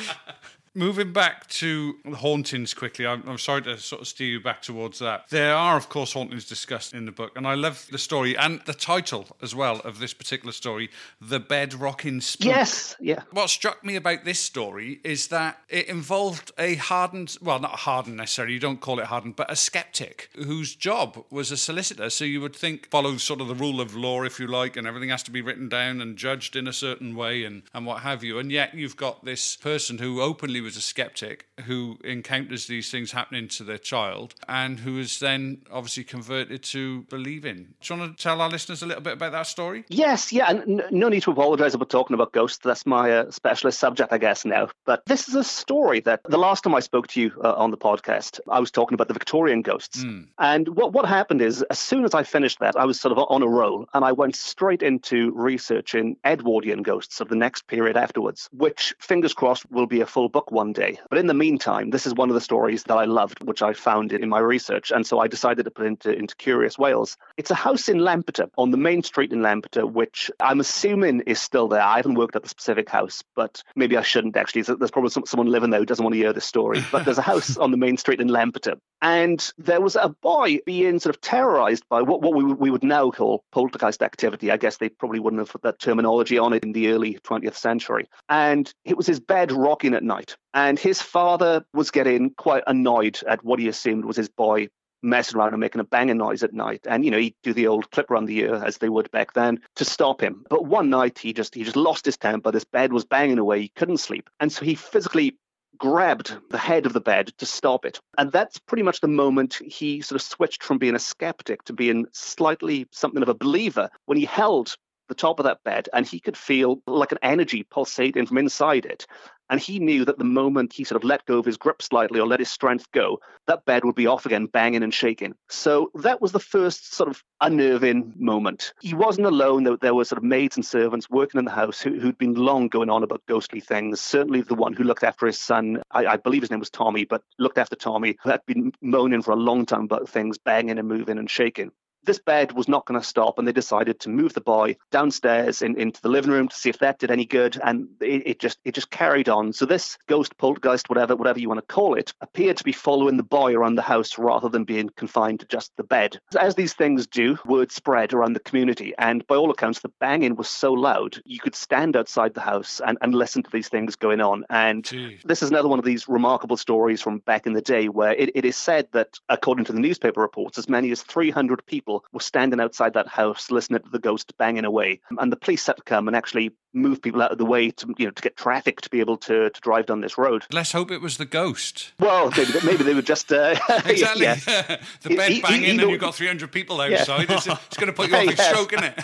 Moving 0.74 1.12
back 1.12 1.48
to 1.48 1.98
hauntings 2.16 2.74
quickly, 2.74 3.06
I'm, 3.06 3.28
I'm, 3.28 3.38
sorry 3.38 3.62
to 3.64 3.78
sort 3.78 4.02
of 4.02 4.08
steer 4.08 4.28
you 4.28 4.40
back 4.40 4.62
towards 4.62 5.00
that. 5.00 5.28
There 5.30 5.54
are, 5.54 5.76
of 5.76 5.90
course, 5.90 6.14
hauntings 6.14 6.48
discussed 6.48 6.94
in 6.94 7.06
the 7.06 7.12
book, 7.12 7.34
and 7.36 7.46
I 7.46 7.56
love 7.56 7.86
the 7.92 7.98
story 7.98 8.38
and 8.38 8.62
the 8.66 8.74
title 8.74 9.26
as 9.42 9.54
well 9.54 9.82
of 9.82 10.00
this 10.00 10.14
particular 10.14 10.54
story, 10.54 10.90
The 11.20 11.42
Bed 11.42 11.74
Rocking 11.74 12.22
Spook. 12.22 12.46
Yes, 12.46 12.96
yeah. 13.02 13.24
What 13.32 13.50
struck 13.50 13.84
me 13.84 13.98
about 13.98 14.24
this 14.24 14.40
story 14.40 15.02
is 15.04 15.28
that 15.28 15.60
it 15.68 15.88
involved 15.88 16.54
a 16.58 16.76
hardened, 16.76 17.38
well, 17.42 17.60
not 17.60 17.72
hardened 17.80 18.16
necessarily, 18.16 18.54
you 18.54 18.60
don't 18.62 18.80
call 18.80 19.00
it 19.00 19.08
hardened, 19.08 19.36
but 19.36 19.52
a 19.52 19.58
skeptic 19.58 20.30
whose 20.36 20.74
job 20.74 21.26
was 21.30 21.52
a 21.52 21.58
solicitor. 21.58 22.10
So 22.10 22.24
you 22.24 22.40
would 22.40 22.56
think, 22.56 22.90
follow 22.90 23.18
sort 23.18 23.42
of 23.42 23.50
the 23.50 23.56
rule 23.56 23.82
of 23.82 23.94
law, 23.94 24.24
if 24.24 24.40
you 24.40 24.48
like, 24.48 24.78
and 24.78 24.88
everything 24.88 25.10
has 25.10 25.24
to 25.24 25.32
be 25.32 25.42
written 25.42 25.68
down 25.68 26.00
and 26.00 26.16
judged 26.16 26.56
in 26.56 26.66
a 26.66 26.74
certain 26.74 27.14
way 27.14 27.44
and, 27.44 27.64
and 27.74 27.86
what 27.86 28.04
have 28.04 28.24
you. 28.24 28.40
And 28.40 28.50
yet 28.50 28.74
you've 28.74 28.96
got 28.96 29.26
this 29.26 29.58
person 29.58 29.98
who 29.98 30.22
openly 30.22 30.61
was 30.62 30.78
a 30.78 30.82
skeptic 30.82 31.48
who 31.66 31.98
encounters 32.04 32.68
these 32.68 32.90
things 32.92 33.12
happening 33.12 33.48
to 33.50 33.64
their 33.64 33.78
child 33.78 34.36
and 34.48 34.80
who 34.80 35.00
is 35.00 35.20
then 35.20 35.62
obviously 35.72 36.04
converted 36.04 36.64
to 36.64 37.04
believing. 37.04 37.74
Do 37.82 37.94
you 37.94 38.00
want 38.00 38.18
to 38.18 38.24
tell 38.24 38.42
our 38.42 38.50
listeners 38.50 38.82
a 38.82 38.86
little 38.86 39.02
bit 39.02 39.14
about 39.14 39.32
that 39.32 39.48
story? 39.48 39.86
Yes, 39.90 40.32
yeah, 40.32 40.50
and 40.50 40.84
no 40.92 41.10
need 41.10 41.24
to 41.24 41.32
apologize 41.32 41.74
about 41.74 41.90
talking 41.90 42.14
about 42.14 42.32
ghosts. 42.32 42.60
That's 42.64 42.86
my 42.86 43.12
uh, 43.12 43.32
specialist 43.32 43.80
subject, 43.80 44.12
I 44.12 44.18
guess, 44.18 44.46
now. 44.46 44.70
But 44.86 45.06
this 45.06 45.28
is 45.28 45.36
a 45.36 45.44
story 45.44 46.00
that 46.02 46.22
the 46.24 46.38
last 46.38 46.64
time 46.64 46.76
I 46.76 46.80
spoke 46.80 47.08
to 47.08 47.22
you 47.22 47.32
uh, 47.44 47.54
on 47.54 47.72
the 47.72 47.78
podcast, 47.78 48.40
I 48.50 48.60
was 48.60 48.72
talking 48.72 48.94
about 48.94 49.08
the 49.08 49.14
Victorian 49.14 49.62
ghosts. 49.62 50.04
Mm. 50.04 50.28
And 50.40 50.68
what, 50.70 50.94
what 50.94 51.06
happened 51.08 51.42
is, 51.42 51.62
as 51.64 51.80
soon 51.80 52.06
as 52.06 52.14
I 52.14 52.24
finished 52.24 52.60
that, 52.60 52.76
I 52.76 52.86
was 52.86 53.00
sort 53.00 53.18
of 53.18 53.26
on 53.30 53.44
a 53.44 53.48
roll 53.48 53.88
and 53.94 54.04
I 54.04 54.12
went 54.12 54.36
straight 54.36 54.84
into 54.84 55.32
researching 55.32 56.18
Edwardian 56.26 56.84
ghosts 56.84 57.22
of 57.22 57.30
the 57.30 57.36
next 57.36 57.68
period 57.68 57.98
afterwards, 57.98 58.50
which, 58.52 58.94
fingers 59.00 59.34
crossed, 59.34 59.70
will 59.72 59.88
be 59.88 60.02
a 60.02 60.06
full 60.06 60.30
book 60.30 60.51
one 60.52 60.74
day. 60.74 61.00
But 61.10 61.20
in 61.20 61.28
the 61.28 61.34
meantime, 61.34 61.90
this 61.90 62.06
is 62.06 62.14
one 62.14 62.30
of 62.30 62.36
the 62.36 62.42
stories 62.42 62.84
that 62.84 62.98
I 62.98 63.06
loved, 63.06 63.44
which 63.44 63.62
I 63.62 63.74
found 63.74 64.14
in 64.14 64.30
my 64.30 64.40
research. 64.40 64.92
And 64.92 65.06
so 65.06 65.20
I 65.20 65.28
decided 65.28 65.64
to 65.64 65.72
put 65.72 65.86
into, 65.86 66.12
into 66.12 66.36
Curious 66.36 66.78
Wales. 66.78 67.18
It's 67.38 67.52
a 67.52 67.56
house 67.56 67.90
in 67.90 68.00
Lampeter, 68.00 68.50
on 68.58 68.72
the 68.72 68.78
main 68.78 69.04
street 69.04 69.32
in 69.32 69.42
Lampeter, 69.42 69.86
which 69.88 70.30
I'm 70.40 70.60
assuming 70.60 71.22
is 71.22 71.40
still 71.40 71.68
there. 71.68 71.82
I 71.82 71.98
haven't 71.98 72.16
worked 72.16 72.36
at 72.36 72.44
the 72.44 72.50
specific 72.50 72.90
house, 72.90 73.24
but 73.36 73.64
maybe 73.76 73.98
I 73.98 74.02
shouldn't 74.02 74.38
actually. 74.38 74.64
There's 74.64 74.92
probably 74.92 75.12
some, 75.12 75.26
someone 75.26 75.48
living 75.48 75.70
there 75.70 75.80
who 75.80 75.86
doesn't 75.86 76.04
want 76.04 76.14
to 76.14 76.20
hear 76.20 76.34
this 76.34 76.46
story. 76.46 76.84
But 76.92 77.06
there's 77.06 77.18
a 77.18 77.24
house 77.24 77.58
on 77.58 77.72
the 77.72 77.78
main 77.78 77.98
street 77.98 78.22
in 78.22 78.28
Lampeter. 78.28 78.76
And 79.02 79.52
there 79.58 79.82
was 79.82 79.96
a 79.96 80.10
boy 80.10 80.60
being 80.66 81.00
sort 81.00 81.16
of 81.16 81.22
terrorized 81.22 81.84
by 81.90 82.02
what, 82.02 82.22
what 82.22 82.36
we, 82.36 82.44
we 82.44 82.70
would 82.70 82.84
now 82.84 83.10
call 83.10 83.44
poltergeist 83.52 84.04
activity. 84.04 84.52
I 84.52 84.58
guess 84.58 84.78
they 84.78 84.90
probably 84.90 85.20
wouldn't 85.20 85.40
have 85.40 85.52
put 85.52 85.64
that 85.64 85.80
terminology 85.80 86.38
on 86.38 86.54
it 86.54 86.64
in 86.64 86.72
the 86.72 86.90
early 86.90 87.20
20th 87.24 87.56
century. 87.56 88.08
And 88.30 88.72
it 88.86 88.98
was 88.98 89.08
his 89.08 89.20
bed 89.20 89.52
rocking 89.52 89.94
at 89.94 90.04
night. 90.04 90.38
And 90.54 90.78
his 90.78 91.02
father 91.02 91.66
was 91.74 91.92
getting 91.92 92.32
quite 92.32 92.64
annoyed 92.68 93.20
at 93.28 93.44
what 93.44 93.60
he 93.60 93.68
assumed 93.68 94.06
was 94.06 94.18
his 94.18 94.30
boy 94.30 94.68
messing 95.04 95.40
around 95.40 95.54
and 95.54 95.60
making 95.60 95.82
a 95.82 95.86
banging 95.86 96.18
noise 96.18 96.44
at 96.44 96.54
night. 96.54 96.82
And, 96.88 97.04
you 97.04 97.12
know, 97.12 97.18
he'd 97.18 97.36
do 97.44 97.54
the 97.54 97.68
old 97.68 97.90
clip 97.92 98.12
around 98.12 98.26
the 98.26 98.40
ear 98.40 98.56
as 98.64 98.78
they 98.78 98.90
would 98.90 99.10
back 99.12 99.34
then 99.34 99.60
to 99.78 99.86
stop 99.86 100.22
him. 100.22 100.46
But 100.50 100.66
one 100.66 100.90
night 100.90 101.18
he 101.18 101.34
just 101.34 101.56
he 101.56 101.64
just 101.64 101.76
lost 101.76 102.06
his 102.06 102.18
temper. 102.18 102.52
This 102.52 102.66
bed 102.66 102.94
was 102.94 103.06
banging 103.06 103.40
away. 103.40 103.62
He 103.62 103.70
couldn't 103.70 103.98
sleep. 103.98 104.30
And 104.40 104.52
so 104.52 104.64
he 104.64 104.76
physically 104.76 105.38
grabbed 105.82 106.38
the 106.52 106.60
head 106.60 106.86
of 106.86 106.94
the 106.94 107.02
bed 107.02 107.34
to 107.40 107.46
stop 107.46 107.86
it. 107.86 108.00
And 108.16 108.32
that's 108.32 108.60
pretty 108.60 108.84
much 108.84 109.02
the 109.02 109.08
moment 109.08 109.56
he 109.56 110.02
sort 110.02 110.22
of 110.22 110.26
switched 110.26 110.64
from 110.64 110.78
being 110.78 110.94
a 110.94 111.00
skeptic 111.00 111.64
to 111.64 111.74
being 111.74 112.06
slightly 112.12 112.88
something 112.92 113.24
of 113.24 113.30
a 113.30 113.34
believer 113.34 113.90
when 114.06 114.20
he 114.20 114.26
held 114.26 114.76
the 115.10 115.16
top 115.16 115.40
of 115.40 115.46
that 115.46 115.64
bed 115.64 115.90
and 115.92 116.06
he 116.06 116.20
could 116.20 116.38
feel 116.38 116.84
like 116.86 117.12
an 117.12 117.18
energy 117.24 117.64
pulsating 117.64 118.28
from 118.28 118.38
inside 118.38 118.86
it. 118.86 119.08
And 119.52 119.60
he 119.60 119.80
knew 119.80 120.06
that 120.06 120.18
the 120.18 120.24
moment 120.24 120.72
he 120.72 120.86
sort 120.86 121.04
of 121.04 121.08
let 121.08 121.26
go 121.26 121.38
of 121.38 121.46
his 121.46 121.58
grip 121.58 121.82
slightly 121.82 122.22
or 122.22 122.26
let 122.26 122.40
his 122.40 122.50
strength 122.50 122.90
go, 122.94 123.20
that 123.48 123.66
bed 123.66 123.84
would 123.84 123.96
be 123.96 124.08
off 124.08 124.26
again, 124.26 124.46
banging 124.46 124.82
and 124.82 124.94
shaking. 124.94 125.36
So 125.50 125.92
that 125.96 126.22
was 126.22 126.32
the 126.32 126.40
first 126.40 126.94
sort 126.94 127.10
of 127.10 127.22
unnerving 127.42 128.14
moment. 128.16 128.74
He 128.80 128.94
wasn't 128.94 129.28
alone. 129.28 129.66
There, 129.66 129.76
there 129.76 129.94
were 129.94 130.06
sort 130.06 130.20
of 130.20 130.24
maids 130.24 130.56
and 130.56 130.66
servants 130.66 131.10
working 131.10 131.38
in 131.38 131.44
the 131.44 131.52
house 131.52 131.82
who, 131.82 132.00
had 132.00 132.18
been 132.18 132.36
long 132.36 132.70
going 132.70 132.90
on 132.90 133.04
about 133.04 133.24
ghostly 133.28 133.60
things. 133.60 134.00
Certainly 134.00 134.44
the 134.44 134.56
one 134.56 134.72
who 134.72 134.86
looked 134.86 135.04
after 135.04 135.26
his 135.26 135.38
son, 135.38 135.84
I, 135.92 136.06
I 136.06 136.16
believe 136.16 136.44
his 136.44 136.52
name 136.52 136.62
was 136.62 136.70
Tommy, 136.70 137.04
but 137.04 137.22
looked 137.38 137.58
after 137.58 137.76
Tommy, 137.76 138.16
who 138.24 138.30
had 138.30 138.46
been 138.46 138.72
moaning 138.82 139.22
for 139.22 139.32
a 139.32 139.36
long 139.36 139.66
time 139.66 139.84
about 139.84 140.08
things 140.08 140.38
banging 140.38 140.80
and 140.80 140.88
moving 140.88 141.18
and 141.18 141.30
shaking 141.30 141.72
this 142.04 142.20
bed 142.20 142.52
was 142.52 142.68
not 142.68 142.86
going 142.86 143.00
to 143.00 143.06
stop, 143.06 143.38
and 143.38 143.48
they 143.48 143.52
decided 143.52 144.00
to 144.02 144.10
move 144.10 144.34
the 144.34 144.42
boy 144.42 144.76
downstairs 144.92 145.62
in, 145.62 145.80
into 145.80 146.02
the 146.02 146.10
living 146.10 146.32
room 146.32 146.48
to 146.48 146.56
see 146.56 146.70
if 146.70 146.80
that 146.80 147.00
did 147.00 147.12
any 147.12 147.26
good. 147.26 147.60
And 147.64 147.90
it, 148.00 148.24
it, 148.26 148.40
just 148.40 148.60
it 148.66 148.74
just 148.74 148.90
carried 148.90 149.30
on. 149.30 149.54
So 149.54 149.66
this 149.66 149.98
ghost, 150.08 150.38
poltergeist, 150.38 150.90
whatever 150.90 151.16
whatever 151.16 151.40
you 151.40 151.50
want 151.50 151.60
to 151.60 151.74
call 151.74 151.96
it, 151.96 152.14
appeared 152.22 152.58
to 152.58 152.64
be 152.64 152.72
following 152.72 153.18
the 153.18 153.24
boy 153.24 153.54
around 153.54 153.76
the 153.76 153.82
house 153.82 154.18
rather 154.18 154.50
than 154.50 154.64
being 154.64 154.90
confined 154.90 155.42
to 155.42 155.46
just 155.46 155.72
the 155.78 155.84
bed. 155.84 156.20
As 156.40 156.56
these 156.56 156.74
things 156.74 157.08
do, 157.08 157.38
word 157.46 157.72
spread 157.72 158.14
around 158.14 158.34
the 158.34 158.40
community, 158.40 158.94
and 158.98 159.26
by 159.28 159.36
all 159.36 159.52
accounts, 159.52 159.80
the 159.80 159.92
banging 160.00 160.36
was 160.36 160.50
so 160.50 160.74
loud 160.74 161.20
you 161.26 161.40
could 161.40 161.56
stand 161.56 161.96
outside 161.96 162.34
the 162.34 162.42
house 162.42 162.82
and, 162.86 162.98
and 163.02 163.14
listen 163.14 163.44
to 163.44 163.52
these 163.52 163.70
things 163.70 163.96
going 163.96 164.22
on. 164.22 164.46
And 164.50 164.84
Jeez. 164.84 165.22
this 165.24 165.44
is 165.44 165.50
another 165.50 165.68
one 165.68 165.80
of 165.80 165.86
these 165.86 166.08
remarkable 166.08 166.58
stories 166.58 167.02
from 167.02 167.20
back 167.20 167.46
in 167.46 167.54
the 167.54 167.62
day 167.62 167.88
where 167.88 168.14
it, 168.14 168.32
it 168.36 168.46
is 168.46 168.56
said 168.56 168.88
that, 168.94 169.20
according 169.30 169.66
to 169.66 169.74
the 169.74 169.80
newspaper 169.80 170.22
reports, 170.22 170.58
as 170.58 170.70
many 170.70 170.92
as 170.92 171.02
300 171.04 171.66
people 171.66 171.91
people 172.00 172.10
were 172.14 172.22
standing 172.22 172.60
outside 172.60 172.94
that 172.94 173.08
house 173.08 173.52
listening 173.52 173.82
to 173.82 173.90
the 173.90 174.00
ghost 174.00 174.34
banging 174.38 174.66
away. 174.66 175.02
And 175.18 175.32
the 175.32 175.36
police 175.36 175.66
had 175.68 175.78
to 175.78 175.84
come 175.84 176.08
and 176.08 176.16
actually 176.16 176.52
move 176.74 177.02
people 177.02 177.22
out 177.22 177.32
of 177.32 177.38
the 177.38 177.46
way 177.46 177.70
to 177.70 177.94
you 177.98 178.06
know 178.06 178.12
to 178.12 178.22
get 178.22 178.38
traffic 178.38 178.80
to 178.80 178.90
be 178.90 179.02
able 179.02 179.18
to, 179.18 179.50
to 179.50 179.62
drive 179.62 179.86
down 179.88 180.02
this 180.02 180.18
road. 180.18 180.44
Let's 180.52 180.72
hope 180.72 180.92
it 180.92 181.02
was 181.02 181.18
the 181.18 181.26
ghost. 181.26 181.92
Well, 182.00 182.32
maybe, 182.38 182.54
maybe 182.64 182.84
they 182.84 182.94
were 182.94 183.02
just 183.02 183.32
uh, 183.32 183.56
exactly 183.86 184.24
yeah. 184.24 184.36
the 185.02 185.16
bed 185.16 185.42
banging, 185.42 185.80
and 185.82 185.90
you've 185.90 186.00
got 186.00 186.16
300 186.16 186.52
people 186.52 186.80
outside. 186.80 187.30
Yeah. 187.30 187.36
It's, 187.36 187.48
it's, 187.48 187.78
going 187.78 187.88
to 187.88 187.94
put 187.94 188.10
you 188.10 188.16
off 188.16 188.26
yes. 188.38 188.48
stroke, 188.48 188.74
isn't 188.74 188.86
it? 188.86 189.00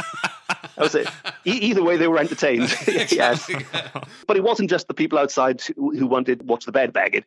Was 0.77 0.95
it. 0.95 1.07
Uh, 1.25 1.31
either 1.45 1.83
way, 1.83 1.97
they 1.97 2.07
were 2.07 2.19
entertained. 2.19 2.75
yes, 3.11 3.49
but 4.27 4.37
it 4.37 4.43
wasn't 4.43 4.69
just 4.69 4.87
the 4.87 4.93
people 4.93 5.17
outside 5.17 5.61
who, 5.75 6.07
wanted 6.07 6.39
to 6.39 6.45
watch 6.45 6.65
the 6.65 6.71
bed 6.71 6.93
bagging. 6.93 7.25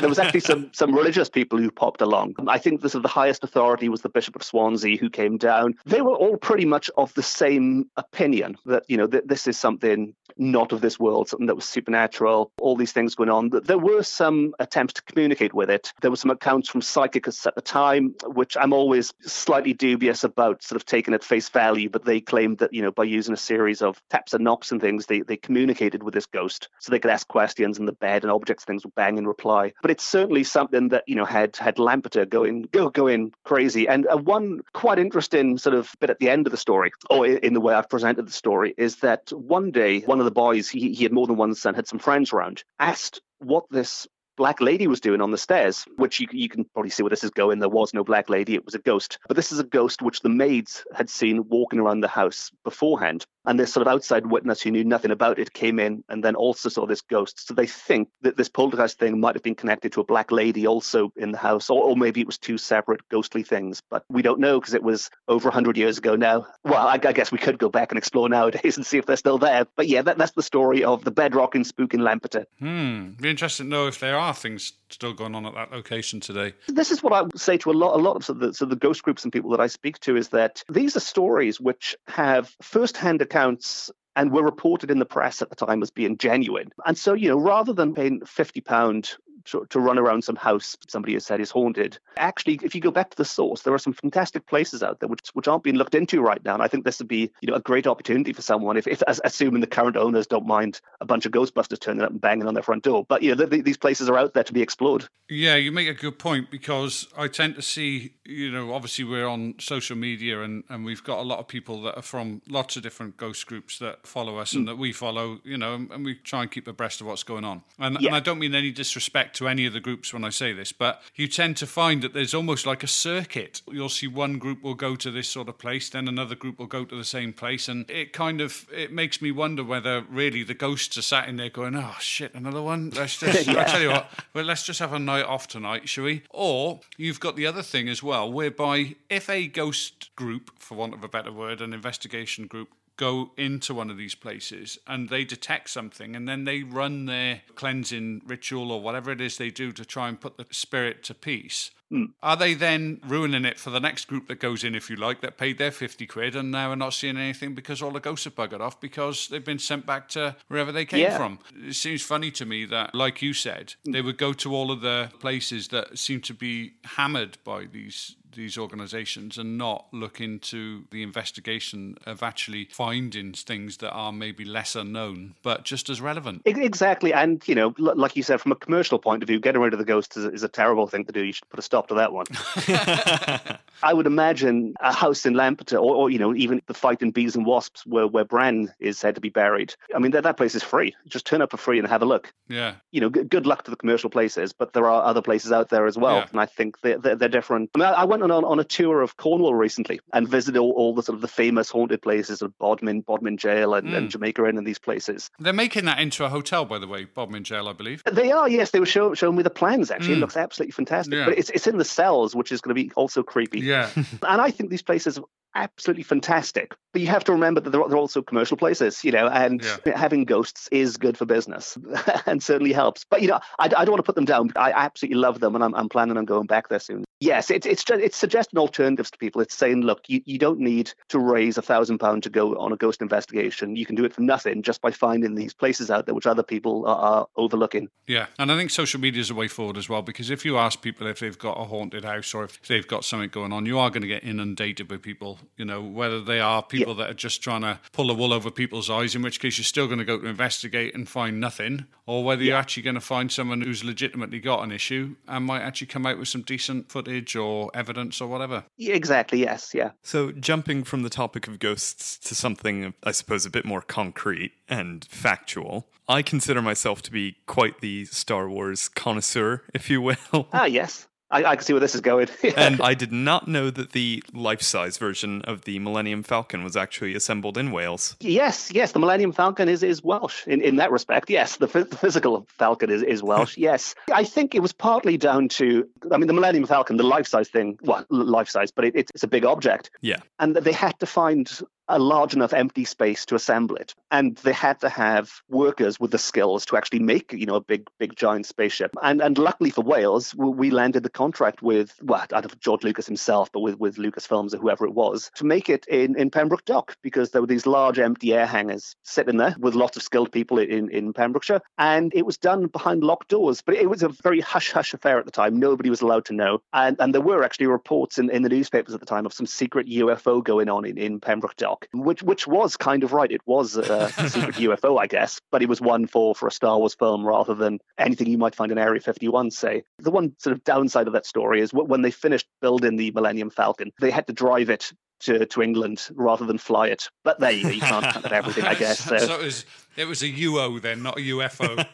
there 0.00 0.08
was 0.08 0.18
actually 0.18 0.40
some 0.40 0.70
some 0.72 0.94
religious 0.94 1.28
people 1.28 1.58
who 1.58 1.70
popped 1.70 2.00
along. 2.00 2.34
I 2.48 2.58
think 2.58 2.80
the, 2.80 2.88
sort 2.88 3.00
of 3.00 3.02
the 3.02 3.08
highest 3.08 3.44
authority 3.44 3.88
was 3.88 4.02
the 4.02 4.08
Bishop 4.08 4.34
of 4.36 4.42
Swansea 4.42 4.96
who 4.96 5.10
came 5.10 5.36
down. 5.36 5.74
They 5.84 6.00
were 6.00 6.14
all 6.14 6.36
pretty 6.36 6.64
much 6.64 6.90
of 6.96 7.12
the 7.14 7.22
same 7.22 7.90
opinion 7.96 8.56
that 8.66 8.84
you 8.88 8.96
know 8.96 9.06
that 9.06 9.28
this 9.28 9.46
is 9.46 9.58
something 9.58 10.14
not 10.38 10.72
of 10.72 10.80
this 10.80 10.98
world, 10.98 11.28
something 11.28 11.46
that 11.46 11.54
was 11.54 11.64
supernatural. 11.64 12.52
All 12.60 12.76
these 12.76 12.92
things 12.92 13.14
going 13.14 13.30
on. 13.30 13.50
There 13.50 13.78
were 13.78 14.02
some 14.02 14.54
attempts 14.58 14.94
to 14.94 15.02
communicate 15.02 15.54
with 15.54 15.70
it. 15.70 15.92
There 16.00 16.10
were 16.10 16.16
some 16.16 16.30
accounts 16.30 16.68
from 16.68 16.82
psychics 16.82 17.46
at 17.46 17.54
the 17.54 17.62
time, 17.62 18.14
which 18.24 18.56
I'm 18.56 18.72
always 18.72 19.12
slightly 19.22 19.72
dubious 19.72 20.24
about, 20.24 20.62
sort 20.62 20.80
of 20.80 20.86
taking 20.86 21.14
at 21.14 21.24
face 21.24 21.48
value. 21.48 21.88
But 21.88 22.04
they 22.04 22.20
claimed 22.26 22.58
that 22.58 22.72
you 22.72 22.82
know 22.82 22.90
by 22.90 23.04
using 23.04 23.34
a 23.34 23.38
series 23.38 23.82
of 23.82 24.00
taps 24.10 24.34
and 24.34 24.44
knocks 24.44 24.72
and 24.72 24.80
things, 24.80 25.06
they 25.06 25.20
they 25.20 25.36
communicated 25.36 26.02
with 26.02 26.14
this 26.14 26.26
ghost, 26.26 26.68
so 26.80 26.90
they 26.90 26.98
could 26.98 27.10
ask 27.10 27.26
questions 27.26 27.78
in 27.78 27.86
the 27.86 27.92
bed 27.92 28.22
and 28.22 28.30
objects, 28.30 28.64
things 28.64 28.84
would 28.84 28.94
bang 28.94 29.18
in 29.18 29.26
reply. 29.26 29.72
But 29.82 29.90
it's 29.90 30.04
certainly 30.04 30.44
something 30.44 30.88
that 30.88 31.04
you 31.06 31.14
know 31.14 31.24
had 31.24 31.56
had 31.56 31.78
Lampeter 31.78 32.26
going 32.26 32.68
go 32.72 32.90
going 32.90 33.32
crazy. 33.44 33.88
And 33.88 34.06
uh, 34.06 34.16
one 34.16 34.60
quite 34.72 34.98
interesting 34.98 35.58
sort 35.58 35.74
of 35.74 35.94
bit 36.00 36.10
at 36.10 36.18
the 36.18 36.30
end 36.30 36.46
of 36.46 36.50
the 36.50 36.56
story, 36.56 36.92
or 37.08 37.26
in 37.26 37.54
the 37.54 37.60
way 37.60 37.74
I've 37.74 37.88
presented 37.88 38.26
the 38.26 38.32
story, 38.32 38.74
is 38.76 38.96
that 38.96 39.32
one 39.32 39.70
day 39.70 40.00
one 40.00 40.18
of 40.18 40.24
the 40.24 40.30
boys, 40.30 40.68
he, 40.68 40.92
he 40.92 41.04
had 41.04 41.12
more 41.12 41.26
than 41.26 41.36
one 41.36 41.54
son, 41.54 41.74
had 41.74 41.86
some 41.86 41.98
friends 41.98 42.32
around, 42.32 42.64
asked 42.78 43.20
what 43.38 43.64
this 43.70 44.06
black 44.36 44.60
lady 44.60 44.86
was 44.86 45.00
doing 45.00 45.20
on 45.20 45.30
the 45.30 45.38
stairs, 45.38 45.84
which 45.96 46.20
you, 46.20 46.28
you 46.30 46.48
can 46.48 46.64
probably 46.64 46.90
see 46.90 47.02
where 47.02 47.10
this 47.10 47.24
is 47.24 47.30
going. 47.30 47.58
There 47.58 47.68
was 47.68 47.94
no 47.94 48.04
black 48.04 48.28
lady, 48.28 48.54
it 48.54 48.64
was 48.64 48.74
a 48.74 48.78
ghost. 48.78 49.18
But 49.26 49.36
this 49.36 49.52
is 49.52 49.58
a 49.58 49.64
ghost 49.64 50.02
which 50.02 50.20
the 50.20 50.28
maids 50.28 50.84
had 50.94 51.10
seen 51.10 51.48
walking 51.48 51.78
around 51.78 52.00
the 52.00 52.08
house 52.08 52.50
beforehand. 52.64 53.26
And 53.46 53.60
this 53.60 53.72
sort 53.72 53.86
of 53.86 53.92
outside 53.92 54.26
witness 54.26 54.60
who 54.60 54.72
knew 54.72 54.84
nothing 54.84 55.12
about 55.12 55.38
it 55.38 55.52
came 55.52 55.78
in 55.78 56.02
and 56.08 56.22
then 56.22 56.34
also 56.34 56.68
saw 56.68 56.84
this 56.84 57.00
ghost. 57.02 57.46
So 57.46 57.54
they 57.54 57.66
think 57.66 58.08
that 58.22 58.36
this 58.36 58.48
poltergeist 58.48 58.98
thing 58.98 59.20
might 59.20 59.36
have 59.36 59.42
been 59.42 59.54
connected 59.54 59.92
to 59.92 60.00
a 60.00 60.04
black 60.04 60.32
lady 60.32 60.66
also 60.66 61.12
in 61.16 61.30
the 61.30 61.38
house, 61.38 61.70
or, 61.70 61.82
or 61.82 61.96
maybe 61.96 62.20
it 62.20 62.26
was 62.26 62.38
two 62.38 62.58
separate 62.58 63.08
ghostly 63.08 63.44
things. 63.44 63.82
But 63.88 64.04
we 64.08 64.22
don't 64.22 64.40
know 64.40 64.58
because 64.58 64.74
it 64.74 64.82
was 64.82 65.10
over 65.28 65.48
100 65.48 65.76
years 65.76 65.98
ago 65.98 66.16
now. 66.16 66.48
Well, 66.64 66.86
I, 66.86 66.94
I, 66.94 67.12
guess 67.12 67.30
we 67.30 67.38
could 67.38 67.58
go 67.58 67.68
back 67.68 67.92
and 67.92 67.98
explore 67.98 68.28
nowadays 68.28 68.76
and 68.76 68.84
see 68.84 68.98
if 68.98 69.06
they're 69.06 69.16
still 69.16 69.38
there. 69.38 69.66
But 69.76 69.86
yeah, 69.86 70.02
that, 70.02 70.18
that's 70.18 70.32
the 70.32 70.42
story 70.42 70.82
of 70.82 71.04
the 71.04 71.12
bedrock 71.12 71.54
and 71.54 71.64
spook 71.64 71.94
in 71.94 72.00
Lampeter. 72.00 72.46
Hmm. 72.58 73.10
Be 73.20 73.30
interested 73.30 73.62
to 73.62 73.68
know 73.68 73.86
if 73.86 74.00
there 74.00 74.18
are 74.18 74.25
things 74.32 74.72
still 74.90 75.12
going 75.12 75.34
on 75.34 75.46
at 75.46 75.54
that 75.54 75.72
location 75.72 76.20
today. 76.20 76.54
This 76.68 76.90
is 76.90 77.02
what 77.02 77.12
I 77.12 77.22
would 77.22 77.40
say 77.40 77.56
to 77.58 77.70
a 77.70 77.72
lot, 77.72 77.94
a 77.94 78.02
lot 78.02 78.28
of 78.28 78.38
the, 78.38 78.54
so 78.54 78.64
the 78.64 78.76
ghost 78.76 79.02
groups 79.02 79.24
and 79.24 79.32
people 79.32 79.50
that 79.50 79.60
I 79.60 79.66
speak 79.66 79.98
to 80.00 80.16
is 80.16 80.28
that 80.30 80.62
these 80.68 80.96
are 80.96 81.00
stories 81.00 81.60
which 81.60 81.96
have 82.08 82.54
first-hand 82.62 83.22
accounts 83.22 83.90
and 84.14 84.32
were 84.32 84.42
reported 84.42 84.90
in 84.90 84.98
the 84.98 85.04
press 85.04 85.42
at 85.42 85.50
the 85.50 85.56
time 85.56 85.82
as 85.82 85.90
being 85.90 86.16
genuine. 86.16 86.70
And 86.86 86.96
so, 86.96 87.12
you 87.12 87.28
know, 87.28 87.38
rather 87.38 87.74
than 87.74 87.94
paying 87.94 88.24
fifty 88.24 88.62
pound 88.62 89.14
to, 89.46 89.66
to 89.70 89.80
run 89.80 89.98
around 89.98 90.22
some 90.22 90.36
house 90.36 90.76
somebody 90.88 91.14
has 91.14 91.24
said 91.24 91.40
is 91.40 91.50
haunted. 91.50 91.98
Actually, 92.16 92.60
if 92.62 92.74
you 92.74 92.80
go 92.80 92.90
back 92.90 93.10
to 93.10 93.16
the 93.16 93.24
source, 93.24 93.62
there 93.62 93.74
are 93.74 93.78
some 93.78 93.92
fantastic 93.92 94.46
places 94.46 94.82
out 94.82 95.00
there 95.00 95.08
which, 95.08 95.28
which 95.34 95.48
aren't 95.48 95.62
being 95.62 95.76
looked 95.76 95.94
into 95.94 96.20
right 96.20 96.44
now. 96.44 96.54
And 96.54 96.62
I 96.62 96.68
think 96.68 96.84
this 96.84 96.98
would 96.98 97.08
be 97.08 97.30
you 97.40 97.50
know 97.50 97.54
a 97.54 97.60
great 97.60 97.86
opportunity 97.86 98.32
for 98.32 98.42
someone 98.42 98.76
if, 98.76 98.86
if 98.86 99.02
assuming 99.24 99.60
the 99.60 99.66
current 99.66 99.96
owners 99.96 100.26
don't 100.26 100.46
mind 100.46 100.80
a 101.00 101.06
bunch 101.06 101.26
of 101.26 101.32
Ghostbusters 101.32 101.80
turning 101.80 102.02
up 102.02 102.10
and 102.10 102.20
banging 102.20 102.46
on 102.46 102.54
their 102.54 102.62
front 102.62 102.84
door. 102.84 103.04
But 103.08 103.22
you 103.22 103.30
know 103.30 103.36
the, 103.36 103.46
the, 103.46 103.60
these 103.62 103.76
places 103.76 104.08
are 104.08 104.18
out 104.18 104.34
there 104.34 104.44
to 104.44 104.52
be 104.52 104.62
explored. 104.62 105.08
Yeah, 105.28 105.56
you 105.56 105.72
make 105.72 105.88
a 105.88 105.94
good 105.94 106.18
point 106.18 106.50
because 106.50 107.08
I 107.16 107.28
tend 107.28 107.56
to 107.56 107.62
see 107.62 108.14
you 108.24 108.50
know 108.50 108.72
obviously 108.72 109.04
we're 109.04 109.26
on 109.26 109.54
social 109.58 109.96
media 109.96 110.42
and 110.42 110.64
and 110.68 110.84
we've 110.84 111.04
got 111.04 111.18
a 111.18 111.22
lot 111.22 111.38
of 111.38 111.48
people 111.48 111.82
that 111.82 111.96
are 111.96 112.02
from 112.02 112.42
lots 112.48 112.76
of 112.76 112.82
different 112.82 113.16
ghost 113.16 113.46
groups 113.46 113.78
that 113.78 114.06
follow 114.06 114.38
us 114.38 114.52
mm. 114.52 114.56
and 114.56 114.68
that 114.68 114.78
we 114.78 114.92
follow. 114.92 115.40
You 115.44 115.58
know, 115.58 115.74
and 115.74 116.04
we 116.04 116.14
try 116.14 116.42
and 116.42 116.50
keep 116.50 116.66
abreast 116.68 117.00
of 117.00 117.06
what's 117.06 117.22
going 117.22 117.44
on. 117.44 117.62
And, 117.78 117.98
yeah. 118.00 118.08
and 118.08 118.16
I 118.16 118.20
don't 118.20 118.38
mean 118.38 118.54
any 118.54 118.70
disrespect 118.70 119.35
to 119.36 119.48
any 119.48 119.66
of 119.66 119.72
the 119.72 119.80
groups 119.80 120.12
when 120.12 120.24
I 120.24 120.30
say 120.30 120.52
this, 120.52 120.72
but 120.72 121.02
you 121.14 121.28
tend 121.28 121.56
to 121.58 121.66
find 121.66 122.02
that 122.02 122.12
there's 122.12 122.34
almost 122.34 122.66
like 122.66 122.82
a 122.82 122.88
circuit. 122.88 123.62
You'll 123.70 123.88
see 123.88 124.08
one 124.08 124.38
group 124.38 124.62
will 124.62 124.74
go 124.74 124.96
to 124.96 125.10
this 125.10 125.28
sort 125.28 125.48
of 125.48 125.58
place, 125.58 125.88
then 125.90 126.08
another 126.08 126.34
group 126.34 126.58
will 126.58 126.66
go 126.66 126.84
to 126.84 126.96
the 126.96 127.04
same 127.04 127.32
place, 127.32 127.68
and 127.68 127.88
it 127.90 128.12
kind 128.12 128.40
of 128.40 128.66
it 128.72 128.92
makes 128.92 129.22
me 129.22 129.30
wonder 129.30 129.62
whether 129.62 130.02
really 130.08 130.42
the 130.42 130.54
ghosts 130.54 130.96
are 130.98 131.02
sat 131.02 131.28
in 131.28 131.36
there 131.36 131.50
going, 131.50 131.76
"Oh 131.76 131.96
shit, 132.00 132.34
another 132.34 132.62
one." 132.62 132.90
Let's 132.90 133.18
just 133.18 133.46
yeah. 133.46 133.60
I 133.60 133.64
tell 133.64 133.80
you 133.80 133.90
what, 133.90 134.10
well, 134.34 134.44
let's 134.44 134.62
just 134.62 134.80
have 134.80 134.92
a 134.92 134.98
night 134.98 135.24
off 135.24 135.48
tonight, 135.48 135.88
shall 135.88 136.04
we? 136.04 136.22
Or 136.30 136.80
you've 136.96 137.20
got 137.20 137.36
the 137.36 137.46
other 137.46 137.62
thing 137.62 137.88
as 137.88 138.02
well, 138.02 138.30
whereby 138.30 138.96
if 139.08 139.28
a 139.28 139.46
ghost 139.46 140.14
group, 140.16 140.50
for 140.58 140.76
want 140.76 140.94
of 140.94 141.04
a 141.04 141.08
better 141.08 141.32
word, 141.32 141.60
an 141.60 141.72
investigation 141.72 142.46
group 142.46 142.68
go 142.96 143.30
into 143.36 143.74
one 143.74 143.90
of 143.90 143.96
these 143.96 144.14
places 144.14 144.78
and 144.86 145.08
they 145.08 145.24
detect 145.24 145.70
something 145.70 146.16
and 146.16 146.28
then 146.28 146.44
they 146.44 146.62
run 146.62 147.06
their 147.06 147.42
cleansing 147.54 148.22
ritual 148.26 148.72
or 148.72 148.80
whatever 148.80 149.10
it 149.10 149.20
is 149.20 149.36
they 149.36 149.50
do 149.50 149.72
to 149.72 149.84
try 149.84 150.08
and 150.08 150.20
put 150.20 150.36
the 150.36 150.46
spirit 150.50 151.02
to 151.04 151.14
peace. 151.14 151.70
Mm. 151.92 152.12
Are 152.22 152.36
they 152.36 152.54
then 152.54 153.00
ruining 153.06 153.44
it 153.44 153.60
for 153.60 153.70
the 153.70 153.78
next 153.78 154.06
group 154.06 154.26
that 154.26 154.40
goes 154.40 154.64
in, 154.64 154.74
if 154.74 154.90
you 154.90 154.96
like, 154.96 155.20
that 155.20 155.38
paid 155.38 155.58
their 155.58 155.70
50 155.70 156.06
quid 156.06 156.34
and 156.34 156.50
now 156.50 156.70
are 156.70 156.76
not 156.76 156.94
seeing 156.94 157.16
anything 157.16 157.54
because 157.54 157.80
all 157.80 157.92
the 157.92 158.00
ghosts 158.00 158.24
have 158.24 158.34
buggered 158.34 158.60
off 158.60 158.80
because 158.80 159.28
they've 159.28 159.44
been 159.44 159.58
sent 159.58 159.86
back 159.86 160.08
to 160.08 160.34
wherever 160.48 160.72
they 160.72 160.84
came 160.84 161.00
yeah. 161.00 161.16
from? 161.16 161.38
It 161.54 161.74
seems 161.74 162.02
funny 162.02 162.30
to 162.32 162.44
me 162.44 162.64
that, 162.66 162.94
like 162.94 163.22
you 163.22 163.32
said, 163.32 163.74
mm. 163.86 163.92
they 163.92 164.02
would 164.02 164.18
go 164.18 164.32
to 164.32 164.54
all 164.54 164.72
of 164.72 164.80
the 164.80 165.10
places 165.20 165.68
that 165.68 165.98
seem 165.98 166.20
to 166.22 166.34
be 166.34 166.72
hammered 166.84 167.38
by 167.44 167.66
these 167.66 168.16
these 168.36 168.56
organizations 168.56 169.38
and 169.38 169.58
not 169.58 169.86
look 169.92 170.20
into 170.20 170.84
the 170.90 171.02
investigation 171.02 171.96
of 172.06 172.22
actually 172.22 172.68
finding 172.70 173.32
things 173.32 173.78
that 173.78 173.90
are 173.90 174.12
maybe 174.12 174.44
lesser 174.44 174.84
known 174.84 175.34
but 175.42 175.64
just 175.64 175.90
as 175.90 176.00
relevant 176.00 176.42
exactly 176.44 177.12
and 177.12 177.46
you 177.48 177.54
know 177.54 177.74
like 177.78 178.14
you 178.16 178.22
said 178.22 178.40
from 178.40 178.52
a 178.52 178.56
commercial 178.56 178.98
point 178.98 179.22
of 179.22 179.26
view 179.26 179.40
getting 179.40 179.60
rid 179.60 179.72
of 179.72 179.78
the 179.78 179.84
ghost 179.84 180.16
is, 180.16 180.24
is 180.26 180.42
a 180.42 180.48
terrible 180.48 180.86
thing 180.86 181.04
to 181.04 181.12
do 181.12 181.24
you 181.24 181.32
should 181.32 181.48
put 181.48 181.58
a 181.58 181.62
stop 181.62 181.88
to 181.88 181.94
that 181.94 182.12
one 182.12 182.26
I 183.82 183.92
would 183.92 184.06
imagine 184.06 184.74
a 184.80 184.92
house 184.92 185.26
in 185.26 185.34
Lampeter, 185.34 185.76
or, 185.76 185.94
or, 185.94 186.10
you 186.10 186.18
know, 186.18 186.34
even 186.34 186.62
the 186.66 186.74
fight 186.74 187.02
in 187.02 187.10
Bees 187.10 187.36
and 187.36 187.44
Wasps, 187.44 187.84
where 187.86 188.06
where 188.06 188.24
Bran 188.24 188.72
is 188.80 188.98
said 188.98 189.14
to 189.16 189.20
be 189.20 189.28
buried. 189.28 189.74
I 189.94 189.98
mean, 189.98 190.12
that 190.12 190.22
that 190.24 190.36
place 190.36 190.54
is 190.54 190.62
free. 190.62 190.94
Just 191.06 191.26
turn 191.26 191.42
up 191.42 191.50
for 191.50 191.56
free 191.56 191.78
and 191.78 191.86
have 191.86 192.02
a 192.02 192.06
look. 192.06 192.32
Yeah. 192.48 192.74
You 192.90 193.00
know, 193.00 193.10
g- 193.10 193.24
good 193.24 193.46
luck 193.46 193.64
to 193.64 193.70
the 193.70 193.76
commercial 193.76 194.10
places, 194.10 194.52
but 194.52 194.72
there 194.72 194.88
are 194.88 195.02
other 195.02 195.22
places 195.22 195.52
out 195.52 195.68
there 195.68 195.86
as 195.86 195.96
well, 195.96 196.16
yeah. 196.16 196.26
and 196.30 196.40
I 196.40 196.46
think 196.46 196.80
they're, 196.80 196.98
they're, 196.98 197.16
they're 197.16 197.28
different. 197.28 197.70
I 197.74 197.78
mean, 197.78 197.88
I 197.88 198.04
went 198.04 198.22
on 198.30 198.44
on 198.44 198.58
a 198.58 198.64
tour 198.64 199.02
of 199.02 199.16
Cornwall 199.16 199.54
recently 199.54 200.00
and 200.12 200.28
visited 200.28 200.58
all, 200.58 200.72
all 200.72 200.94
the 200.94 201.02
sort 201.02 201.14
of 201.14 201.22
the 201.22 201.28
famous 201.28 201.70
haunted 201.70 202.02
places 202.02 202.42
of 202.42 202.56
Bodmin, 202.58 203.04
Bodmin 203.04 203.36
Jail, 203.36 203.74
and, 203.74 203.88
mm. 203.88 203.96
and 203.96 204.10
Jamaica 204.10 204.44
Inn, 204.46 204.58
and 204.58 204.66
these 204.66 204.78
places. 204.78 205.30
They're 205.38 205.52
making 205.52 205.84
that 205.86 205.98
into 205.98 206.24
a 206.24 206.28
hotel, 206.28 206.64
by 206.64 206.78
the 206.78 206.86
way, 206.86 207.04
Bodmin 207.04 207.44
Jail, 207.44 207.68
I 207.68 207.72
believe. 207.72 208.02
They 208.10 208.32
are. 208.32 208.48
Yes, 208.48 208.70
they 208.70 208.80
were 208.80 208.86
show, 208.86 209.14
showing 209.14 209.36
me 209.36 209.42
the 209.42 209.50
plans. 209.50 209.90
Actually, 209.90 210.14
mm. 210.14 210.18
it 210.18 210.20
looks 210.20 210.36
absolutely 210.36 210.72
fantastic. 210.72 211.14
Yeah. 211.14 211.26
But 211.26 211.38
it's 211.38 211.50
it's 211.50 211.66
in 211.66 211.78
the 211.78 211.84
cells, 211.84 212.34
which 212.34 212.52
is 212.52 212.60
going 212.60 212.74
to 212.74 212.82
be 212.82 212.92
also 212.94 213.22
creepy. 213.22 213.60
Yeah. 213.60 213.90
and 213.96 214.40
I 214.40 214.50
think 214.50 214.70
these 214.70 214.82
places 214.82 215.18
are 215.18 215.24
absolutely 215.56 216.02
fantastic. 216.02 216.74
But 216.92 217.02
you 217.02 217.08
have 217.08 217.24
to 217.24 217.32
remember 217.32 217.60
that 217.60 217.70
they're, 217.70 217.88
they're 217.88 217.98
also 217.98 218.22
commercial 218.22 218.56
places, 218.56 219.02
you 219.02 219.10
know, 219.10 219.26
and 219.26 219.64
yeah. 219.64 219.98
having 219.98 220.24
ghosts 220.24 220.68
is 220.70 220.96
good 220.96 221.16
for 221.18 221.24
business 221.24 221.76
and 222.26 222.42
certainly 222.42 222.72
helps. 222.72 223.04
But, 223.08 223.22
you 223.22 223.28
know, 223.28 223.40
I, 223.58 223.64
I 223.64 223.84
don't 223.84 223.90
want 223.90 223.98
to 223.98 224.02
put 224.02 224.14
them 224.14 224.24
down. 224.24 224.52
I 224.54 224.72
absolutely 224.72 225.18
love 225.18 225.40
them 225.40 225.54
and 225.54 225.64
I'm, 225.64 225.74
I'm 225.74 225.88
planning 225.88 226.16
on 226.16 226.24
going 226.24 226.46
back 226.46 226.68
there 226.68 226.78
soon. 226.78 227.04
Yes, 227.18 227.50
it's 227.50 227.66
it's 227.66 227.82
just, 227.82 228.02
it's 228.06 228.16
suggesting 228.16 228.56
alternatives 228.56 229.10
to 229.10 229.18
people. 229.18 229.40
It's 229.40 229.56
saying, 229.56 229.80
look, 229.80 230.04
you, 230.06 230.22
you 230.26 230.38
don't 230.38 230.60
need 230.60 230.94
to 231.08 231.18
raise 231.18 231.58
a 231.58 231.62
thousand 231.62 231.98
pounds 231.98 232.22
to 232.22 232.30
go 232.30 232.56
on 232.56 232.72
a 232.72 232.76
ghost 232.76 233.02
investigation. 233.02 233.74
You 233.74 233.84
can 233.84 233.96
do 233.96 234.04
it 234.04 234.14
for 234.14 234.20
nothing 234.20 234.62
just 234.62 234.80
by 234.80 234.92
finding 234.92 235.34
these 235.34 235.52
places 235.52 235.90
out 235.90 236.06
there 236.06 236.14
which 236.14 236.24
other 236.24 236.44
people 236.44 236.86
are, 236.86 236.96
are 236.96 237.26
overlooking. 237.36 237.88
Yeah, 238.06 238.26
and 238.38 238.52
I 238.52 238.56
think 238.56 238.70
social 238.70 239.00
media 239.00 239.20
is 239.20 239.30
a 239.30 239.34
way 239.34 239.48
forward 239.48 239.76
as 239.76 239.88
well 239.88 240.02
because 240.02 240.30
if 240.30 240.44
you 240.44 240.56
ask 240.56 240.80
people 240.80 241.08
if 241.08 241.18
they've 241.18 241.36
got 241.36 241.60
a 241.60 241.64
haunted 241.64 242.04
house 242.04 242.32
or 242.32 242.44
if 242.44 242.62
they've 242.62 242.86
got 242.86 243.04
something 243.04 243.28
going 243.28 243.52
on, 243.52 243.66
you 243.66 243.76
are 243.76 243.90
going 243.90 244.02
to 244.02 244.08
get 244.08 244.22
inundated 244.22 244.88
with 244.88 245.02
people 245.02 245.40
you 245.56 245.64
know, 245.64 245.82
whether 245.82 246.20
they 246.20 246.38
are 246.38 246.62
people 246.62 246.94
yeah. 246.94 247.04
that 247.04 247.10
are 247.10 247.14
just 247.14 247.42
trying 247.42 247.62
to 247.62 247.80
pull 247.92 248.06
the 248.06 248.14
wool 248.14 248.32
over 248.32 248.50
people's 248.50 248.90
eyes, 248.90 249.14
in 249.14 249.22
which 249.22 249.40
case 249.40 249.58
you're 249.58 249.64
still 249.64 249.86
going 249.86 249.98
to 249.98 250.04
go 250.04 250.18
to 250.18 250.26
investigate 250.26 250.94
and 250.94 251.08
find 251.08 251.40
nothing, 251.40 251.86
or 252.06 252.24
whether 252.24 252.42
yeah. 252.42 252.50
you're 252.50 252.58
actually 252.58 252.82
going 252.82 252.94
to 252.94 253.00
find 253.00 253.32
someone 253.32 253.62
who's 253.62 253.82
legitimately 253.82 254.38
got 254.38 254.62
an 254.62 254.70
issue 254.70 255.16
and 255.26 255.44
might 255.44 255.62
actually 255.62 255.86
come 255.86 256.06
out 256.06 256.18
with 256.18 256.28
some 256.28 256.42
decent 256.42 256.90
footage 256.90 257.34
or 257.34 257.70
evidence 257.74 257.95
or 257.96 258.26
whatever. 258.26 258.64
Yeah, 258.76 258.94
exactly, 258.94 259.40
yes, 259.40 259.72
yeah. 259.74 259.90
So, 260.02 260.32
jumping 260.32 260.84
from 260.84 261.02
the 261.02 261.10
topic 261.10 261.48
of 261.48 261.58
ghosts 261.58 262.18
to 262.18 262.34
something, 262.34 262.94
I 263.02 263.12
suppose, 263.12 263.46
a 263.46 263.50
bit 263.50 263.64
more 263.64 263.80
concrete 263.80 264.52
and 264.68 265.04
factual, 265.04 265.88
I 266.08 266.22
consider 266.22 266.62
myself 266.62 267.02
to 267.02 267.10
be 267.10 267.36
quite 267.46 267.80
the 267.80 268.04
Star 268.06 268.48
Wars 268.48 268.88
connoisseur, 268.88 269.62
if 269.74 269.90
you 269.90 270.00
will. 270.00 270.48
Ah, 270.52 270.64
yes. 270.64 271.06
I, 271.30 271.44
I, 271.44 271.56
can 271.56 271.64
see 271.64 271.72
where 271.72 271.80
this 271.80 271.94
is 271.94 272.00
going. 272.00 272.28
and 272.56 272.80
I 272.80 272.94
did 272.94 273.12
not 273.12 273.48
know 273.48 273.70
that 273.70 273.92
the 273.92 274.22
life-size 274.32 274.96
version 274.98 275.42
of 275.42 275.62
the 275.62 275.78
Millennium 275.78 276.22
Falcon 276.22 276.62
was 276.62 276.76
actually 276.76 277.14
assembled 277.14 277.58
in 277.58 277.72
Wales. 277.72 278.16
Yes, 278.20 278.70
yes, 278.72 278.92
the 278.92 278.98
Millennium 278.98 279.32
Falcon 279.32 279.68
is, 279.68 279.82
is 279.82 280.02
Welsh 280.02 280.46
in, 280.46 280.60
in 280.60 280.76
that 280.76 280.92
respect. 280.92 281.28
Yes, 281.28 281.56
the, 281.56 281.66
the 281.66 281.96
physical 281.96 282.46
Falcon 282.58 282.90
is, 282.90 283.02
is 283.02 283.22
Welsh. 283.22 283.56
yes, 283.58 283.94
I 284.12 284.24
think 284.24 284.54
it 284.54 284.60
was 284.60 284.72
partly 284.72 285.16
down 285.16 285.48
to, 285.50 285.88
I 286.12 286.16
mean, 286.16 286.28
the 286.28 286.32
Millennium 286.32 286.66
Falcon, 286.66 286.96
the 286.96 287.02
life-size 287.02 287.48
thing, 287.48 287.78
well, 287.82 288.04
life-size, 288.08 288.70
but 288.70 288.84
it, 288.84 288.94
it's 288.94 289.22
a 289.22 289.28
big 289.28 289.44
object. 289.44 289.90
Yeah, 290.00 290.18
and 290.38 290.54
they 290.54 290.72
had 290.72 290.98
to 291.00 291.06
find 291.06 291.50
a 291.88 291.98
large 291.98 292.34
enough 292.34 292.52
empty 292.52 292.84
space 292.84 293.26
to 293.26 293.34
assemble 293.34 293.76
it. 293.76 293.94
And 294.10 294.36
they 294.38 294.52
had 294.52 294.80
to 294.80 294.88
have 294.88 295.30
workers 295.48 296.00
with 296.00 296.10
the 296.10 296.18
skills 296.18 296.66
to 296.66 296.76
actually 296.76 297.00
make, 297.00 297.32
you 297.32 297.46
know, 297.46 297.56
a 297.56 297.60
big, 297.60 297.88
big 297.98 298.16
giant 298.16 298.46
spaceship. 298.46 298.94
And 299.02 299.20
and 299.20 299.38
luckily 299.38 299.70
for 299.70 299.82
Wales, 299.82 300.34
we 300.34 300.70
landed 300.70 301.02
the 301.02 301.10
contract 301.10 301.62
with, 301.62 301.94
well, 302.02 302.20
I 302.20 302.40
don't 302.40 302.52
know 302.52 302.58
George 302.60 302.84
Lucas 302.84 303.06
himself, 303.06 303.50
but 303.52 303.60
with, 303.60 303.78
with 303.78 303.96
Lucasfilms 303.96 304.54
or 304.54 304.58
whoever 304.58 304.86
it 304.86 304.94
was, 304.94 305.30
to 305.36 305.44
make 305.44 305.68
it 305.68 305.86
in, 305.86 306.18
in 306.18 306.30
Pembroke 306.30 306.64
Dock 306.64 306.96
because 307.02 307.30
there 307.30 307.40
were 307.40 307.46
these 307.46 307.66
large 307.66 307.98
empty 307.98 308.32
air 308.32 308.46
hangars 308.46 308.96
sitting 309.02 309.36
there 309.36 309.54
with 309.58 309.74
lots 309.74 309.96
of 309.96 310.02
skilled 310.02 310.32
people 310.32 310.58
in, 310.58 310.90
in 310.90 311.12
Pembrokeshire. 311.12 311.60
And 311.78 312.12
it 312.14 312.26
was 312.26 312.38
done 312.38 312.66
behind 312.66 313.04
locked 313.04 313.28
doors, 313.28 313.62
but 313.62 313.74
it 313.74 313.90
was 313.90 314.02
a 314.02 314.08
very 314.08 314.40
hush 314.40 314.72
hush 314.72 314.94
affair 314.94 315.18
at 315.18 315.24
the 315.24 315.30
time. 315.30 315.58
Nobody 315.58 315.90
was 315.90 316.00
allowed 316.00 316.24
to 316.26 316.34
know. 316.34 316.60
And, 316.72 316.96
and 317.00 317.12
there 317.14 317.20
were 317.20 317.44
actually 317.44 317.66
reports 317.66 318.18
in, 318.18 318.30
in 318.30 318.42
the 318.42 318.48
newspapers 318.48 318.94
at 318.94 319.00
the 319.00 319.06
time 319.06 319.26
of 319.26 319.32
some 319.32 319.46
secret 319.46 319.86
UFO 319.88 320.42
going 320.42 320.68
on 320.68 320.84
in, 320.84 320.98
in 320.98 321.20
Pembroke 321.20 321.56
Dock 321.56 321.75
which 321.92 322.22
which 322.22 322.46
was 322.46 322.76
kind 322.76 323.04
of 323.04 323.12
right. 323.12 323.30
It 323.30 323.40
was 323.46 323.76
a, 323.76 324.08
secret 324.28 324.56
UFO, 324.56 324.98
I 324.98 325.06
guess, 325.06 325.40
but 325.50 325.62
it 325.62 325.68
was 325.68 325.80
one 325.80 326.06
for 326.06 326.34
for 326.34 326.46
a 326.46 326.52
Star 326.52 326.78
Wars 326.78 326.94
film 326.94 327.24
rather 327.24 327.54
than 327.54 327.78
anything 327.98 328.28
you 328.28 328.38
might 328.38 328.54
find 328.54 328.72
in 328.72 328.78
Area 328.78 329.00
51. 329.00 329.50
Say 329.50 329.82
the 329.98 330.10
one 330.10 330.34
sort 330.38 330.54
of 330.54 330.64
downside 330.64 331.06
of 331.06 331.12
that 331.12 331.26
story 331.26 331.60
is 331.60 331.72
when 331.72 332.02
they 332.02 332.10
finished 332.10 332.46
building 332.60 332.96
the 332.96 333.10
Millennium 333.10 333.50
Falcon, 333.50 333.92
they 334.00 334.10
had 334.10 334.26
to 334.26 334.32
drive 334.32 334.70
it 334.70 334.92
to, 335.20 335.46
to 335.46 335.62
England 335.62 336.08
rather 336.14 336.44
than 336.44 336.58
fly 336.58 336.88
it. 336.88 337.08
But 337.24 337.40
there 337.40 337.50
you 337.50 337.62
go, 337.64 337.70
you 337.70 337.80
can't 337.80 338.04
have 338.04 338.26
everything, 338.26 338.64
I 338.64 338.74
guess. 338.74 338.96
So. 339.06 339.18
so, 339.18 339.34
it 339.34 339.44
was 339.44 339.66
it 339.96 340.04
was 340.06 340.22
a 340.22 340.26
UO 340.26 340.80
then, 340.80 341.02
not 341.02 341.16
a 341.16 341.20
UFO. 341.20 341.86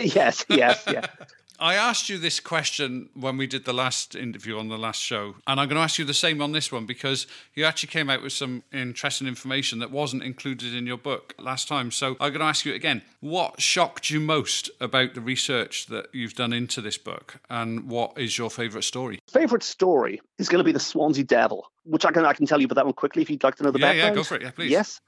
yes, 0.14 0.44
yes, 0.48 0.84
yeah. 0.90 1.06
I 1.58 1.74
asked 1.74 2.08
you 2.08 2.18
this 2.18 2.40
question 2.40 3.08
when 3.14 3.36
we 3.36 3.46
did 3.46 3.64
the 3.64 3.72
last 3.72 4.14
interview 4.14 4.58
on 4.58 4.68
the 4.68 4.78
last 4.78 5.00
show, 5.00 5.36
and 5.46 5.60
I'm 5.60 5.68
going 5.68 5.76
to 5.76 5.82
ask 5.82 5.98
you 5.98 6.04
the 6.04 6.14
same 6.14 6.42
on 6.42 6.52
this 6.52 6.70
one 6.70 6.86
because 6.86 7.26
you 7.54 7.64
actually 7.64 7.88
came 7.88 8.10
out 8.10 8.22
with 8.22 8.32
some 8.32 8.62
interesting 8.72 9.26
information 9.26 9.78
that 9.78 9.90
wasn't 9.90 10.22
included 10.22 10.74
in 10.74 10.86
your 10.86 10.96
book 10.96 11.34
last 11.38 11.68
time. 11.68 11.90
So 11.90 12.16
I'm 12.20 12.30
going 12.30 12.40
to 12.40 12.46
ask 12.46 12.64
you 12.64 12.74
again 12.74 13.02
what 13.20 13.60
shocked 13.60 14.10
you 14.10 14.20
most 14.20 14.70
about 14.80 15.14
the 15.14 15.20
research 15.20 15.86
that 15.86 16.06
you've 16.12 16.34
done 16.34 16.52
into 16.52 16.80
this 16.80 16.98
book, 16.98 17.38
and 17.48 17.88
what 17.88 18.18
is 18.18 18.38
your 18.38 18.50
favourite 18.50 18.84
story? 18.84 19.18
Favourite 19.30 19.62
story 19.62 20.20
is 20.38 20.48
going 20.48 20.60
to 20.60 20.64
be 20.64 20.72
the 20.72 20.80
Swansea 20.80 21.24
Devil, 21.24 21.70
which 21.84 22.04
I 22.04 22.12
can, 22.12 22.24
I 22.24 22.32
can 22.32 22.46
tell 22.46 22.60
you 22.60 22.66
about 22.66 22.76
that 22.76 22.84
one 22.84 22.94
quickly 22.94 23.22
if 23.22 23.30
you'd 23.30 23.42
like 23.42 23.56
to 23.56 23.62
know 23.62 23.70
the 23.70 23.78
yeah, 23.78 23.92
background. 23.92 24.16
Yeah, 24.16 24.20
go 24.20 24.24
for 24.24 24.34
it. 24.36 24.42
Yeah, 24.42 24.50
please. 24.50 24.70
Yes. 24.70 25.00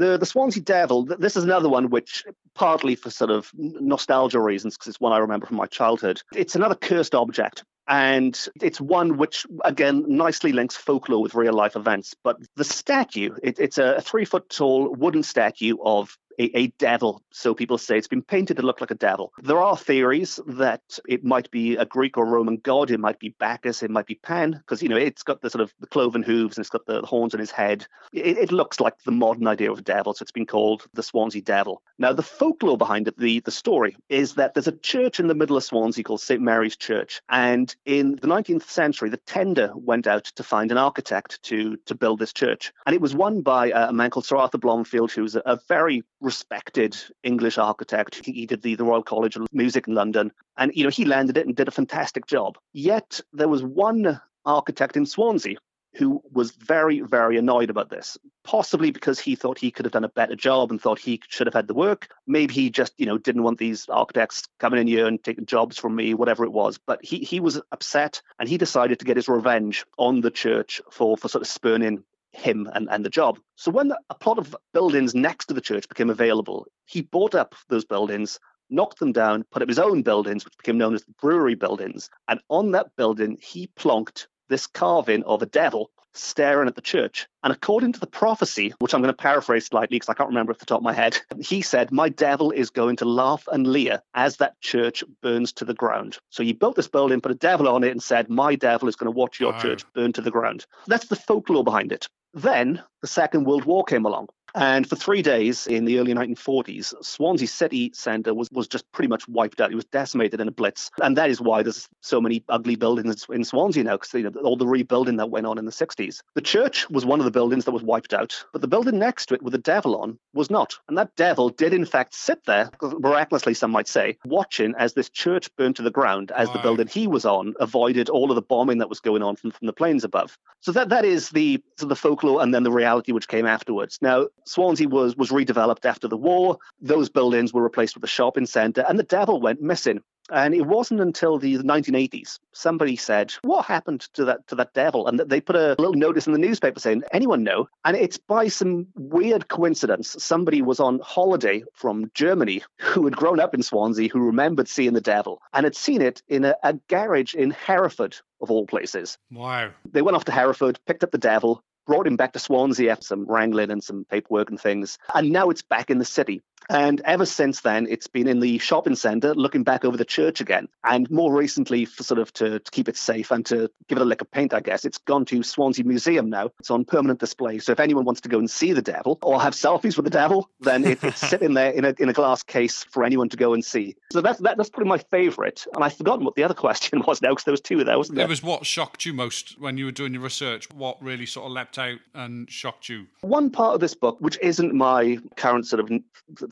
The, 0.00 0.16
the 0.16 0.24
Swansea 0.24 0.62
Devil, 0.62 1.04
this 1.04 1.36
is 1.36 1.44
another 1.44 1.68
one 1.68 1.90
which, 1.90 2.24
partly 2.54 2.94
for 2.94 3.10
sort 3.10 3.30
of 3.30 3.50
nostalgia 3.54 4.40
reasons, 4.40 4.74
because 4.74 4.88
it's 4.88 5.00
one 5.00 5.12
I 5.12 5.18
remember 5.18 5.44
from 5.44 5.58
my 5.58 5.66
childhood, 5.66 6.22
it's 6.34 6.56
another 6.56 6.74
cursed 6.74 7.14
object. 7.14 7.64
And 7.86 8.34
it's 8.62 8.80
one 8.80 9.18
which, 9.18 9.46
again, 9.62 10.04
nicely 10.08 10.52
links 10.52 10.74
folklore 10.74 11.20
with 11.20 11.34
real 11.34 11.52
life 11.52 11.76
events. 11.76 12.14
But 12.24 12.38
the 12.56 12.64
statue, 12.64 13.34
it, 13.42 13.58
it's 13.60 13.76
a 13.76 14.00
three 14.00 14.24
foot 14.24 14.48
tall 14.48 14.90
wooden 14.90 15.22
statue 15.22 15.76
of 15.84 16.16
a, 16.40 16.58
a, 16.58 16.66
devil 16.78 17.22
so 17.32 17.54
people 17.54 17.76
say 17.76 17.98
it's 17.98 18.08
been 18.08 18.22
painted 18.22 18.56
to 18.56 18.62
look 18.62 18.80
like 18.80 18.90
a 18.90 18.94
devil. 18.94 19.32
There 19.42 19.60
are 19.60 19.76
theories 19.76 20.40
that 20.46 20.98
it 21.06 21.22
might 21.22 21.50
be 21.50 21.76
a 21.76 21.84
Greek 21.84 22.16
or 22.16 22.24
Roman 22.24 22.56
god. 22.56 22.90
It 22.90 22.98
might 22.98 23.18
be 23.18 23.34
Bacchus. 23.38 23.82
It 23.82 23.90
might 23.90 24.06
be 24.06 24.14
Pan, 24.14 24.52
because 24.52 24.82
you 24.82 24.88
know 24.88 24.96
it's 24.96 25.22
got 25.22 25.42
the 25.42 25.50
sort 25.50 25.62
of 25.62 25.74
the 25.80 25.86
cloven 25.86 26.22
hooves 26.22 26.56
and 26.56 26.62
it's 26.62 26.70
got 26.70 26.86
the 26.86 27.02
horns 27.02 27.34
on 27.34 27.40
his 27.40 27.50
head. 27.50 27.86
It, 28.12 28.38
it 28.38 28.52
looks 28.52 28.80
like 28.80 29.02
the 29.02 29.10
modern 29.12 29.46
idea 29.46 29.70
of 29.70 29.78
a 29.78 29.82
devil, 29.82 30.14
so 30.14 30.22
it's 30.22 30.32
been 30.32 30.46
called 30.46 30.86
the 30.94 31.02
Swansea 31.02 31.42
Devil. 31.42 31.82
Now, 31.98 32.12
the 32.12 32.22
folklore 32.22 32.78
behind 32.78 33.06
it, 33.06 33.18
the 33.18 33.40
the 33.40 33.50
story, 33.50 33.96
is 34.08 34.34
that 34.34 34.54
there's 34.54 34.68
a 34.68 34.72
church 34.72 35.20
in 35.20 35.28
the 35.28 35.34
middle 35.34 35.56
of 35.56 35.64
Swansea 35.64 36.04
called 36.04 36.22
St 36.22 36.40
Mary's 36.40 36.76
Church, 36.76 37.20
and 37.28 37.74
in 37.84 38.12
the 38.16 38.28
19th 38.28 38.68
century, 38.68 39.10
the 39.10 39.18
tender 39.18 39.72
went 39.74 40.06
out 40.06 40.24
to 40.24 40.42
find 40.42 40.72
an 40.72 40.78
architect 40.78 41.42
to 41.44 41.76
to 41.86 41.94
build 41.94 42.18
this 42.18 42.32
church, 42.32 42.72
and 42.86 42.94
it 42.94 43.00
was 43.00 43.14
won 43.14 43.42
by 43.42 43.70
a 43.74 43.92
man 43.92 44.10
called 44.10 44.26
Sir 44.26 44.36
Arthur 44.36 44.58
Blomfield, 44.58 45.12
who's 45.12 45.36
a, 45.36 45.42
a 45.44 45.58
very 45.68 46.02
respected 46.30 46.96
English 47.24 47.58
architect. 47.58 48.24
He, 48.24 48.46
did 48.46 48.62
the, 48.62 48.76
the 48.76 48.84
Royal 48.84 49.02
College 49.02 49.34
of 49.34 49.48
Music 49.52 49.88
in 49.88 49.94
London. 49.94 50.30
And, 50.56 50.70
you 50.76 50.84
know, 50.84 50.90
he 50.90 51.04
landed 51.04 51.36
it 51.36 51.44
and 51.44 51.56
did 51.56 51.66
a 51.66 51.72
fantastic 51.72 52.24
job. 52.26 52.56
Yet 52.72 53.20
there 53.32 53.48
was 53.48 53.64
one 53.64 54.20
architect 54.46 54.96
in 54.96 55.06
Swansea 55.06 55.56
who 55.96 56.22
was 56.30 56.52
very, 56.52 57.00
very 57.00 57.36
annoyed 57.36 57.68
about 57.68 57.90
this, 57.90 58.16
possibly 58.44 58.92
because 58.92 59.18
he 59.18 59.34
thought 59.34 59.58
he 59.58 59.72
could 59.72 59.84
have 59.84 59.92
done 59.92 60.04
a 60.04 60.08
better 60.20 60.36
job 60.36 60.70
and 60.70 60.80
thought 60.80 61.00
he 61.00 61.20
should 61.28 61.48
have 61.48 61.54
had 61.54 61.66
the 61.66 61.74
work. 61.74 62.06
Maybe 62.28 62.54
he 62.54 62.70
just, 62.70 62.92
you 62.96 63.06
know, 63.06 63.18
didn't 63.18 63.42
want 63.42 63.58
these 63.58 63.88
architects 63.88 64.44
coming 64.60 64.80
in 64.80 64.86
here 64.86 65.08
and 65.08 65.20
taking 65.20 65.46
jobs 65.46 65.78
from 65.78 65.96
me, 65.96 66.14
whatever 66.14 66.44
it 66.44 66.52
was. 66.52 66.78
But 66.78 67.04
he 67.04 67.18
he 67.18 67.40
was 67.40 67.60
upset 67.72 68.22
and 68.38 68.48
he 68.48 68.56
decided 68.56 69.00
to 69.00 69.04
get 69.04 69.16
his 69.16 69.28
revenge 69.28 69.84
on 69.98 70.20
the 70.20 70.30
church 70.30 70.80
for 70.92 71.16
for 71.16 71.28
sort 71.28 71.42
of 71.42 71.48
spurning 71.48 72.04
him 72.40 72.68
and, 72.74 72.88
and 72.90 73.04
the 73.04 73.10
job. 73.10 73.38
So 73.56 73.70
when 73.70 73.92
a 74.08 74.14
plot 74.14 74.38
of 74.38 74.56
buildings 74.72 75.14
next 75.14 75.46
to 75.46 75.54
the 75.54 75.60
church 75.60 75.88
became 75.88 76.10
available, 76.10 76.66
he 76.86 77.02
bought 77.02 77.34
up 77.34 77.54
those 77.68 77.84
buildings, 77.84 78.40
knocked 78.68 78.98
them 78.98 79.12
down, 79.12 79.44
put 79.50 79.62
up 79.62 79.68
his 79.68 79.78
own 79.78 80.02
buildings, 80.02 80.44
which 80.44 80.56
became 80.56 80.78
known 80.78 80.94
as 80.94 81.04
the 81.04 81.12
brewery 81.20 81.54
buildings. 81.54 82.10
And 82.28 82.40
on 82.48 82.72
that 82.72 82.96
building, 82.96 83.38
he 83.40 83.68
plonked 83.76 84.26
this 84.48 84.66
carving 84.66 85.22
of 85.24 85.42
a 85.42 85.46
devil 85.46 85.90
staring 86.14 86.68
at 86.68 86.74
the 86.74 86.80
church. 86.80 87.26
And 87.42 87.52
according 87.52 87.92
to 87.92 88.00
the 88.00 88.06
prophecy, 88.06 88.74
which 88.78 88.94
I'm 88.94 89.00
going 89.00 89.12
to 89.12 89.16
paraphrase 89.16 89.66
slightly 89.66 89.96
because 89.96 90.08
I 90.08 90.14
can't 90.14 90.28
remember 90.28 90.52
off 90.52 90.58
the 90.58 90.66
top 90.66 90.80
of 90.80 90.84
my 90.84 90.92
head, 90.92 91.18
he 91.40 91.62
said, 91.62 91.92
My 91.92 92.08
devil 92.08 92.50
is 92.50 92.70
going 92.70 92.96
to 92.96 93.04
laugh 93.04 93.46
and 93.50 93.66
leer 93.66 94.02
as 94.14 94.38
that 94.38 94.60
church 94.60 95.04
burns 95.22 95.52
to 95.54 95.64
the 95.64 95.74
ground. 95.74 96.18
So 96.30 96.42
he 96.42 96.52
built 96.52 96.76
this 96.76 96.88
building, 96.88 97.20
put 97.20 97.32
a 97.32 97.36
devil 97.36 97.68
on 97.68 97.84
it, 97.84 97.90
and 97.90 98.02
said, 98.02 98.28
My 98.28 98.54
devil 98.54 98.88
is 98.88 98.96
going 98.96 99.12
to 99.12 99.16
watch 99.16 99.40
your 99.40 99.52
wow. 99.52 99.60
church 99.60 99.84
burn 99.94 100.12
to 100.14 100.22
the 100.22 100.30
ground. 100.30 100.66
That's 100.86 101.06
the 101.06 101.16
folklore 101.16 101.64
behind 101.64 101.92
it. 101.92 102.08
Then 102.34 102.82
the 103.02 103.08
Second 103.08 103.44
World 103.44 103.64
War 103.64 103.84
came 103.84 104.04
along. 104.04 104.28
And 104.54 104.88
for 104.88 104.96
three 104.96 105.22
days 105.22 105.66
in 105.66 105.84
the 105.84 105.98
early 105.98 106.14
1940s, 106.14 106.94
Swansea 107.04 107.48
City 107.48 107.90
Centre 107.94 108.34
was, 108.34 108.48
was 108.52 108.68
just 108.68 108.90
pretty 108.92 109.08
much 109.08 109.26
wiped 109.28 109.60
out. 109.60 109.72
It 109.72 109.76
was 109.76 109.84
decimated 109.86 110.40
in 110.40 110.48
a 110.48 110.52
blitz. 110.52 110.90
And 111.02 111.16
that 111.16 111.30
is 111.30 111.40
why 111.40 111.62
there's 111.62 111.88
so 112.00 112.20
many 112.20 112.44
ugly 112.48 112.76
buildings 112.76 113.26
in 113.30 113.44
Swansea 113.44 113.84
now, 113.84 113.96
because 113.96 114.14
you 114.14 114.22
know, 114.22 114.40
all 114.42 114.56
the 114.56 114.66
rebuilding 114.66 115.16
that 115.16 115.30
went 115.30 115.46
on 115.46 115.58
in 115.58 115.64
the 115.64 115.72
60s. 115.72 116.22
The 116.34 116.40
church 116.40 116.88
was 116.90 117.04
one 117.04 117.20
of 117.20 117.24
the 117.24 117.30
buildings 117.30 117.64
that 117.64 117.72
was 117.72 117.82
wiped 117.82 118.14
out, 118.14 118.44
but 118.52 118.60
the 118.60 118.68
building 118.68 118.98
next 118.98 119.26
to 119.26 119.34
it 119.34 119.42
with 119.42 119.52
the 119.52 119.58
devil 119.58 119.96
on 120.00 120.18
was 120.34 120.50
not. 120.50 120.78
And 120.88 120.96
that 120.98 121.14
devil 121.16 121.48
did, 121.48 121.72
in 121.72 121.84
fact, 121.84 122.14
sit 122.14 122.44
there, 122.46 122.70
miraculously, 122.82 123.54
some 123.54 123.70
might 123.70 123.88
say, 123.88 124.18
watching 124.24 124.74
as 124.78 124.94
this 124.94 125.10
church 125.10 125.54
burned 125.56 125.76
to 125.76 125.82
the 125.82 125.90
ground, 125.90 126.32
as 126.32 126.48
wow. 126.48 126.54
the 126.54 126.60
building 126.60 126.88
he 126.88 127.06
was 127.06 127.24
on 127.24 127.54
avoided 127.60 128.08
all 128.08 128.30
of 128.30 128.34
the 128.34 128.42
bombing 128.42 128.78
that 128.78 128.88
was 128.88 129.00
going 129.00 129.22
on 129.22 129.36
from, 129.36 129.50
from 129.50 129.66
the 129.66 129.72
planes 129.72 130.04
above. 130.04 130.36
So 130.60 130.72
that, 130.72 130.88
that 130.90 131.04
is 131.04 131.30
the, 131.30 131.62
so 131.78 131.86
the 131.86 131.96
folklore 131.96 132.42
and 132.42 132.54
then 132.54 132.62
the 132.62 132.72
reality 132.72 133.12
which 133.12 133.28
came 133.28 133.46
afterwards. 133.46 133.98
Now, 134.02 134.28
Swansea 134.44 134.88
was 134.88 135.16
was 135.16 135.30
redeveloped 135.30 135.84
after 135.84 136.08
the 136.08 136.16
war. 136.16 136.58
Those 136.80 137.08
buildings 137.08 137.52
were 137.52 137.62
replaced 137.62 137.94
with 137.94 138.04
a 138.04 138.08
shopping 138.08 138.46
centre, 138.46 138.84
and 138.88 138.98
the 138.98 139.04
devil 139.04 139.40
went 139.40 139.60
missing. 139.60 140.02
And 140.32 140.54
it 140.54 140.66
wasn't 140.66 141.00
until 141.00 141.38
the 141.38 141.58
1980s 141.58 142.38
somebody 142.52 142.94
said, 142.94 143.32
"What 143.42 143.66
happened 143.66 144.02
to 144.14 144.24
that 144.26 144.46
to 144.48 144.54
that 144.56 144.74
devil?" 144.74 145.08
And 145.08 145.18
they 145.18 145.40
put 145.40 145.56
a 145.56 145.74
little 145.78 145.94
notice 145.94 146.26
in 146.26 146.32
the 146.32 146.38
newspaper 146.38 146.78
saying, 146.78 147.02
"Anyone 147.12 147.42
know?" 147.42 147.68
And 147.84 147.96
it's 147.96 148.18
by 148.18 148.48
some 148.48 148.86
weird 148.94 149.48
coincidence. 149.48 150.16
Somebody 150.18 150.62
was 150.62 150.78
on 150.78 151.00
holiday 151.00 151.64
from 151.74 152.10
Germany 152.14 152.62
who 152.78 153.04
had 153.04 153.16
grown 153.16 153.40
up 153.40 153.54
in 153.54 153.62
Swansea, 153.62 154.08
who 154.08 154.20
remembered 154.20 154.68
seeing 154.68 154.92
the 154.92 155.00
devil 155.00 155.42
and 155.52 155.64
had 155.64 155.74
seen 155.74 156.00
it 156.00 156.22
in 156.28 156.44
a, 156.44 156.54
a 156.62 156.74
garage 156.88 157.34
in 157.34 157.50
Hereford, 157.50 158.16
of 158.40 158.50
all 158.50 158.66
places. 158.66 159.18
Wow. 159.30 159.70
They 159.90 160.02
went 160.02 160.16
off 160.16 160.24
to 160.26 160.32
Hereford, 160.32 160.78
picked 160.86 161.04
up 161.04 161.10
the 161.10 161.18
devil, 161.18 161.62
brought 161.90 162.06
him 162.06 162.14
back 162.14 162.34
to 162.34 162.38
Swansea 162.38 162.92
after 162.92 163.04
some 163.04 163.26
wrangling 163.26 163.72
and 163.72 163.82
some 163.82 164.06
paperwork 164.08 164.48
and 164.48 164.60
things. 164.60 164.96
And 165.12 165.32
now 165.32 165.50
it's 165.50 165.62
back 165.62 165.90
in 165.90 165.98
the 165.98 166.04
city. 166.04 166.40
And 166.68 167.00
ever 167.04 167.26
since 167.26 167.60
then, 167.60 167.86
it's 167.88 168.06
been 168.06 168.28
in 168.28 168.40
the 168.40 168.58
shopping 168.58 168.96
centre, 168.96 169.34
looking 169.34 169.64
back 169.64 169.84
over 169.84 169.96
the 169.96 170.04
church 170.04 170.40
again. 170.40 170.68
And 170.84 171.10
more 171.10 171.32
recently, 171.32 171.84
for 171.84 172.02
sort 172.02 172.20
of 172.20 172.32
to, 172.34 172.60
to 172.60 172.70
keep 172.70 172.88
it 172.88 172.96
safe 172.96 173.30
and 173.30 173.44
to 173.46 173.70
give 173.88 173.98
it 173.98 174.02
a 174.02 174.04
lick 174.04 174.20
of 174.20 174.30
paint, 174.30 174.54
I 174.54 174.60
guess, 174.60 174.84
it's 174.84 174.98
gone 174.98 175.24
to 175.26 175.42
Swansea 175.42 175.84
Museum 175.84 176.30
now. 176.30 176.50
It's 176.60 176.70
on 176.70 176.84
permanent 176.84 177.20
display. 177.20 177.58
So 177.58 177.72
if 177.72 177.80
anyone 177.80 178.04
wants 178.04 178.20
to 178.22 178.28
go 178.28 178.38
and 178.38 178.50
see 178.50 178.72
the 178.72 178.82
devil 178.82 179.18
or 179.22 179.40
have 179.40 179.54
selfies 179.54 179.96
with 179.96 180.04
the 180.04 180.10
devil, 180.10 180.48
then 180.60 180.84
it, 180.84 181.02
it's 181.02 181.18
sitting 181.28 181.54
there 181.54 181.70
in 181.70 181.84
a, 181.84 181.94
in 181.98 182.08
a 182.08 182.12
glass 182.12 182.42
case 182.42 182.84
for 182.84 183.04
anyone 183.04 183.28
to 183.30 183.36
go 183.36 183.52
and 183.52 183.64
see. 183.64 183.96
So 184.12 184.20
that's 184.20 184.40
that, 184.40 184.56
that's 184.56 184.70
probably 184.70 184.88
my 184.88 184.98
favourite. 184.98 185.66
And 185.74 185.82
I've 185.82 185.96
forgotten 185.96 186.24
what 186.24 186.34
the 186.34 186.44
other 186.44 186.54
question 186.60 187.02
was 187.06 187.22
now 187.22 187.30
because 187.30 187.44
there 187.44 187.52
was 187.52 187.60
two 187.60 187.82
there, 187.84 187.98
wasn't 187.98 188.16
there? 188.16 188.26
It 188.26 188.30
was 188.30 188.42
what 188.42 188.66
shocked 188.66 189.04
you 189.04 189.12
most 189.12 189.58
when 189.58 189.76
you 189.76 189.86
were 189.86 189.92
doing 189.92 190.14
your 190.14 190.22
research. 190.22 190.68
What 190.72 191.02
really 191.02 191.26
sort 191.26 191.46
of 191.46 191.52
leapt 191.52 191.78
out 191.78 191.98
and 192.14 192.50
shocked 192.50 192.88
you? 192.88 193.06
One 193.22 193.50
part 193.50 193.74
of 193.74 193.80
this 193.80 193.94
book, 193.94 194.18
which 194.20 194.38
isn't 194.40 194.74
my 194.74 195.18
current 195.36 195.66
sort 195.66 195.80
of 195.80 195.90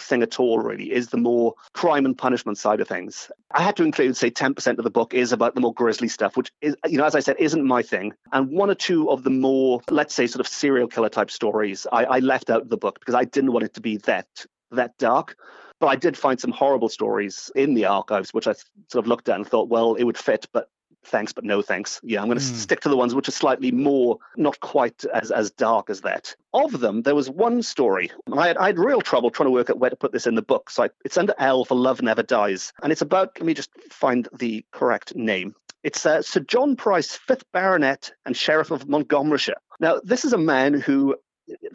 thing 0.03 0.23
at 0.23 0.39
all, 0.41 0.59
really 0.59 0.93
is 0.93 1.09
the 1.09 1.17
more 1.17 1.55
crime 1.73 2.05
and 2.05 2.17
punishment 2.17 2.59
side 2.59 2.81
of 2.81 2.89
things. 2.89 3.31
I 3.53 3.63
had 3.63 3.77
to 3.77 3.85
include, 3.85 4.17
say, 4.17 4.31
10% 4.31 4.79
of 4.79 4.85
the 4.85 4.91
book 4.91 5.15
is 5.15 5.33
about 5.33 5.55
the 5.55 5.61
more 5.61 5.75
grisly 5.75 6.09
stuff, 6.09 6.37
which 6.37 6.51
is, 6.61 6.77
you 6.87 6.99
know, 6.99 7.05
as 7.05 7.15
I 7.15 7.21
said, 7.21 7.37
isn't 7.39 7.65
my 7.65 7.83
thing. 7.83 8.13
And 8.33 8.51
one 8.51 8.71
or 8.71 8.75
two 8.75 9.11
of 9.11 9.25
the 9.25 9.31
more, 9.31 9.81
let's 9.91 10.15
say, 10.15 10.27
sort 10.27 10.41
of 10.41 10.49
serial 10.49 10.89
killer 10.89 11.09
type 11.09 11.31
stories, 11.31 11.87
I, 11.93 12.05
I 12.05 12.19
left 12.19 12.51
out 12.51 12.63
of 12.63 12.69
the 12.69 12.77
book 12.77 12.99
because 13.01 13.15
I 13.15 13.25
didn't 13.25 13.53
want 13.53 13.65
it 13.65 13.75
to 13.75 13.81
be 13.81 13.99
that 13.99 14.29
that 14.71 14.99
dark. 14.99 15.37
But 15.81 15.87
I 15.87 15.97
did 15.97 16.17
find 16.17 16.41
some 16.41 16.51
horrible 16.51 16.89
stories 16.89 17.51
in 17.55 17.75
the 17.75 17.87
archives, 17.87 18.35
which 18.35 18.49
I 18.49 18.55
sort 18.91 19.05
of 19.05 19.07
looked 19.07 19.29
at 19.29 19.37
and 19.37 19.47
thought, 19.47 19.69
well, 19.69 19.95
it 19.95 20.05
would 20.05 20.19
fit, 20.19 20.47
but 20.53 20.69
thanks, 21.09 21.33
but 21.33 21.45
no 21.45 21.63
thanks. 21.63 22.01
Yeah, 22.03 22.21
I'm 22.21 22.29
going 22.29 22.39
to 22.39 22.45
mm. 22.45 22.55
stick 22.55 22.81
to 22.81 22.89
the 22.89 22.97
ones 22.97 23.15
which 23.15 23.29
are 23.29 23.33
slightly 23.33 23.73
more, 23.73 24.19
not 24.37 24.61
quite 24.61 25.05
as, 25.07 25.31
as 25.31 25.51
dark 25.51 25.91
as 25.91 26.03
that. 26.03 26.35
Of 26.55 26.81
them, 26.81 27.03
there 27.03 27.15
was 27.15 27.29
one 27.29 27.63
story. 27.63 28.11
I 28.33 28.49
had, 28.49 28.57
I 28.57 28.67
had 28.67 28.79
real 28.79 29.01
trouble 29.01 29.31
trying 29.31 29.49
to 29.49 29.53
work 29.53 29.71
out 29.71 29.79
where 29.79 29.91
to 29.91 29.97
put 29.97 30.13
this 30.13 30.27
in 30.27 30.35
the 30.35 30.43
book. 30.43 30.71
So 30.71 30.85
I, 30.85 30.91
it's 31.05 31.19
under 31.19 31.35
L 31.39 31.65
for 31.65 31.75
Love 31.75 32.03
Never 32.03 32.23
Dies. 32.23 32.73
And 32.83 32.93
it's 32.93 33.03
about, 33.03 33.39
let 33.39 33.47
me 33.47 33.55
just 33.55 33.71
find 33.91 34.29
the 34.39 34.65
correct 34.73 35.15
name. 35.17 35.55
It's 35.83 36.05
uh, 36.05 36.23
Sir 36.23 36.41
John 36.41 36.77
Price, 36.77 37.19
5th 37.29 37.43
Baronet 37.53 38.13
and 38.27 38.37
Sheriff 38.37 38.71
of 38.71 38.89
Montgomeryshire. 38.89 39.55
Now, 39.81 40.01
this 40.03 40.25
is 40.25 40.33
a 40.33 40.39
man 40.39 40.75
who 40.75 41.17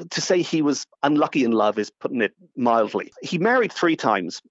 to 0.09 0.21
say 0.21 0.41
he 0.41 0.61
was 0.61 0.85
unlucky 1.01 1.43
in 1.43 1.51
love 1.51 1.79
is 1.79 1.89
putting 1.89 2.21
it 2.21 2.33
mildly. 2.55 3.11
He 3.21 3.37
married 3.37 3.71
three 3.71 3.95
times. 3.95 4.41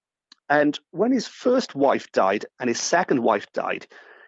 And 0.49 0.79
when 0.91 1.13
his 1.13 1.27
first 1.27 1.75
wife 1.75 2.11
died 2.13 2.45
and 2.59 2.69
his 2.69 2.81
second 2.81 3.23
wife 3.23 3.51
died, 3.53 3.87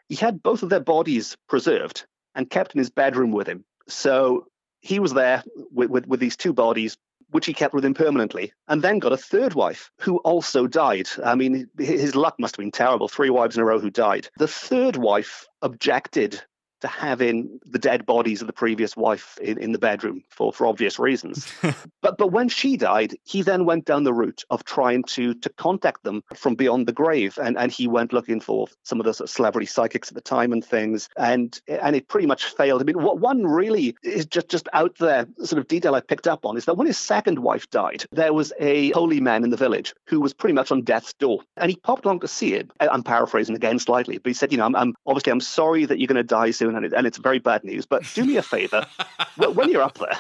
he 0.09 0.15
had 0.15 0.43
both 0.43 0.63
of 0.63 0.69
their 0.69 0.81
bodies 0.81 1.37
preserved 1.49 2.07
and 2.35 2.51
kept 2.51 2.75
in 2.75 2.79
his 2.79 2.91
bedroom 2.91 3.31
with 3.33 3.47
him. 3.47 3.65
So 3.89 4.47
he 4.81 4.99
was 4.99 5.15
there 5.15 5.43
with, 5.73 5.91
with, 5.91 6.07
with, 6.07 6.21
these 6.21 6.37
two 6.37 6.53
bodies, 6.53 6.97
which 7.31 7.47
he 7.47 7.55
kept 7.55 7.75
with 7.75 7.85
him 7.85 7.95
permanently, 7.95 8.53
and 8.69 8.83
then 8.83 8.99
got 8.99 9.13
a 9.13 9.17
third 9.17 9.55
wife 9.55 9.91
who 10.01 10.19
also 10.19 10.67
died. 10.67 11.09
I 11.25 11.35
mean, 11.35 11.69
his 11.79 12.15
luck 12.15 12.37
must 12.39 12.57
have 12.57 12.63
been 12.63 12.71
terrible. 12.71 13.09
Three 13.09 13.31
wives 13.31 13.57
in 13.57 13.63
a 13.63 13.65
row 13.65 13.81
who 13.81 13.91
died. 13.91 14.29
The 14.39 14.49
third 14.49 14.97
wife 14.97 15.47
objected 15.63 16.43
to 16.85 16.89
having 16.89 17.59
the 17.65 17.79
dead 17.79 18.05
bodies 18.05 18.43
of 18.43 18.47
the 18.47 18.53
previous 18.53 18.95
wife 18.95 19.39
in, 19.39 19.59
in 19.59 19.73
the 19.73 19.79
bedroom 19.79 20.23
for, 20.29 20.53
for 20.53 20.67
obvious 20.67 20.99
reasons. 20.99 21.51
but 22.03 22.19
but 22.19 22.31
when 22.31 22.51
she 22.51 22.77
died, 22.77 23.15
he 23.25 23.41
then 23.41 23.65
went 23.65 23.87
down 23.87 24.05
the 24.05 24.13
route 24.13 24.45
of 24.51 24.65
trying 24.65 25.03
to 25.05 25.33
to 25.35 25.49
contact 25.49 26.05
them 26.05 26.23
from 26.35 26.55
beyond 26.55 26.87
the 26.87 26.93
grave, 26.93 27.39
and, 27.43 27.57
and 27.57 27.73
he 27.73 27.89
went 27.89 28.13
looking 28.13 28.39
for 28.39 28.69
some 28.83 29.01
of 29.01 29.07
the 29.07 29.15
sort 29.15 29.31
of 29.31 29.35
celebrity 29.35 29.67
psychics 29.67 30.09
at 30.09 30.15
the 30.15 30.21
time 30.21 30.53
and 30.53 30.63
things, 30.63 31.09
and 31.17 31.59
and 31.67 31.97
it 31.97 32.07
pretty 32.09 32.27
much 32.27 32.45
failed. 32.45 32.83
I 32.83 32.85
mean, 32.85 33.03
what 33.03 33.19
one 33.19 33.47
really 33.47 33.97
is 34.03 34.27
just 34.27 34.49
just 34.49 34.69
out 34.75 34.99
there 34.99 35.27
sort 35.43 35.59
of 35.59 35.67
detail 35.67 35.95
I 35.95 36.01
picked 36.01 36.29
up 36.29 36.45
on 36.45 36.59
is 36.59 36.67
that 36.67 36.75
when 36.77 36.87
his 36.87 36.99
second 36.99 37.39
wife 37.39 37.71
died, 37.71 38.05
there 38.13 38.35
was 38.35 38.53
a 38.61 38.91
holy 38.91 39.21
man 39.23 39.43
in 39.43 39.49
the 39.49 39.57
village 39.57 39.95
who 40.07 40.21
was 40.21 40.35
pretty 40.35 40.55
much 40.55 40.71
on 40.71 40.83
death's 40.83 41.15
door, 41.15 41.41
and 41.57 41.71
he 41.71 41.77
popped 41.77 42.05
along 42.05 42.21
to 42.21 42.29
see 42.29 42.53
it. 42.53 42.71
I'm 42.79 43.03
paraphrasing 43.03 43.57
again 43.57 43.79
slightly, 43.79 44.19
but 44.19 44.29
he 44.29 44.35
said, 44.35 44.53
you 44.53 44.59
know, 44.59 44.67
I'm, 44.67 44.77
I'm 44.77 44.95
obviously 45.07 45.33
I'm 45.33 45.41
sorry 45.41 45.87
that 45.87 45.99
you're 45.99 46.09
going 46.09 46.17
to 46.17 46.23
die 46.23 46.51
soon 46.51 46.74
and, 46.77 47.07
it's 47.07 47.19
very 47.19 47.39
bad 47.39 47.65
news. 47.65 47.87
But 47.87 48.05
do 48.15 48.25
me 48.25 48.37
a 48.37 48.43
favor, 48.43 48.87
when 49.37 49.71
you're 49.71 49.83
up 49.83 49.99
there, 49.99 50.19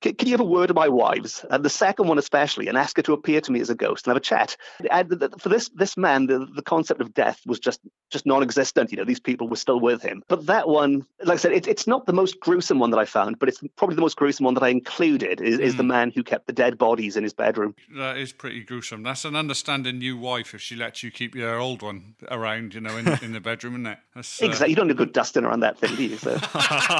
can, 0.00 0.14
can 0.14 0.28
you 0.28 0.34
have 0.34 0.40
a 0.40 0.44
word 0.44 0.70
of 0.70 0.76
my 0.76 0.88
wives? 0.88 1.44
And 1.50 1.64
the 1.64 1.70
second 1.70 2.08
one 2.08 2.18
especially, 2.18 2.68
and 2.68 2.78
ask 2.78 2.96
her 2.96 3.02
to 3.02 3.12
appear 3.12 3.40
to 3.40 3.52
me 3.52 3.60
as 3.60 3.70
a 3.70 3.74
ghost 3.74 4.06
and 4.06 4.12
have 4.12 4.16
a 4.16 4.24
chat. 4.24 4.56
And 4.90 5.32
for 5.38 5.48
this 5.48 5.68
this 5.70 5.96
man, 5.96 6.26
the, 6.26 6.46
the 6.54 6.62
concept 6.62 7.00
of 7.00 7.14
death 7.14 7.40
was 7.46 7.58
just 7.58 7.80
just 8.10 8.26
non-existent. 8.26 8.90
You 8.92 8.98
know, 8.98 9.04
these 9.04 9.20
people 9.20 9.48
were 9.48 9.56
still 9.56 9.80
with 9.80 10.02
him. 10.02 10.22
But 10.28 10.46
that 10.46 10.68
one, 10.68 11.06
like 11.24 11.34
I 11.34 11.38
said, 11.38 11.52
it, 11.52 11.66
it's 11.66 11.86
not 11.86 12.06
the 12.06 12.12
most 12.12 12.40
gruesome 12.40 12.78
one 12.78 12.90
that 12.90 12.98
I 12.98 13.04
found, 13.04 13.38
but 13.38 13.48
it's 13.48 13.62
probably 13.76 13.96
the 13.96 14.02
most 14.02 14.16
gruesome 14.16 14.44
one 14.44 14.54
that 14.54 14.62
I 14.62 14.68
included. 14.68 15.40
Is, 15.40 15.58
mm. 15.58 15.62
is 15.62 15.76
the 15.76 15.82
hmm. 15.82 15.88
man 15.88 16.12
who 16.14 16.22
kept 16.22 16.46
the 16.46 16.52
dead 16.52 16.78
bodies 16.78 17.16
in 17.16 17.22
his 17.22 17.32
bedroom? 17.32 17.74
That 17.96 18.18
is 18.18 18.32
pretty 18.32 18.62
gruesome. 18.62 19.02
That's 19.02 19.24
an 19.24 19.36
understanding 19.36 19.98
new 19.98 20.16
wife 20.16 20.54
if 20.54 20.60
she 20.60 20.76
lets 20.76 21.02
you 21.02 21.10
keep 21.10 21.34
your 21.34 21.58
old 21.58 21.82
one 21.82 22.14
around, 22.30 22.74
you 22.74 22.80
know, 22.80 22.96
in, 22.96 23.08
in 23.22 23.32
the 23.32 23.40
bedroom, 23.40 23.74
isn't 23.74 23.86
it? 23.86 23.98
That's, 24.14 24.42
uh... 24.42 24.46
Exactly. 24.46 24.70
You 24.70 24.76
don't 24.76 24.88
need 24.88 24.94
a 24.94 24.96
good 24.96 25.12
dusting 25.12 25.44
around 25.44 25.60
that 25.60 25.78
thing, 25.78 25.96
do 25.96 26.04
you? 26.04 26.16
So, 26.16 26.38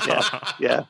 yeah, 0.06 0.52
yeah. 0.58 0.84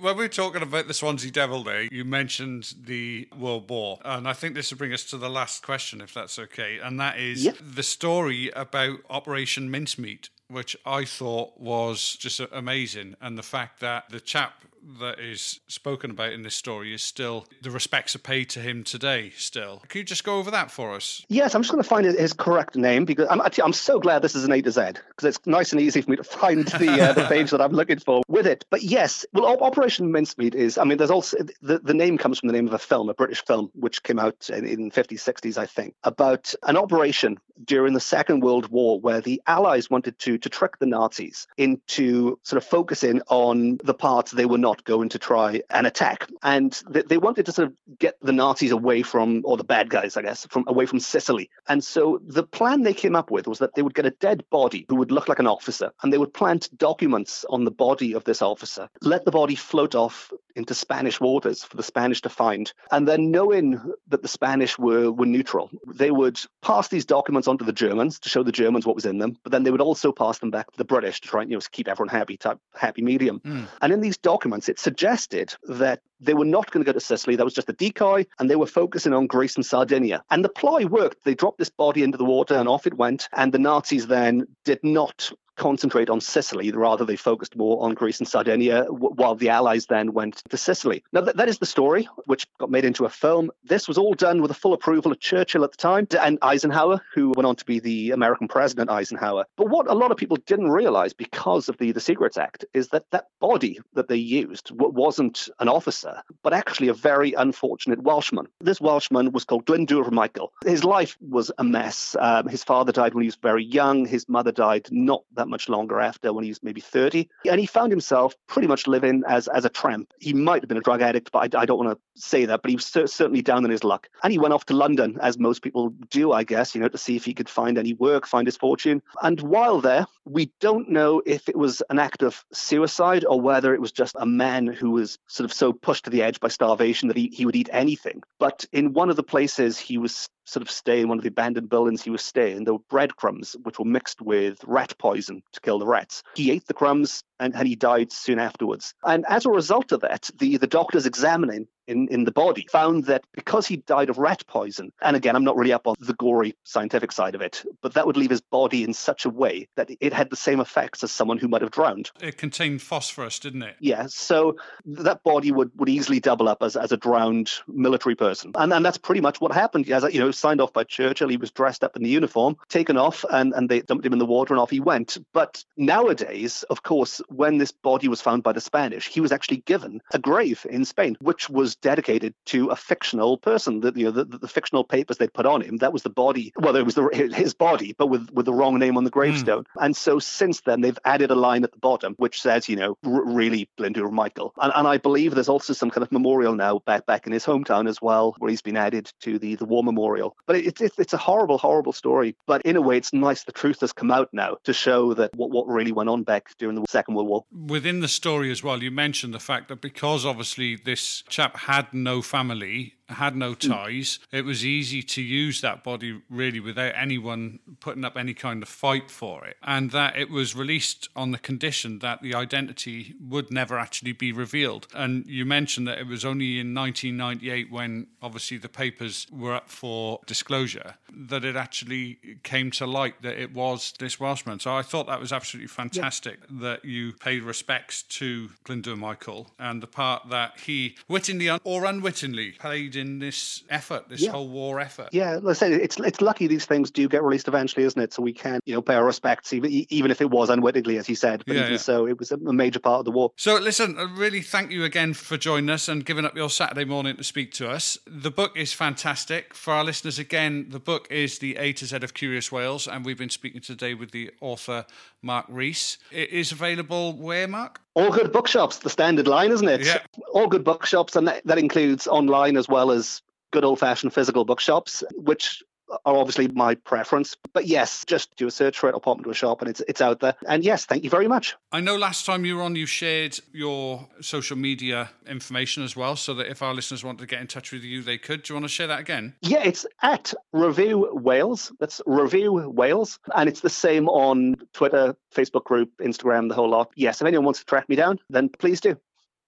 When 0.00 0.16
we 0.16 0.24
are 0.24 0.28
talking 0.28 0.62
about 0.62 0.88
the 0.88 0.94
Swansea 1.04 1.30
Devil 1.30 1.64
Day, 1.64 1.90
you 1.92 2.02
mentioned 2.02 2.76
the 2.82 3.28
World 3.38 3.68
War. 3.68 3.98
And 4.06 4.26
I 4.26 4.32
think 4.32 4.54
this 4.54 4.70
will 4.70 4.78
bring 4.78 4.94
us 4.94 5.04
to 5.10 5.18
the 5.18 5.28
last 5.28 5.62
question, 5.62 6.00
if 6.00 6.14
that's 6.14 6.38
okay. 6.38 6.78
And 6.82 6.98
that 6.98 7.18
is 7.18 7.44
yep. 7.44 7.58
the 7.60 7.82
story 7.82 8.50
about 8.56 9.00
Operation 9.10 9.70
Mincemeat 9.70 10.30
which 10.48 10.76
I 10.84 11.04
thought 11.04 11.58
was 11.58 12.16
just 12.16 12.38
amazing. 12.52 13.16
And 13.20 13.36
the 13.36 13.42
fact 13.42 13.80
that 13.80 14.10
the 14.10 14.20
chap 14.20 14.62
that 15.00 15.18
is 15.18 15.60
spoken 15.66 16.10
about 16.10 16.32
in 16.32 16.42
this 16.42 16.54
story 16.54 16.94
is 16.94 17.02
still 17.02 17.46
the 17.62 17.70
respects 17.70 18.14
are 18.14 18.20
paid 18.20 18.50
to 18.50 18.60
him 18.60 18.84
today. 18.84 19.30
Still, 19.36 19.82
can 19.88 20.00
you 20.00 20.04
just 20.04 20.24
go 20.24 20.38
over 20.38 20.50
that 20.50 20.70
for 20.70 20.94
us? 20.94 21.24
Yes, 21.28 21.54
I'm 21.54 21.62
just 21.62 21.72
going 21.72 21.82
to 21.82 21.88
find 21.88 22.06
his 22.06 22.32
correct 22.32 22.76
name 22.76 23.04
because 23.04 23.26
I'm 23.30 23.40
actually 23.40 23.64
I'm 23.64 23.72
so 23.72 23.98
glad 23.98 24.22
this 24.22 24.34
is 24.34 24.44
an 24.44 24.52
A 24.52 24.62
to 24.62 24.70
Z 24.70 24.80
because 25.08 25.24
it's 25.24 25.46
nice 25.46 25.72
and 25.72 25.80
easy 25.80 26.00
for 26.02 26.10
me 26.10 26.16
to 26.16 26.24
find 26.24 26.66
the 26.66 27.00
uh, 27.00 27.12
the 27.12 27.26
page 27.26 27.50
that 27.50 27.60
I'm 27.60 27.72
looking 27.72 27.98
for 27.98 28.22
with 28.28 28.46
it. 28.46 28.64
But 28.70 28.82
yes, 28.82 29.24
well, 29.32 29.46
Operation 29.62 30.12
Mincemeat 30.12 30.54
is. 30.54 30.78
I 30.78 30.84
mean, 30.84 30.98
there's 30.98 31.10
also 31.10 31.38
the, 31.62 31.78
the 31.78 31.94
name 31.94 32.18
comes 32.18 32.38
from 32.38 32.48
the 32.48 32.52
name 32.52 32.66
of 32.66 32.74
a 32.74 32.78
film, 32.78 33.08
a 33.08 33.14
British 33.14 33.44
film, 33.44 33.70
which 33.74 34.02
came 34.02 34.18
out 34.18 34.48
in, 34.50 34.66
in 34.66 34.90
50s, 34.90 35.20
60s, 35.20 35.58
I 35.58 35.66
think, 35.66 35.94
about 36.04 36.54
an 36.64 36.76
operation 36.76 37.38
during 37.64 37.94
the 37.94 38.00
Second 38.00 38.42
World 38.42 38.68
War 38.68 39.00
where 39.00 39.20
the 39.20 39.40
Allies 39.46 39.88
wanted 39.88 40.18
to 40.20 40.38
to 40.38 40.48
trick 40.48 40.78
the 40.78 40.86
Nazis 40.86 41.46
into 41.56 42.38
sort 42.42 42.62
of 42.62 42.68
focusing 42.68 43.22
on 43.28 43.78
the 43.84 43.94
parts 43.94 44.32
they 44.32 44.46
were 44.46 44.58
not 44.58 44.73
not 44.74 44.84
going 44.84 45.08
to 45.10 45.18
try 45.18 45.62
and 45.70 45.86
attack. 45.86 46.28
And 46.42 46.72
they, 46.88 47.02
they 47.02 47.18
wanted 47.18 47.46
to 47.46 47.52
sort 47.52 47.68
of 47.68 47.98
get 47.98 48.16
the 48.20 48.32
Nazis 48.32 48.72
away 48.72 49.02
from, 49.02 49.42
or 49.44 49.56
the 49.56 49.64
bad 49.64 49.88
guys, 49.88 50.16
I 50.16 50.22
guess, 50.22 50.46
from 50.46 50.64
away 50.66 50.86
from 50.86 51.00
Sicily. 51.00 51.48
And 51.68 51.82
so 51.82 52.20
the 52.26 52.42
plan 52.42 52.82
they 52.82 52.94
came 52.94 53.14
up 53.14 53.30
with 53.30 53.46
was 53.46 53.60
that 53.60 53.74
they 53.74 53.82
would 53.82 53.94
get 53.94 54.06
a 54.06 54.10
dead 54.10 54.44
body 54.50 54.86
who 54.88 54.96
would 54.96 55.12
look 55.12 55.28
like 55.28 55.38
an 55.38 55.46
officer, 55.46 55.92
and 56.02 56.12
they 56.12 56.18
would 56.18 56.34
plant 56.34 56.68
documents 56.76 57.44
on 57.48 57.64
the 57.64 57.70
body 57.70 58.14
of 58.14 58.24
this 58.24 58.42
officer, 58.42 58.88
let 59.00 59.24
the 59.24 59.30
body 59.30 59.54
float 59.54 59.94
off 59.94 60.32
into 60.56 60.74
Spanish 60.74 61.20
waters 61.20 61.64
for 61.64 61.76
the 61.76 61.82
Spanish 61.82 62.22
to 62.22 62.28
find. 62.28 62.72
And 62.90 63.08
then 63.08 63.30
knowing 63.30 63.80
that 64.08 64.22
the 64.22 64.28
Spanish 64.28 64.78
were, 64.78 65.10
were 65.10 65.26
neutral, 65.26 65.70
they 65.86 66.10
would 66.10 66.40
pass 66.62 66.88
these 66.88 67.04
documents 67.04 67.48
on 67.48 67.58
to 67.58 67.64
the 67.64 67.72
Germans 67.72 68.20
to 68.20 68.28
show 68.28 68.42
the 68.42 68.52
Germans 68.52 68.86
what 68.86 68.94
was 68.94 69.04
in 69.04 69.18
them, 69.18 69.36
but 69.42 69.52
then 69.52 69.64
they 69.64 69.70
would 69.70 69.80
also 69.80 70.12
pass 70.12 70.38
them 70.38 70.50
back 70.50 70.70
to 70.70 70.78
the 70.78 70.84
British 70.84 71.20
to 71.20 71.28
try 71.28 71.42
and 71.42 71.50
you 71.50 71.56
know, 71.56 71.62
keep 71.72 71.88
everyone 71.88 72.08
happy, 72.08 72.36
type 72.36 72.58
happy 72.74 73.02
medium. 73.02 73.40
Mm. 73.40 73.66
And 73.82 73.92
in 73.92 74.00
these 74.00 74.16
documents, 74.16 74.63
it 74.68 74.78
suggested 74.78 75.54
that 75.64 76.00
they 76.20 76.34
were 76.34 76.44
not 76.44 76.70
going 76.70 76.84
to 76.84 76.88
go 76.88 76.92
to 76.92 77.04
Sicily. 77.04 77.36
That 77.36 77.44
was 77.44 77.54
just 77.54 77.68
a 77.68 77.74
decoy, 77.74 78.26
and 78.38 78.48
they 78.48 78.56
were 78.56 78.66
focusing 78.66 79.12
on 79.12 79.26
Greece 79.26 79.56
and 79.56 79.66
Sardinia. 79.66 80.22
And 80.30 80.44
the 80.44 80.48
ploy 80.48 80.86
worked. 80.86 81.24
They 81.24 81.34
dropped 81.34 81.58
this 81.58 81.70
body 81.70 82.02
into 82.02 82.18
the 82.18 82.24
water, 82.24 82.54
and 82.54 82.68
off 82.68 82.86
it 82.86 82.94
went. 82.94 83.28
And 83.32 83.52
the 83.52 83.58
Nazis 83.58 84.06
then 84.06 84.46
did 84.64 84.80
not 84.82 85.30
concentrate 85.56 86.10
on 86.10 86.20
Sicily. 86.20 86.70
Rather, 86.72 87.04
they 87.04 87.16
focused 87.16 87.56
more 87.56 87.82
on 87.84 87.94
Greece 87.94 88.18
and 88.18 88.28
Sardinia, 88.28 88.84
while 88.84 89.34
the 89.34 89.50
Allies 89.50 89.86
then 89.86 90.12
went 90.12 90.42
to 90.48 90.56
Sicily. 90.56 91.04
Now, 91.12 91.22
that, 91.22 91.36
that 91.36 91.48
is 91.48 91.58
the 91.58 91.66
story, 91.66 92.08
which 92.26 92.46
got 92.58 92.70
made 92.70 92.84
into 92.84 93.04
a 93.04 93.08
film. 93.08 93.50
This 93.64 93.88
was 93.88 93.98
all 93.98 94.14
done 94.14 94.40
with 94.40 94.48
the 94.48 94.54
full 94.54 94.72
approval 94.72 95.12
of 95.12 95.20
Churchill 95.20 95.64
at 95.64 95.72
the 95.72 95.76
time 95.76 96.06
and 96.20 96.38
Eisenhower, 96.42 97.00
who 97.14 97.30
went 97.30 97.46
on 97.46 97.56
to 97.56 97.64
be 97.64 97.80
the 97.80 98.10
American 98.10 98.48
President 98.48 98.90
Eisenhower. 98.90 99.44
But 99.56 99.68
what 99.68 99.88
a 99.88 99.94
lot 99.94 100.10
of 100.10 100.16
people 100.16 100.38
didn't 100.46 100.70
realize 100.70 101.12
because 101.12 101.68
of 101.68 101.78
the, 101.78 101.92
the 101.92 102.00
Secrets 102.00 102.36
Act 102.36 102.64
is 102.74 102.88
that 102.88 103.10
that 103.10 103.28
body 103.40 103.78
that 103.94 104.08
they 104.08 104.16
used 104.16 104.70
wasn't 104.72 105.48
an 105.60 105.68
officer, 105.68 106.22
but 106.42 106.52
actually 106.52 106.88
a 106.88 106.94
very 106.94 107.32
unfortunate 107.34 108.02
Welshman. 108.02 108.46
This 108.60 108.80
Welshman 108.80 109.32
was 109.32 109.44
called 109.44 109.66
Glyndŵr 109.66 110.10
Michael. 110.10 110.52
His 110.64 110.84
life 110.84 111.16
was 111.20 111.50
a 111.58 111.64
mess. 111.64 112.16
Um, 112.18 112.48
his 112.48 112.64
father 112.64 112.92
died 112.92 113.14
when 113.14 113.22
he 113.22 113.28
was 113.28 113.36
very 113.36 113.64
young. 113.64 114.06
His 114.06 114.28
mother 114.28 114.52
died 114.52 114.88
not 114.90 115.22
that 115.34 115.43
that 115.44 115.50
much 115.50 115.68
longer 115.68 116.00
after 116.00 116.32
when 116.32 116.44
he 116.44 116.50
was 116.50 116.62
maybe 116.62 116.80
30. 116.80 117.28
And 117.48 117.60
he 117.60 117.66
found 117.66 117.92
himself 117.92 118.34
pretty 118.46 118.66
much 118.66 118.86
living 118.86 119.22
as, 119.28 119.46
as 119.48 119.64
a 119.64 119.68
tramp. 119.68 120.12
He 120.18 120.32
might 120.32 120.62
have 120.62 120.68
been 120.68 120.78
a 120.78 120.82
drug 120.82 121.02
addict, 121.02 121.30
but 121.32 121.54
I, 121.54 121.60
I 121.60 121.66
don't 121.66 121.78
want 121.78 121.98
to 121.98 122.20
say 122.20 122.46
that, 122.46 122.62
but 122.62 122.70
he 122.70 122.76
was 122.76 122.86
certainly 122.86 123.42
down 123.42 123.64
on 123.64 123.70
his 123.70 123.84
luck. 123.84 124.08
And 124.22 124.32
he 124.32 124.38
went 124.38 124.54
off 124.54 124.64
to 124.66 124.74
London, 124.74 125.18
as 125.20 125.38
most 125.38 125.62
people 125.62 125.90
do, 126.10 126.32
I 126.32 126.44
guess, 126.44 126.74
you 126.74 126.80
know, 126.80 126.88
to 126.88 126.98
see 126.98 127.16
if 127.16 127.24
he 127.24 127.34
could 127.34 127.48
find 127.48 127.76
any 127.76 127.92
work, 127.92 128.26
find 128.26 128.46
his 128.46 128.56
fortune. 128.56 129.02
And 129.22 129.40
while 129.40 129.80
there, 129.80 130.06
we 130.24 130.50
don't 130.60 130.88
know 130.88 131.22
if 131.26 131.48
it 131.48 131.56
was 131.56 131.82
an 131.90 131.98
act 131.98 132.22
of 132.22 132.44
suicide 132.52 133.24
or 133.24 133.40
whether 133.40 133.74
it 133.74 133.80
was 133.80 133.92
just 133.92 134.16
a 134.18 134.26
man 134.26 134.66
who 134.66 134.90
was 134.90 135.18
sort 135.28 135.44
of 135.44 135.52
so 135.52 135.72
pushed 135.72 136.04
to 136.04 136.10
the 136.10 136.22
edge 136.22 136.40
by 136.40 136.48
starvation 136.48 137.08
that 137.08 137.16
he, 137.16 137.28
he 137.28 137.44
would 137.44 137.56
eat 137.56 137.68
anything. 137.72 138.22
But 138.38 138.64
in 138.72 138.94
one 138.94 139.10
of 139.10 139.16
the 139.16 139.22
places 139.22 139.78
he 139.78 139.98
was 139.98 140.28
sort 140.44 140.62
of 140.62 140.70
stay 140.70 141.00
in 141.00 141.08
one 141.08 141.18
of 141.18 141.22
the 141.22 141.28
abandoned 141.28 141.68
buildings 141.68 142.02
he 142.02 142.10
was 142.10 142.22
staying, 142.22 142.64
there 142.64 142.74
were 142.74 142.80
breadcrumbs 142.90 143.56
which 143.62 143.78
were 143.78 143.84
mixed 143.84 144.20
with 144.20 144.62
rat 144.64 144.94
poison 144.98 145.42
to 145.52 145.60
kill 145.60 145.78
the 145.78 145.86
rats. 145.86 146.22
He 146.34 146.50
ate 146.50 146.66
the 146.66 146.74
crumbs 146.74 147.24
and, 147.38 147.54
and 147.54 147.66
he 147.66 147.76
died 147.76 148.12
soon 148.12 148.38
afterwards. 148.38 148.94
And 149.02 149.24
as 149.28 149.46
a 149.46 149.50
result 149.50 149.92
of 149.92 150.00
that, 150.00 150.30
the, 150.38 150.56
the 150.56 150.66
doctors 150.66 151.06
examining 151.06 151.68
in, 151.86 152.08
in 152.08 152.24
the 152.24 152.32
body 152.32 152.66
found 152.70 153.04
that 153.04 153.24
because 153.32 153.66
he 153.66 153.76
died 153.76 154.08
of 154.08 154.18
rat 154.18 154.46
poison, 154.46 154.92
and 155.02 155.16
again, 155.16 155.36
I'm 155.36 155.44
not 155.44 155.56
really 155.56 155.72
up 155.72 155.86
on 155.86 155.96
the 156.00 156.14
gory 156.14 156.54
scientific 156.64 157.12
side 157.12 157.34
of 157.34 157.40
it, 157.40 157.62
but 157.82 157.94
that 157.94 158.06
would 158.06 158.16
leave 158.16 158.30
his 158.30 158.40
body 158.40 158.84
in 158.84 158.94
such 158.94 159.24
a 159.24 159.30
way 159.30 159.68
that 159.76 159.90
it 160.00 160.12
had 160.12 160.30
the 160.30 160.36
same 160.36 160.60
effects 160.60 161.02
as 161.04 161.12
someone 161.12 161.38
who 161.38 161.48
might 161.48 161.62
have 161.62 161.70
drowned. 161.70 162.10
It 162.20 162.38
contained 162.38 162.82
phosphorus, 162.82 163.38
didn't 163.38 163.62
it? 163.62 163.76
Yeah, 163.80 164.06
so 164.08 164.56
that 164.86 165.22
body 165.22 165.52
would, 165.52 165.70
would 165.76 165.88
easily 165.88 166.20
double 166.20 166.48
up 166.48 166.62
as, 166.62 166.76
as 166.76 166.92
a 166.92 166.96
drowned 166.96 167.50
military 167.68 168.14
person. 168.14 168.52
And, 168.54 168.72
and 168.72 168.84
that's 168.84 168.98
pretty 168.98 169.20
much 169.20 169.40
what 169.40 169.52
happened. 169.52 169.88
As 169.90 170.04
you 170.12 170.20
know, 170.20 170.30
signed 170.30 170.60
off 170.60 170.72
by 170.72 170.84
Churchill, 170.84 171.28
he 171.28 171.36
was 171.36 171.50
dressed 171.50 171.84
up 171.84 171.96
in 171.96 172.02
the 172.02 172.10
uniform, 172.10 172.56
taken 172.68 172.96
off, 172.96 173.24
and, 173.30 173.52
and 173.52 173.68
they 173.68 173.80
dumped 173.80 174.06
him 174.06 174.12
in 174.12 174.18
the 174.18 174.26
water 174.26 174.54
and 174.54 174.60
off 174.60 174.70
he 174.70 174.80
went. 174.80 175.18
But 175.32 175.64
nowadays, 175.76 176.62
of 176.70 176.82
course, 176.82 177.20
when 177.28 177.58
this 177.58 177.72
body 177.72 178.08
was 178.08 178.20
found 178.20 178.42
by 178.42 178.52
the 178.52 178.60
Spanish, 178.60 179.08
he 179.08 179.20
was 179.20 179.32
actually 179.32 179.58
given 179.58 180.00
a 180.12 180.18
grave 180.18 180.66
in 180.68 180.84
Spain, 180.84 181.16
which 181.20 181.48
was 181.48 181.76
dedicated 181.76 182.34
to 182.46 182.68
a 182.68 182.76
fictional 182.76 183.38
person. 183.38 183.80
The, 183.80 183.92
you 183.94 184.04
know, 184.04 184.10
the, 184.10 184.24
the, 184.24 184.48
fictional 184.48 184.84
papers 184.84 185.18
they'd 185.18 185.32
put 185.32 185.46
on 185.46 185.62
him, 185.62 185.78
that 185.78 185.92
was 185.92 186.02
the 186.02 186.10
body. 186.10 186.52
Well, 186.56 186.76
it 186.76 186.84
was 186.84 186.94
the, 186.94 187.08
his 187.34 187.54
body, 187.54 187.94
but 187.96 188.06
with, 188.06 188.30
with 188.30 188.46
the 188.46 188.54
wrong 188.54 188.78
name 188.78 188.96
on 188.96 189.04
the 189.04 189.10
gravestone. 189.10 189.64
Mm. 189.64 189.84
And 189.84 189.96
so 189.96 190.18
since 190.18 190.60
then, 190.60 190.80
they've 190.80 190.98
added 191.04 191.30
a 191.30 191.34
line 191.34 191.64
at 191.64 191.72
the 191.72 191.78
bottom 191.78 192.14
which 192.18 192.40
says, 192.40 192.68
you 192.68 192.76
know, 192.76 192.96
r- 193.04 193.24
really 193.24 193.68
Glyndŵr 193.78 194.10
Michael. 194.12 194.52
And, 194.60 194.72
and 194.74 194.86
I 194.86 194.98
believe 194.98 195.34
there's 195.34 195.48
also 195.48 195.72
some 195.72 195.90
kind 195.90 196.02
of 196.02 196.12
memorial 196.12 196.54
now 196.54 196.80
back 196.80 197.06
back 197.06 197.26
in 197.26 197.32
his 197.32 197.44
hometown 197.44 197.88
as 197.88 198.00
well, 198.00 198.34
where 198.38 198.50
he's 198.50 198.62
been 198.62 198.76
added 198.76 199.12
to 199.20 199.38
the, 199.38 199.56
the 199.56 199.64
war 199.64 199.82
memorial. 199.82 200.36
But 200.46 200.56
it's 200.56 200.80
it, 200.80 200.92
it's 200.98 201.12
a 201.12 201.18
horrible, 201.18 201.58
horrible 201.58 201.92
story. 201.92 202.36
But 202.46 202.62
in 202.62 202.76
a 202.76 202.80
way, 202.80 202.96
it's 202.96 203.12
nice 203.12 203.44
the 203.44 203.52
truth 203.52 203.80
has 203.80 203.92
come 203.92 204.10
out 204.10 204.28
now 204.32 204.56
to 204.64 204.72
show 204.72 205.14
that 205.14 205.34
what, 205.34 205.50
what 205.50 205.66
really 205.66 205.92
went 205.92 206.08
on 206.08 206.22
back 206.22 206.56
during 206.58 206.76
the 206.76 206.84
Second 206.88 207.13
World 207.14 207.28
War. 207.28 207.44
Within 207.52 208.00
the 208.00 208.08
story 208.08 208.50
as 208.50 208.62
well, 208.62 208.82
you 208.82 208.90
mentioned 208.90 209.34
the 209.34 209.40
fact 209.40 209.68
that 209.68 209.80
because 209.80 210.24
obviously 210.24 210.76
this 210.76 211.22
chap 211.28 211.56
had 211.56 211.92
no 211.92 212.22
family 212.22 212.94
had 213.08 213.36
no 213.36 213.52
hmm. 213.52 213.70
ties. 213.70 214.18
It 214.32 214.44
was 214.44 214.64
easy 214.64 215.02
to 215.02 215.22
use 215.22 215.60
that 215.60 215.84
body 215.84 216.20
really 216.30 216.60
without 216.60 216.92
anyone 216.96 217.58
putting 217.80 218.04
up 218.04 218.16
any 218.16 218.34
kind 218.34 218.62
of 218.62 218.68
fight 218.68 219.10
for 219.10 219.44
it. 219.44 219.56
And 219.62 219.90
that 219.90 220.16
it 220.16 220.30
was 220.30 220.54
released 220.54 221.08
on 221.14 221.30
the 221.30 221.38
condition 221.38 221.98
that 222.00 222.22
the 222.22 222.34
identity 222.34 223.14
would 223.20 223.50
never 223.50 223.78
actually 223.78 224.12
be 224.12 224.32
revealed. 224.32 224.86
And 224.94 225.26
you 225.26 225.44
mentioned 225.44 225.86
that 225.88 225.98
it 225.98 226.06
was 226.06 226.24
only 226.24 226.58
in 226.58 226.74
1998 226.74 227.70
when 227.70 228.06
obviously 228.22 228.58
the 228.58 228.68
papers 228.68 229.26
were 229.30 229.54
up 229.54 229.68
for 229.68 230.20
disclosure 230.26 230.94
that 231.16 231.44
it 231.44 231.56
actually 231.56 232.18
came 232.42 232.70
to 232.72 232.86
light 232.86 233.22
that 233.22 233.40
it 233.40 233.54
was 233.54 233.94
this 233.98 234.18
Welshman. 234.18 234.60
So 234.60 234.74
I 234.74 234.82
thought 234.82 235.06
that 235.06 235.20
was 235.20 235.32
absolutely 235.32 235.68
fantastic 235.68 236.38
yeah. 236.40 236.60
that 236.60 236.84
you 236.84 237.12
paid 237.12 237.42
respects 237.42 238.02
to 238.02 238.50
Glyndŵr 238.64 238.96
Michael 238.96 239.50
and 239.58 239.82
the 239.82 239.86
part 239.86 240.28
that 240.30 240.60
he 240.60 240.96
wittingly 241.08 241.50
or 241.50 241.84
unwittingly 241.84 242.52
played 242.52 242.93
in 242.96 243.18
this 243.18 243.62
effort, 243.70 244.08
this 244.08 244.20
Yeah. 244.22 244.30
whole 244.32 244.48
war 244.48 244.80
effort. 244.80 245.08
Yeah, 245.12 245.38
let's 245.42 245.58
say 245.60 245.72
it's 245.72 245.98
it's 246.00 246.20
lucky 246.20 246.46
these 246.46 246.64
things 246.66 246.90
do 246.90 247.08
get 247.08 247.22
released 247.22 247.48
eventually, 247.48 247.84
isn't 247.84 248.00
it? 248.00 248.12
So 248.12 248.22
we 248.22 248.32
can, 248.32 248.60
you 248.66 248.74
know, 248.74 248.82
pay 248.82 248.94
our 248.94 249.04
respects, 249.04 249.52
even 249.52 249.70
even 249.90 250.10
if 250.10 250.20
it 250.20 250.30
was 250.30 250.50
unwittingly, 250.50 250.98
as 250.98 251.08
you 251.08 251.14
said. 251.14 251.42
But 251.46 251.56
Yeah, 251.56 251.62
even 251.62 251.72
yeah. 251.72 251.78
so, 251.78 252.06
it 252.06 252.18
was 252.18 252.30
a 252.32 252.36
major 252.38 252.80
part 252.80 253.00
of 253.00 253.04
the 253.04 253.10
war. 253.10 253.32
So, 253.36 253.56
listen, 253.56 253.96
I 253.98 254.02
really 254.02 254.40
thank 254.42 254.70
you 254.70 254.84
again 254.84 255.14
for 255.14 255.36
joining 255.36 255.70
us 255.70 255.88
and 255.88 256.04
giving 256.04 256.24
up 256.24 256.36
your 256.36 256.50
Saturday 256.50 256.84
morning 256.84 257.16
to 257.16 257.24
speak 257.24 257.52
to 257.54 257.70
us. 257.70 257.98
The 258.06 258.30
book 258.30 258.56
is 258.56 258.72
fantastic. 258.72 259.54
For 259.54 259.72
our 259.74 259.84
listeners, 259.84 260.18
again, 260.18 260.66
the 260.70 260.80
book 260.80 261.06
is 261.10 261.38
The 261.38 261.56
A 261.56 261.72
to 261.74 261.86
Z 261.86 261.96
of 261.96 262.14
Curious 262.14 262.50
Wales, 262.52 262.86
and 262.86 263.04
we've 263.04 263.18
been 263.18 263.30
speaking 263.30 263.60
today 263.60 263.94
with 263.94 264.10
the 264.12 264.30
author, 264.40 264.86
Mark 265.22 265.46
Rees. 265.48 265.98
It 266.10 266.30
is 266.30 266.52
available 266.52 267.12
where, 267.14 267.48
Mark? 267.48 267.80
All 267.94 268.10
good 268.10 268.32
bookshops, 268.32 268.78
the 268.78 268.90
standard 268.90 269.28
line, 269.28 269.52
isn't 269.52 269.68
it? 269.68 269.84
Yeah. 269.86 269.98
All 270.32 270.48
good 270.48 270.64
bookshops, 270.64 271.14
and 271.14 271.28
that, 271.28 271.46
that 271.46 271.58
includes 271.58 272.06
online 272.08 272.56
as 272.56 272.68
well 272.68 272.83
as 272.90 273.22
good 273.52 273.64
old 273.64 273.78
fashioned 273.78 274.12
physical 274.12 274.44
bookshops, 274.44 275.04
which 275.14 275.62
are 276.04 276.16
obviously 276.16 276.48
my 276.48 276.74
preference. 276.74 277.36
But 277.52 277.66
yes, 277.66 278.04
just 278.06 278.34
do 278.36 278.46
a 278.46 278.50
search 278.50 278.78
for 278.78 278.88
it 278.88 278.94
or 278.94 279.00
pop 279.00 279.18
into 279.18 279.30
a 279.30 279.34
shop 279.34 279.60
and 279.60 279.70
it's 279.70 279.80
it's 279.86 280.00
out 280.00 280.20
there. 280.20 280.34
And 280.46 280.64
yes, 280.64 280.86
thank 280.86 281.04
you 281.04 281.10
very 281.10 281.28
much. 281.28 281.56
I 281.72 281.80
know 281.80 281.96
last 281.96 282.26
time 282.26 282.44
you 282.44 282.56
were 282.56 282.62
on, 282.62 282.76
you 282.76 282.86
shared 282.86 283.38
your 283.52 284.08
social 284.20 284.56
media 284.56 285.10
information 285.26 285.82
as 285.82 285.94
well, 285.94 286.16
so 286.16 286.34
that 286.34 286.50
if 286.50 286.62
our 286.62 286.74
listeners 286.74 287.04
want 287.04 287.18
to 287.18 287.26
get 287.26 287.40
in 287.40 287.46
touch 287.46 287.72
with 287.72 287.82
you, 287.82 288.02
they 288.02 288.18
could. 288.18 288.42
Do 288.42 288.52
you 288.52 288.54
want 288.56 288.64
to 288.64 288.68
share 288.68 288.86
that 288.86 289.00
again? 289.00 289.34
Yeah, 289.42 289.62
it's 289.62 289.86
at 290.02 290.34
Review 290.52 291.10
Wales. 291.12 291.72
That's 291.78 292.00
Review 292.06 292.52
Wales. 292.52 293.18
And 293.34 293.48
it's 293.48 293.60
the 293.60 293.70
same 293.70 294.08
on 294.08 294.56
Twitter, 294.72 295.16
Facebook 295.34 295.64
group, 295.64 295.90
Instagram, 295.98 296.48
the 296.48 296.54
whole 296.54 296.70
lot. 296.70 296.90
Yes, 296.96 297.20
if 297.20 297.26
anyone 297.26 297.44
wants 297.44 297.60
to 297.60 297.66
track 297.66 297.88
me 297.88 297.96
down, 297.96 298.18
then 298.30 298.48
please 298.48 298.80
do. 298.80 298.98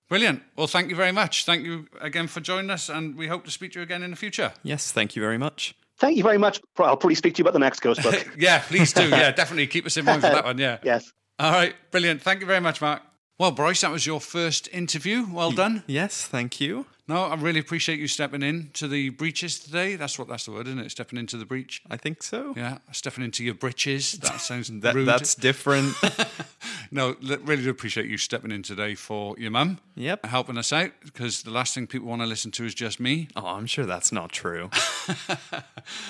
Brilliant. 0.09 0.43
Well, 0.57 0.67
thank 0.67 0.89
you 0.89 0.97
very 0.97 1.13
much. 1.13 1.45
Thank 1.45 1.65
you 1.65 1.87
again 2.01 2.29
for 2.29 2.41
joining 2.41 2.71
us, 2.71 2.89
and 2.89 3.17
we 3.17 3.27
hope 3.27 3.45
to 3.45 3.51
speak 3.51 3.73
to 3.73 3.81
you 3.81 3.83
again 3.83 4.03
in 4.03 4.11
the 4.11 4.17
future. 4.17 4.53
Yes, 4.63 4.93
thank 4.93 5.17
you 5.17 5.23
very 5.23 5.39
much. 5.39 5.75
Thank 5.99 6.17
you 6.17 6.23
very 6.23 6.39
much. 6.39 6.61
I'll 6.79 6.97
probably 6.97 7.15
speak 7.15 7.35
to 7.35 7.39
you 7.39 7.45
about 7.45 7.55
the 7.55 7.59
next 7.59 7.81
Ghost 7.81 8.03
book. 8.03 8.29
yeah, 8.39 8.61
please 8.61 8.93
do. 8.93 9.09
Yeah, 9.09 9.31
definitely 9.33 9.67
keep 9.67 9.87
us 9.87 9.97
in 9.97 10.05
mind 10.05 10.23
for 10.23 10.29
that 10.29 10.45
one. 10.45 10.59
Yeah. 10.59 10.79
yes. 10.83 11.11
All 11.39 11.51
right. 11.51 11.75
Brilliant. 11.91 12.23
Thank 12.23 12.41
you 12.41 12.47
very 12.47 12.61
much, 12.61 12.81
Mark. 12.81 13.03
Well, 13.39 13.51
Bryce, 13.51 13.81
that 13.83 13.91
was 13.91 14.07
your 14.07 14.21
first 14.21 14.69
interview. 14.73 15.27
Well 15.31 15.51
done. 15.51 15.85
Yes, 15.87 16.27
thank 16.27 16.61
you. 16.61 16.87
No, 17.09 17.23
I 17.25 17.37
really 17.37 17.61
appreciate 17.61 18.01
you 18.01 18.09
stepping 18.09 18.43
in 18.43 18.71
to 18.75 18.89
the 18.89 19.11
breaches 19.11 19.61
today. 19.61 19.95
That's 19.95 20.19
what 20.19 20.27
that's 20.27 20.45
the 20.47 20.51
word, 20.53 20.67
isn't 20.67 20.79
it? 20.81 20.91
Stepping 20.91 21.19
into 21.21 21.37
the 21.37 21.45
breach. 21.45 21.81
I 21.89 21.97
think 21.97 22.23
so. 22.23 22.53
Yeah, 22.57 22.79
stepping 22.91 23.23
into 23.23 23.45
your 23.45 23.55
breeches. 23.55 24.13
That 24.19 24.41
sounds 24.41 24.69
That, 24.81 24.95
rude. 24.95 25.07
that's 25.07 25.37
different. 25.37 25.95
no, 26.91 27.15
really 27.45 27.63
do 27.63 27.71
appreciate 27.71 28.07
you 28.07 28.19
stepping 28.19 28.51
in 28.51 28.63
today 28.65 28.97
for 28.97 29.37
your 29.39 29.53
mum. 29.53 29.79
Yep. 29.95 30.27
Helping 30.27 30.59
us 30.59 30.73
out 30.73 30.91
because 31.05 31.43
the 31.45 31.51
last 31.51 31.75
thing 31.75 31.87
people 31.87 32.09
want 32.09 32.23
to 32.23 32.27
listen 32.27 32.51
to 32.53 32.65
is 32.65 32.75
just 32.75 32.99
me. 32.99 33.29
oh, 33.37 33.47
I'm 33.47 33.67
sure 33.67 33.87
that's 33.87 34.11
not 34.11 34.33
true. 34.33 34.69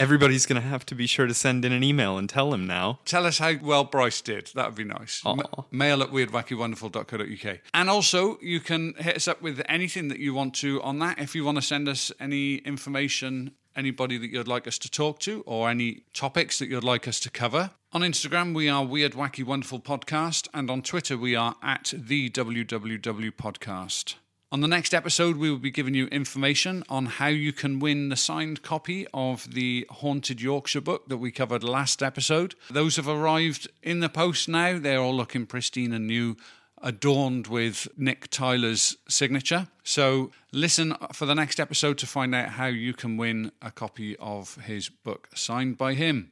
Everybody's 0.00 0.46
going 0.46 0.60
to 0.60 0.66
have 0.66 0.86
to 0.86 0.94
be 0.94 1.06
sure 1.06 1.26
to 1.26 1.34
send 1.34 1.64
in 1.64 1.72
an 1.72 1.84
email 1.84 2.16
and 2.18 2.28
tell 2.28 2.52
him 2.54 2.66
now. 2.66 3.00
Tell 3.04 3.26
us 3.26 3.38
how 3.38 3.52
well 3.62 3.84
Bryce 3.84 4.20
did. 4.22 4.50
That 4.54 4.66
would 4.66 4.74
be 4.74 4.84
nice. 4.84 5.22
Mail 5.70 6.02
at 6.02 6.08
weirdwackywonderful.co.uk. 6.10 7.58
And 7.74 7.90
also, 7.90 8.38
you 8.40 8.60
can 8.60 8.94
hit 8.94 9.16
us 9.16 9.28
up 9.28 9.42
with 9.42 9.60
anything 9.68 10.08
that 10.08 10.18
you 10.18 10.32
want 10.34 10.54
to 10.56 10.80
on 10.86 11.00
that. 11.00 11.18
If 11.18 11.34
you 11.34 11.44
want 11.44 11.56
to 11.56 11.62
send 11.62 11.88
us 11.88 12.12
any 12.20 12.58
information, 12.58 13.50
anybody 13.74 14.18
that 14.18 14.30
you'd 14.30 14.46
like 14.46 14.68
us 14.68 14.78
to 14.78 14.88
talk 14.88 15.18
to, 15.18 15.42
or 15.44 15.68
any 15.68 16.04
topics 16.14 16.60
that 16.60 16.68
you'd 16.68 16.84
like 16.84 17.08
us 17.08 17.18
to 17.20 17.28
cover. 17.28 17.70
On 17.92 18.02
Instagram, 18.02 18.54
we 18.54 18.68
are 18.68 18.86
Weird 18.86 19.12
Wacky 19.12 19.44
Wonderful 19.44 19.80
Podcast, 19.80 20.46
and 20.54 20.70
on 20.70 20.82
Twitter, 20.82 21.18
we 21.18 21.34
are 21.34 21.56
at 21.60 21.92
the 21.96 22.30
WWW 22.30 23.32
Podcast. 23.32 24.14
On 24.52 24.60
the 24.60 24.68
next 24.68 24.94
episode, 24.94 25.38
we 25.38 25.50
will 25.50 25.58
be 25.58 25.72
giving 25.72 25.94
you 25.94 26.06
information 26.06 26.84
on 26.88 27.06
how 27.06 27.26
you 27.26 27.52
can 27.52 27.80
win 27.80 28.08
the 28.08 28.16
signed 28.16 28.62
copy 28.62 29.08
of 29.12 29.54
the 29.54 29.88
Haunted 29.90 30.40
Yorkshire 30.40 30.80
book 30.80 31.08
that 31.08 31.16
we 31.16 31.32
covered 31.32 31.64
last 31.64 32.00
episode. 32.00 32.54
Those 32.70 32.94
have 32.94 33.08
arrived 33.08 33.66
in 33.82 33.98
the 33.98 34.08
post 34.08 34.48
now. 34.48 34.78
They're 34.78 35.00
all 35.00 35.16
looking 35.16 35.46
pristine 35.46 35.92
and 35.92 36.06
new, 36.06 36.36
adorned 36.82 37.46
with 37.46 37.88
Nick 37.96 38.28
Tyler's 38.30 38.96
signature. 39.08 39.68
So 39.82 40.30
listen 40.52 40.94
for 41.12 41.26
the 41.26 41.34
next 41.34 41.60
episode 41.60 41.98
to 41.98 42.06
find 42.06 42.34
out 42.34 42.50
how 42.50 42.66
you 42.66 42.92
can 42.92 43.16
win 43.16 43.52
a 43.62 43.70
copy 43.70 44.16
of 44.16 44.56
his 44.64 44.88
book 44.88 45.28
signed 45.34 45.78
by 45.78 45.94
him. 45.94 46.30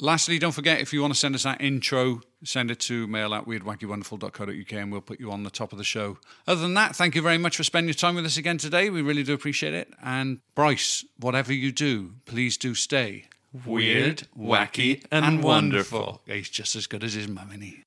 Lastly, 0.00 0.38
don't 0.38 0.52
forget 0.52 0.80
if 0.80 0.92
you 0.92 1.00
want 1.00 1.14
to 1.14 1.18
send 1.18 1.34
us 1.34 1.44
that 1.44 1.60
intro, 1.60 2.20
send 2.42 2.70
it 2.70 2.80
to 2.80 3.06
mail 3.06 3.32
at 3.32 3.46
weirdwackywonderful.co.uk 3.46 4.72
and 4.72 4.90
we'll 4.90 5.00
put 5.00 5.20
you 5.20 5.30
on 5.30 5.44
the 5.44 5.50
top 5.50 5.72
of 5.72 5.78
the 5.78 5.84
show. 5.84 6.18
Other 6.48 6.62
than 6.62 6.74
that, 6.74 6.96
thank 6.96 7.14
you 7.14 7.22
very 7.22 7.38
much 7.38 7.56
for 7.56 7.62
spending 7.62 7.88
your 7.88 7.94
time 7.94 8.16
with 8.16 8.26
us 8.26 8.36
again 8.36 8.58
today. 8.58 8.90
We 8.90 9.02
really 9.02 9.22
do 9.22 9.34
appreciate 9.34 9.72
it. 9.72 9.94
And 10.02 10.40
Bryce, 10.56 11.04
whatever 11.20 11.52
you 11.52 11.70
do, 11.70 12.14
please 12.26 12.56
do 12.56 12.74
stay 12.74 13.28
Weird, 13.64 14.26
wacky, 14.36 15.04
and 15.12 15.42
wonderful. 15.42 16.22
He's 16.26 16.50
just 16.50 16.74
as 16.74 16.88
good 16.88 17.04
as 17.04 17.14
his 17.14 17.28
mum, 17.28 17.50
he? 17.60 17.84